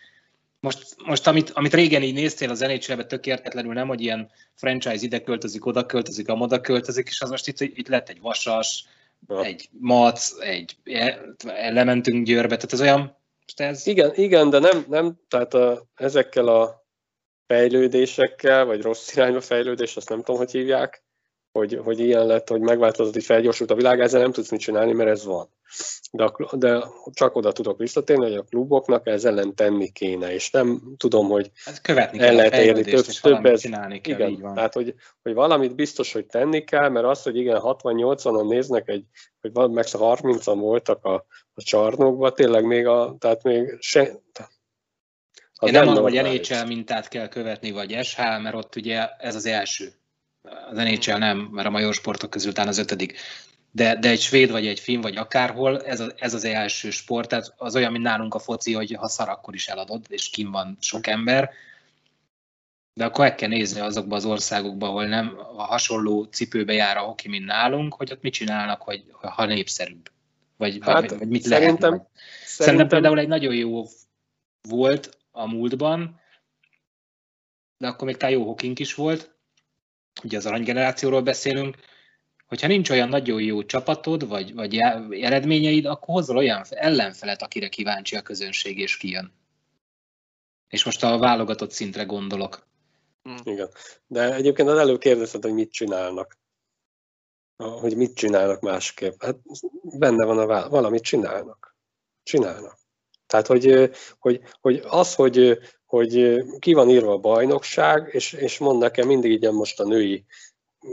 [0.60, 5.04] Most, most amit, amit régen így néztél az nhl tök értetlenül, nem, hogy ilyen franchise
[5.04, 8.84] ide költözik, oda költözik, amoda költözik, és az most itt, itt lett egy vasas.
[9.26, 10.76] Egy mac, egy
[11.70, 13.16] lementünk Győrbe, tehát ez olyan,
[13.56, 16.86] ez, Igen, igen, de nem, nem tehát a, ezekkel a
[17.46, 21.04] fejlődésekkel, vagy rossz irányba fejlődés, azt nem tudom, hogy hívják,
[21.52, 24.92] hogy, hogy ilyen lett, hogy megváltozott, hogy felgyorsult a világ, ezzel nem tudsz mit csinálni,
[24.92, 25.48] mert ez van.
[26.12, 30.50] De, a, de csak oda tudok visszatérni, hogy a kluboknak ez ellen tenni kéne, és
[30.50, 34.40] nem tudom, hogy ez követni el lehet érni több- több ez- csinálni kell, igen, így
[34.40, 34.54] van.
[34.54, 39.04] tehát hogy, hogy valamit biztos, hogy tenni kell, mert az, hogy igen, 60-80-an néznek, egy,
[39.40, 41.14] hogy van, meg 30-an voltak a,
[41.54, 44.20] a csarnokban, tényleg még a, tehát még se,
[45.54, 46.22] az Én nem mondom, hogy.
[46.22, 49.92] NHL mintát kell követni, vagy SH, mert ott ugye ez az első.
[50.42, 53.18] Az NHL nem, mert a major sportok közül talán az ötödik.
[53.70, 57.28] De, de egy svéd, vagy egy finn, vagy akárhol, ez, a, ez az első sport.
[57.28, 60.50] Tehát az olyan, mint nálunk a foci, hogy ha szar, akkor is eladod, és kim
[60.50, 61.50] van sok ember.
[62.94, 67.00] De akkor meg kell nézni azokba az országokba, ahol nem a hasonló cipőbe jár a
[67.00, 70.10] hoki, mint nálunk, hogy ott mit csinálnak, hogy ha népszerűbb.
[70.56, 72.08] Vagy, Hát, vagy, vagy mit szerintem- lehet.
[72.44, 73.84] Szerintem például egy nagyon jó
[74.68, 76.20] volt a múltban,
[77.78, 79.31] de akkor még talán jó hokink is volt,
[80.24, 81.76] ugye az aranygenerációról beszélünk,
[82.46, 84.76] hogyha nincs olyan nagyon jó csapatod, vagy, vagy
[85.10, 89.32] eredményeid, akkor hozzal olyan ellenfelet, akire kíváncsi a közönség, és kijön.
[90.68, 92.66] És most a válogatott szintre gondolok.
[93.44, 93.68] Igen.
[94.06, 96.38] De egyébként az előbb kérdezted, hogy mit csinálnak.
[97.56, 99.22] Hogy mit csinálnak másképp.
[99.22, 99.38] Hát
[99.82, 101.76] benne van a vá- valamit csinálnak.
[102.22, 102.78] Csinálnak.
[103.26, 105.58] Tehát, hogy, hogy, hogy az, hogy,
[105.92, 110.24] hogy ki van írva a bajnokság, és, és mond nekem mindig így most a női,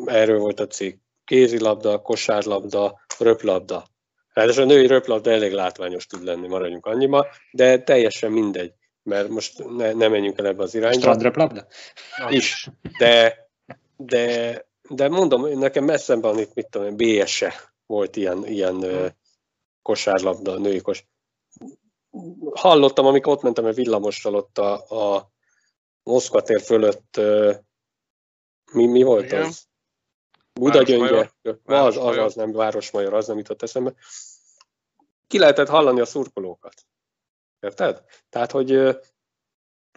[0.05, 3.85] erről volt a cikk, kézilabda, kosárlabda, röplabda.
[4.33, 8.73] Ráadásul a női röplabda elég látványos tud lenni, maradjunk annyiba, de teljesen mindegy,
[9.03, 11.67] mert most ne, ne menjünk el ebbe az irányba Strandröplabda?
[12.29, 13.47] is, de,
[13.97, 17.53] de, de mondom, nekem messze van itt, mit tudom, én, BS-e
[17.85, 19.07] volt ilyen, ilyen ö,
[19.81, 21.05] kosárlabda, női kos.
[22.53, 24.73] Hallottam, amikor ott mentem a villamossal ott a,
[25.15, 25.31] a
[26.03, 27.19] Moszkva tér fölött,
[28.71, 29.45] mi, mi volt Igen.
[29.45, 29.67] az?
[30.53, 32.19] Budagyöngye, az, az, Városmajor.
[32.19, 33.93] az nem, Városmajor, az nem jutott eszembe.
[35.27, 36.73] Ki lehetett hallani a szurkolókat.
[37.59, 38.03] Érted?
[38.29, 38.97] Tehát, hogy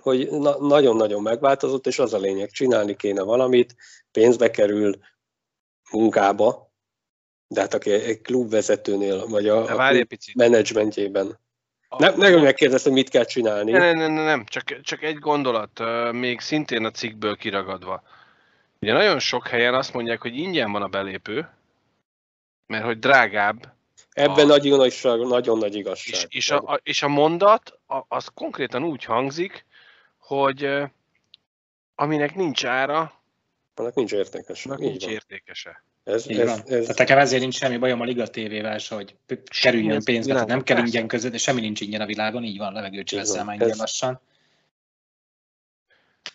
[0.02, 3.74] hogy na- nagyon-nagyon megváltozott, és az a lényeg, csinálni kéne valamit,
[4.10, 4.98] pénzbe kerül
[5.90, 6.72] munkába,
[7.46, 10.34] de hát aki egy klubvezetőnél, vagy a, De a klub picit.
[10.34, 11.38] menedzsmentjében.
[11.98, 13.70] Nem, nem megkérdezte, hogy mit kell csinálni.
[13.70, 14.44] Nem, nem, nem, nem.
[14.44, 15.80] Csak, csak egy gondolat,
[16.12, 18.02] még szintén a cikkből kiragadva.
[18.80, 21.48] Ugye nagyon sok helyen azt mondják, hogy ingyen van a belépő,
[22.66, 23.72] mert hogy drágább,
[24.12, 26.14] Ebben a- nagy igazság, nagyon nagy igazság.
[26.14, 29.64] és, és, a, a, és a mondat a, az konkrétan úgy hangzik,
[30.18, 30.68] hogy
[31.94, 33.12] aminek nincs ára,
[33.74, 34.66] Annak nincs értékes.
[34.66, 35.12] annak nincs van.
[35.12, 35.84] értékese.
[36.04, 36.58] Ez, Így ez, van.
[36.58, 39.16] ez, Tehát nekem ezért nincs semmi bajom a Liga TV-vel hogy
[39.60, 42.58] kerüljön ez pénzbe, tehát nem kell ingyen között, de semmi nincs ingyen a világon, így
[42.58, 44.20] van, levegőt Így veszel már ingyen lassan.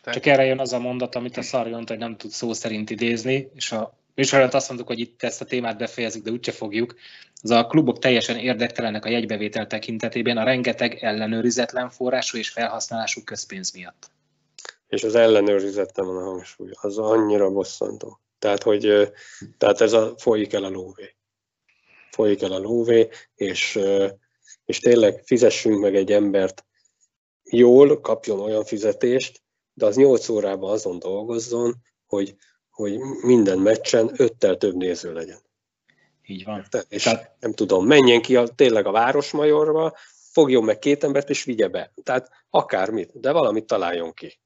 [0.04, 2.90] Csak erre jön az a mondat, amit a Szarjon mondta, hogy nem tud szó szerint
[2.90, 6.96] idézni, és a műsorban azt mondtuk, hogy itt ezt a témát befejezzük, de úgyse fogjuk.
[7.42, 13.72] Az a klubok teljesen érdektelenek a jegybevétel tekintetében a rengeteg ellenőrizetlen forrású és felhasználású közpénz
[13.72, 14.12] miatt.
[14.88, 18.20] És az ellenőrizettem van a hangsúly, az annyira bosszantó.
[18.40, 19.12] Tehát, hogy
[19.58, 21.16] tehát ez a folyik el a lóvé.
[22.12, 23.80] Folyik el a lóvé, és,
[24.66, 26.66] és tényleg fizessünk meg egy embert
[27.44, 29.42] jól, kapjon olyan fizetést,
[29.74, 32.36] de az 8 órában azon dolgozzon, hogy,
[32.70, 35.40] hogy minden meccsen öttel több néző legyen.
[36.26, 36.66] Így van.
[36.90, 39.96] És Tehát, nem tudom, menjen ki a, tényleg a Városmajorba,
[40.32, 41.94] fogjon meg két embert és vigye be.
[42.04, 44.40] Tehát akármit, de valamit találjon ki.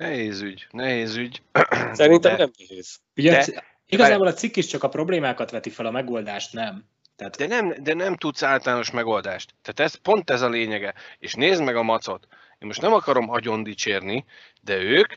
[0.00, 1.42] Nehéz ügy, nehéz ügy.
[1.92, 3.00] Szerintem de, nem nehéz.
[3.16, 6.84] Ugye, de, igazából a cikk is csak a problémákat veti fel, a megoldást nem.
[7.16, 7.36] Tehát...
[7.36, 9.54] De, nem, de nem tudsz általános megoldást.
[9.62, 10.94] Tehát ez, pont ez a lényege.
[11.18, 12.26] És nézd meg a macot.
[12.58, 14.24] Én most nem akarom agyon dicsérni,
[14.60, 15.12] de ők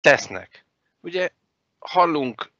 [0.00, 0.64] tesznek.
[1.00, 1.28] Ugye
[1.78, 2.52] hallunk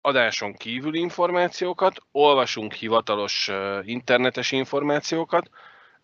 [0.00, 3.50] adáson kívül információkat, olvasunk hivatalos
[3.82, 5.50] internetes információkat,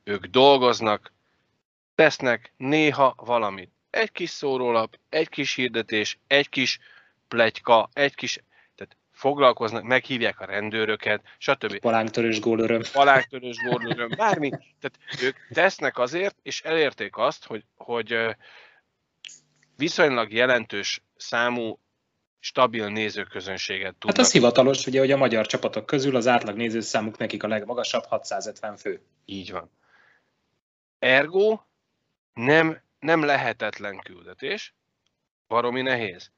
[0.04, 1.12] ők dolgoznak,
[1.94, 3.73] tesznek néha valamit.
[3.94, 6.78] Egy kis szórólap, egy kis hirdetés, egy kis
[7.28, 8.38] plegyka, egy kis
[9.14, 11.78] foglalkoznak, meghívják a rendőröket, stb.
[11.78, 12.82] Palángtörős gólöröm.
[12.92, 14.48] Palángtörős gólöröm, bármi.
[14.48, 18.16] Tehát ők tesznek azért, és elérték azt, hogy, hogy
[19.76, 21.78] viszonylag jelentős számú
[22.40, 24.16] stabil nézőközönséget tudnak.
[24.16, 28.04] Hát az hivatalos, ugye, hogy a magyar csapatok közül az átlag nézőszámuk nekik a legmagasabb,
[28.04, 29.02] 650 fő.
[29.24, 29.70] Így van.
[30.98, 31.60] Ergo
[32.32, 34.74] nem, nem lehetetlen küldetés,
[35.48, 36.30] baromi nehéz.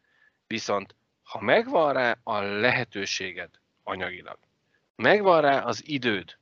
[0.47, 3.51] Viszont ha megvan rá a lehetőséged
[3.83, 4.39] anyagilag,
[4.97, 6.39] megvan rá az időd,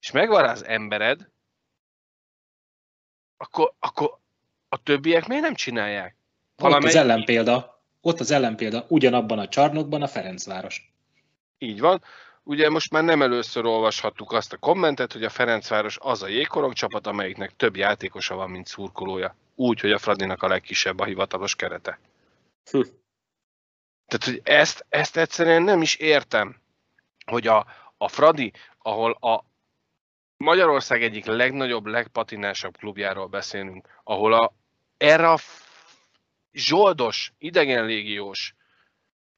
[0.00, 1.28] és megvan rá az embered,
[3.36, 4.18] akkor, akkor
[4.68, 6.16] a többiek miért nem csinálják?
[6.56, 6.80] Valamely...
[6.80, 10.92] Ott az ellenpélda, ott az ellenpélda, ugyanabban a csarnokban a Ferencváros.
[11.58, 12.02] Így van.
[12.46, 16.72] Ugye most már nem először olvashattuk azt a kommentet, hogy a Ferencváros az a jégkorong
[16.72, 19.36] csapat, amelyiknek több játékosa van, mint szurkolója.
[19.54, 21.98] Úgy, hogy a Fradinak a legkisebb a hivatalos kerete.
[22.70, 22.80] Hm.
[24.06, 26.56] Tehát, hogy ezt, ezt egyszerűen nem is értem,
[27.26, 27.66] hogy a,
[27.96, 29.44] a Fradi, ahol a
[30.36, 34.52] Magyarország egyik legnagyobb, legpatinásabb klubjáról beszélünk, ahol a,
[34.96, 35.38] erre a
[36.52, 37.32] zsoldos,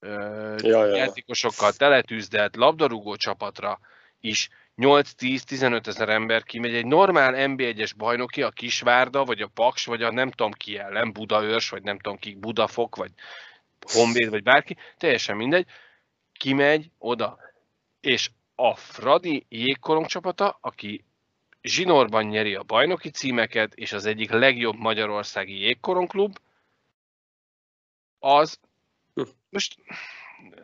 [0.01, 3.79] idegenlégiós ja, játékosokkal teletűzdelt labdarúgó csapatra
[4.21, 10.03] is 8-10-15 ezer ember kimegy, egy normál NB1-es bajnoki, a Kisvárda, vagy a Paks, vagy
[10.03, 13.11] a nem tudom ki ellen, Budaörs, vagy nem tudom ki, Budafok, vagy
[13.93, 15.67] Honvéd vagy bárki, teljesen mindegy,
[16.33, 17.39] kimegy oda.
[18.01, 21.05] És a Fradi jégkorong csapata, aki
[21.63, 26.39] zsinórban nyeri a bajnoki címeket, és az egyik legjobb magyarországi jégkorongklub,
[28.19, 28.61] az
[29.49, 29.77] most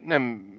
[0.01, 0.51] nem...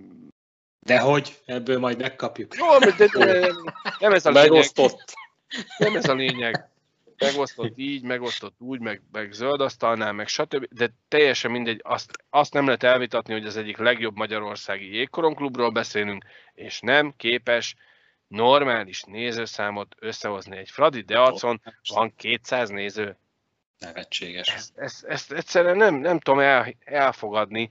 [0.80, 1.42] De hogy?
[1.46, 2.56] Ebből majd megkapjuk.
[2.56, 3.54] Jó, de, de, de
[4.00, 4.50] nem ez a lényeg.
[4.50, 5.14] Megosztott.
[5.78, 6.72] Nem ez a lényeg
[7.24, 10.66] megosztott így, megosztott úgy, meg, meg zöld asztalnál, meg stb.
[10.70, 16.26] De teljesen mindegy, azt, azt nem lehet elvitatni, hogy az egyik legjobb magyarországi jégkorongklubról beszélünk,
[16.54, 17.76] és nem képes
[18.28, 21.62] normális nézőszámot összehozni egy Fradi Deacon,
[21.94, 23.18] van 200 néző.
[23.80, 24.48] Nevetséges.
[24.48, 27.70] Ezt, ezt, ezt egyszerűen nem, nem tudom el, elfogadni.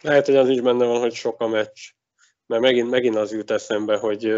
[0.00, 1.90] Lehet, hogy az is benne van, hogy sok a meccs.
[2.46, 4.34] Mert megint, megint az jut eszembe, hogy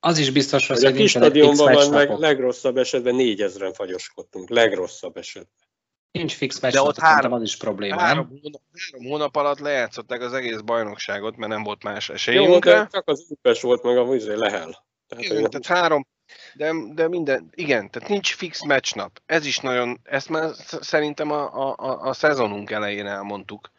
[0.00, 5.68] az is biztos, hogy a kis stadionban van leg, legrosszabb esetben négyezren fagyoskodtunk, legrosszabb esetben.
[6.10, 7.98] Nincs fix meccs, de ott három, az is probléma.
[7.98, 8.60] Három, hónap,
[8.90, 12.46] három hónap alatt lejátszották az egész bajnokságot, mert nem volt más esélyünk.
[12.46, 14.86] Jó, de csak az Úpes volt meg a Vizé Lehel.
[15.06, 16.06] Tehát, igen, tehát három,
[16.54, 19.20] de, de minden, igen, tehát nincs fix meccsnap.
[19.26, 20.50] Ez is nagyon, ezt már
[20.80, 23.70] szerintem a, a, a, szezonunk elején elmondtuk,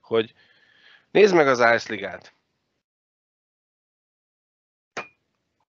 [0.00, 0.34] hogy
[1.10, 2.32] nézd meg az Ice Ligát.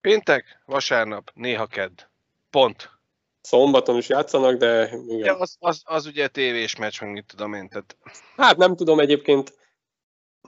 [0.00, 2.02] Péntek, vasárnap, néha kedd.
[2.50, 2.90] Pont.
[3.40, 5.24] Szombaton is játszanak, de igen.
[5.24, 7.68] Ja, az, az, az ugye tévés meccs, meg mit tudom én.
[7.68, 7.96] Tehát...
[8.36, 9.58] Hát nem tudom egyébként,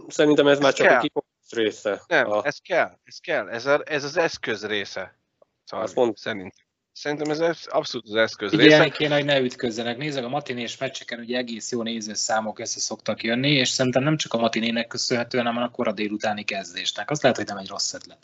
[0.09, 1.01] szerintem ez, ez már csak kell.
[1.15, 2.03] a része.
[2.07, 2.45] Nem, a...
[2.45, 5.22] ez kell, ez kell, ez, a, ez az eszköz része.
[5.64, 6.18] Szóval pont.
[6.18, 6.55] szerint.
[6.93, 8.62] Szerintem ez abszolút az eszköz része.
[8.62, 9.97] Figyelni kéne, hogy ne ütközzenek.
[9.97, 14.32] Nézzük, a matinés meccseken ugye egész jó nézőszámok össze szoktak jönni, és szerintem nem csak
[14.34, 17.10] a matinének köszönhetően, hanem a kora délutáni kezdésnek.
[17.10, 18.18] Az lehet, hogy nem egy rossz ötlet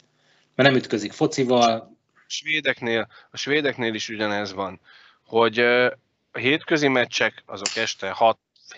[0.59, 1.71] mert nem ütközik focival.
[1.71, 1.91] A
[2.27, 4.81] svédeknél, a svédeknél is ugyanez van,
[5.25, 8.17] hogy a hétközi meccsek azok este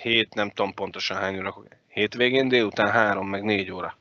[0.03, 1.55] 6-7, nem tudom pontosan hány óra,
[1.89, 3.97] hétvégén délután 3 meg 4 óra.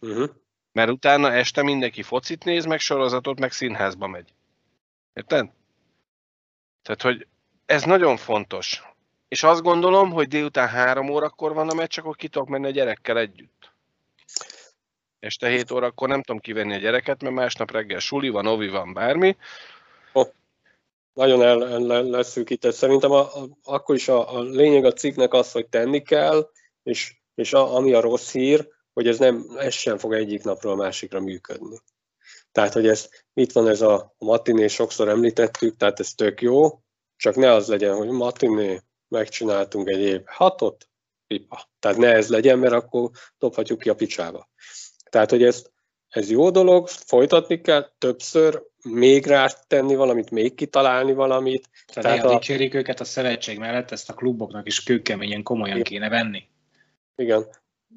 [0.00, 0.30] Uh-huh.
[0.78, 4.32] Mert utána este mindenki focit néz, meg sorozatot, meg színházba megy.
[5.12, 5.50] Érted?
[6.82, 7.26] Tehát, hogy
[7.66, 8.82] ez nagyon fontos.
[9.28, 12.70] És azt gondolom, hogy délután három órakor van a meccs, akkor ki tudok menni a
[12.70, 13.72] gyerekkel együtt.
[15.20, 18.92] Este 7 órakor nem tudom kivenni a gyereket, mert másnap reggel suli van, ovi van,
[18.92, 19.36] bármi.
[21.12, 22.74] Nagyon el, el leszűkített.
[22.74, 26.50] Szerintem a, a, akkor is a, a lényeg a cikknek az, hogy tenni kell,
[26.82, 30.72] és, és a, ami a rossz hír, hogy ez, nem, ez sem fog egyik napról
[30.72, 31.78] a másikra működni.
[32.52, 36.82] Tehát, hogy ez, itt van ez a, matiné, sokszor említettük, tehát ez tök jó,
[37.16, 40.88] csak ne az legyen, hogy matiné, megcsináltunk egy év hatot,
[41.26, 41.68] pipa.
[41.78, 44.48] Tehát ne ez legyen, mert akkor dobhatjuk ki a picsába.
[45.10, 45.66] Tehát, hogy ez,
[46.08, 51.68] ez jó dolog, folytatni kell többször, még rá tenni valamit, még kitalálni valamit.
[51.86, 52.38] Tehát, Tehát a...
[52.38, 55.88] dicsérik őket a szövetség mellett, ezt a kluboknak is kőkeményen komolyan Igen.
[55.88, 56.48] kéne venni.
[57.16, 57.46] Igen.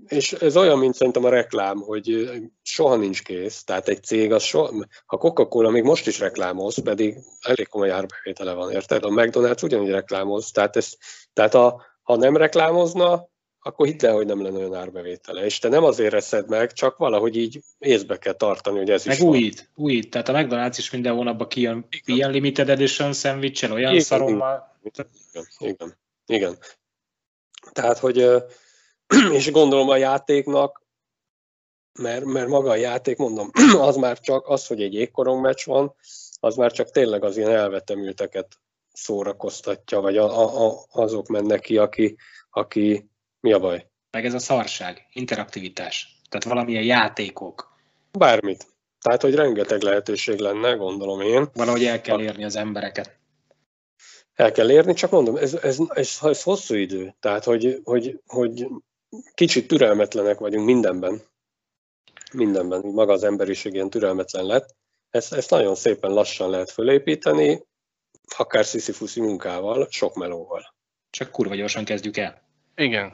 [0.08, 2.30] És ez olyan, mint szerintem a reklám, hogy
[2.62, 3.64] soha nincs kész.
[3.64, 8.54] Tehát egy cég, az soha, ha Coca-Cola még most is reklámoz, pedig elég komoly árbevétele
[8.54, 9.04] van, érted?
[9.04, 10.52] A McDonald's ugyanígy reklámoz.
[10.52, 10.94] Tehát, ez,
[11.34, 13.30] tehát a, ha nem reklámozna,
[13.64, 15.46] akkor hidd el, hogy nem lenne olyan árbevétele.
[15.46, 19.16] És te nem azért eszed meg, csak valahogy így észbe kell tartani, hogy ez meg
[19.16, 19.86] is újít, van.
[19.86, 20.10] újít.
[20.10, 22.16] Tehát a McDonald's is minden hónapban kijön igen.
[22.16, 24.78] ilyen limited edition szendvicsel, olyan igen, szarommal.
[24.82, 25.08] Igen,
[25.60, 26.58] igen, igen.
[27.72, 28.28] Tehát, hogy
[29.38, 30.82] és gondolom a játéknak,
[32.00, 33.50] mert, mert maga a játék, mondom,
[33.88, 35.96] az már csak az, hogy egy jégkorong meccs van,
[36.40, 38.48] az már csak tényleg az ilyen elvetemülteket
[38.94, 42.16] szórakoztatja, vagy a, a, a, azok mennek ki, aki,
[42.50, 43.10] aki
[43.40, 43.88] mi a baj?
[44.12, 47.74] Meg ez a szarság, interaktivitás, tehát valamilyen játékok.
[48.12, 48.68] Bármit.
[49.02, 51.50] Tehát, hogy rengeteg lehetőség lenne, gondolom én.
[51.54, 53.20] Valahogy el kell érni az embereket.
[54.34, 57.16] El kell érni, csak mondom, ez, ez, ez, ez hosszú idő.
[57.20, 58.68] Tehát, hogy, hogy, hogy
[59.34, 61.22] kicsit türelmetlenek vagyunk mindenben.
[62.34, 62.82] Mindenben.
[62.82, 64.76] Maga az emberiség ilyen türelmetlen lett.
[65.10, 67.64] Ezt, ezt nagyon szépen lassan lehet fölépíteni,
[68.38, 70.74] akár sziszifuszi munkával, sok melóval.
[71.10, 72.42] Csak kurva gyorsan kezdjük el.
[72.76, 73.12] Igen.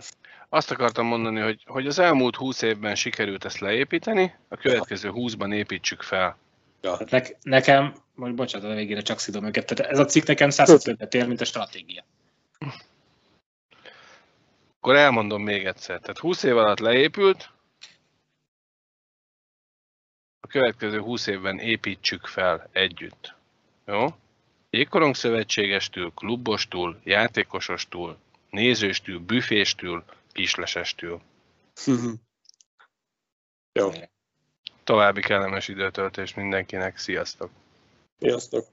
[0.49, 5.53] Azt akartam mondani, hogy, hogy az elmúlt 20 évben sikerült ezt leépíteni, a következő 20-ban
[5.53, 6.37] építsük fel.
[6.81, 6.97] Ja.
[7.09, 11.07] Ne, nekem, vagy bocsánat, a végére csak szidom őket, tehát ez a cikk nekem 150
[11.11, 12.03] ér, mint a stratégia
[14.87, 15.99] akkor elmondom még egyszer.
[15.99, 17.51] Tehát 20 év alatt leépült,
[20.39, 23.33] a következő 20 évben építsük fel együtt.
[23.85, 24.07] Jó?
[24.69, 28.17] Jégkorong szövetségestül, klubostól, játékosostól,
[28.49, 30.03] nézőstül, büféstül,
[30.33, 31.21] pislesestül.
[33.71, 33.91] Jó.
[34.83, 36.97] További kellemes időtöltés mindenkinek.
[36.97, 37.49] Sziasztok!
[38.19, 38.65] Sziasztok!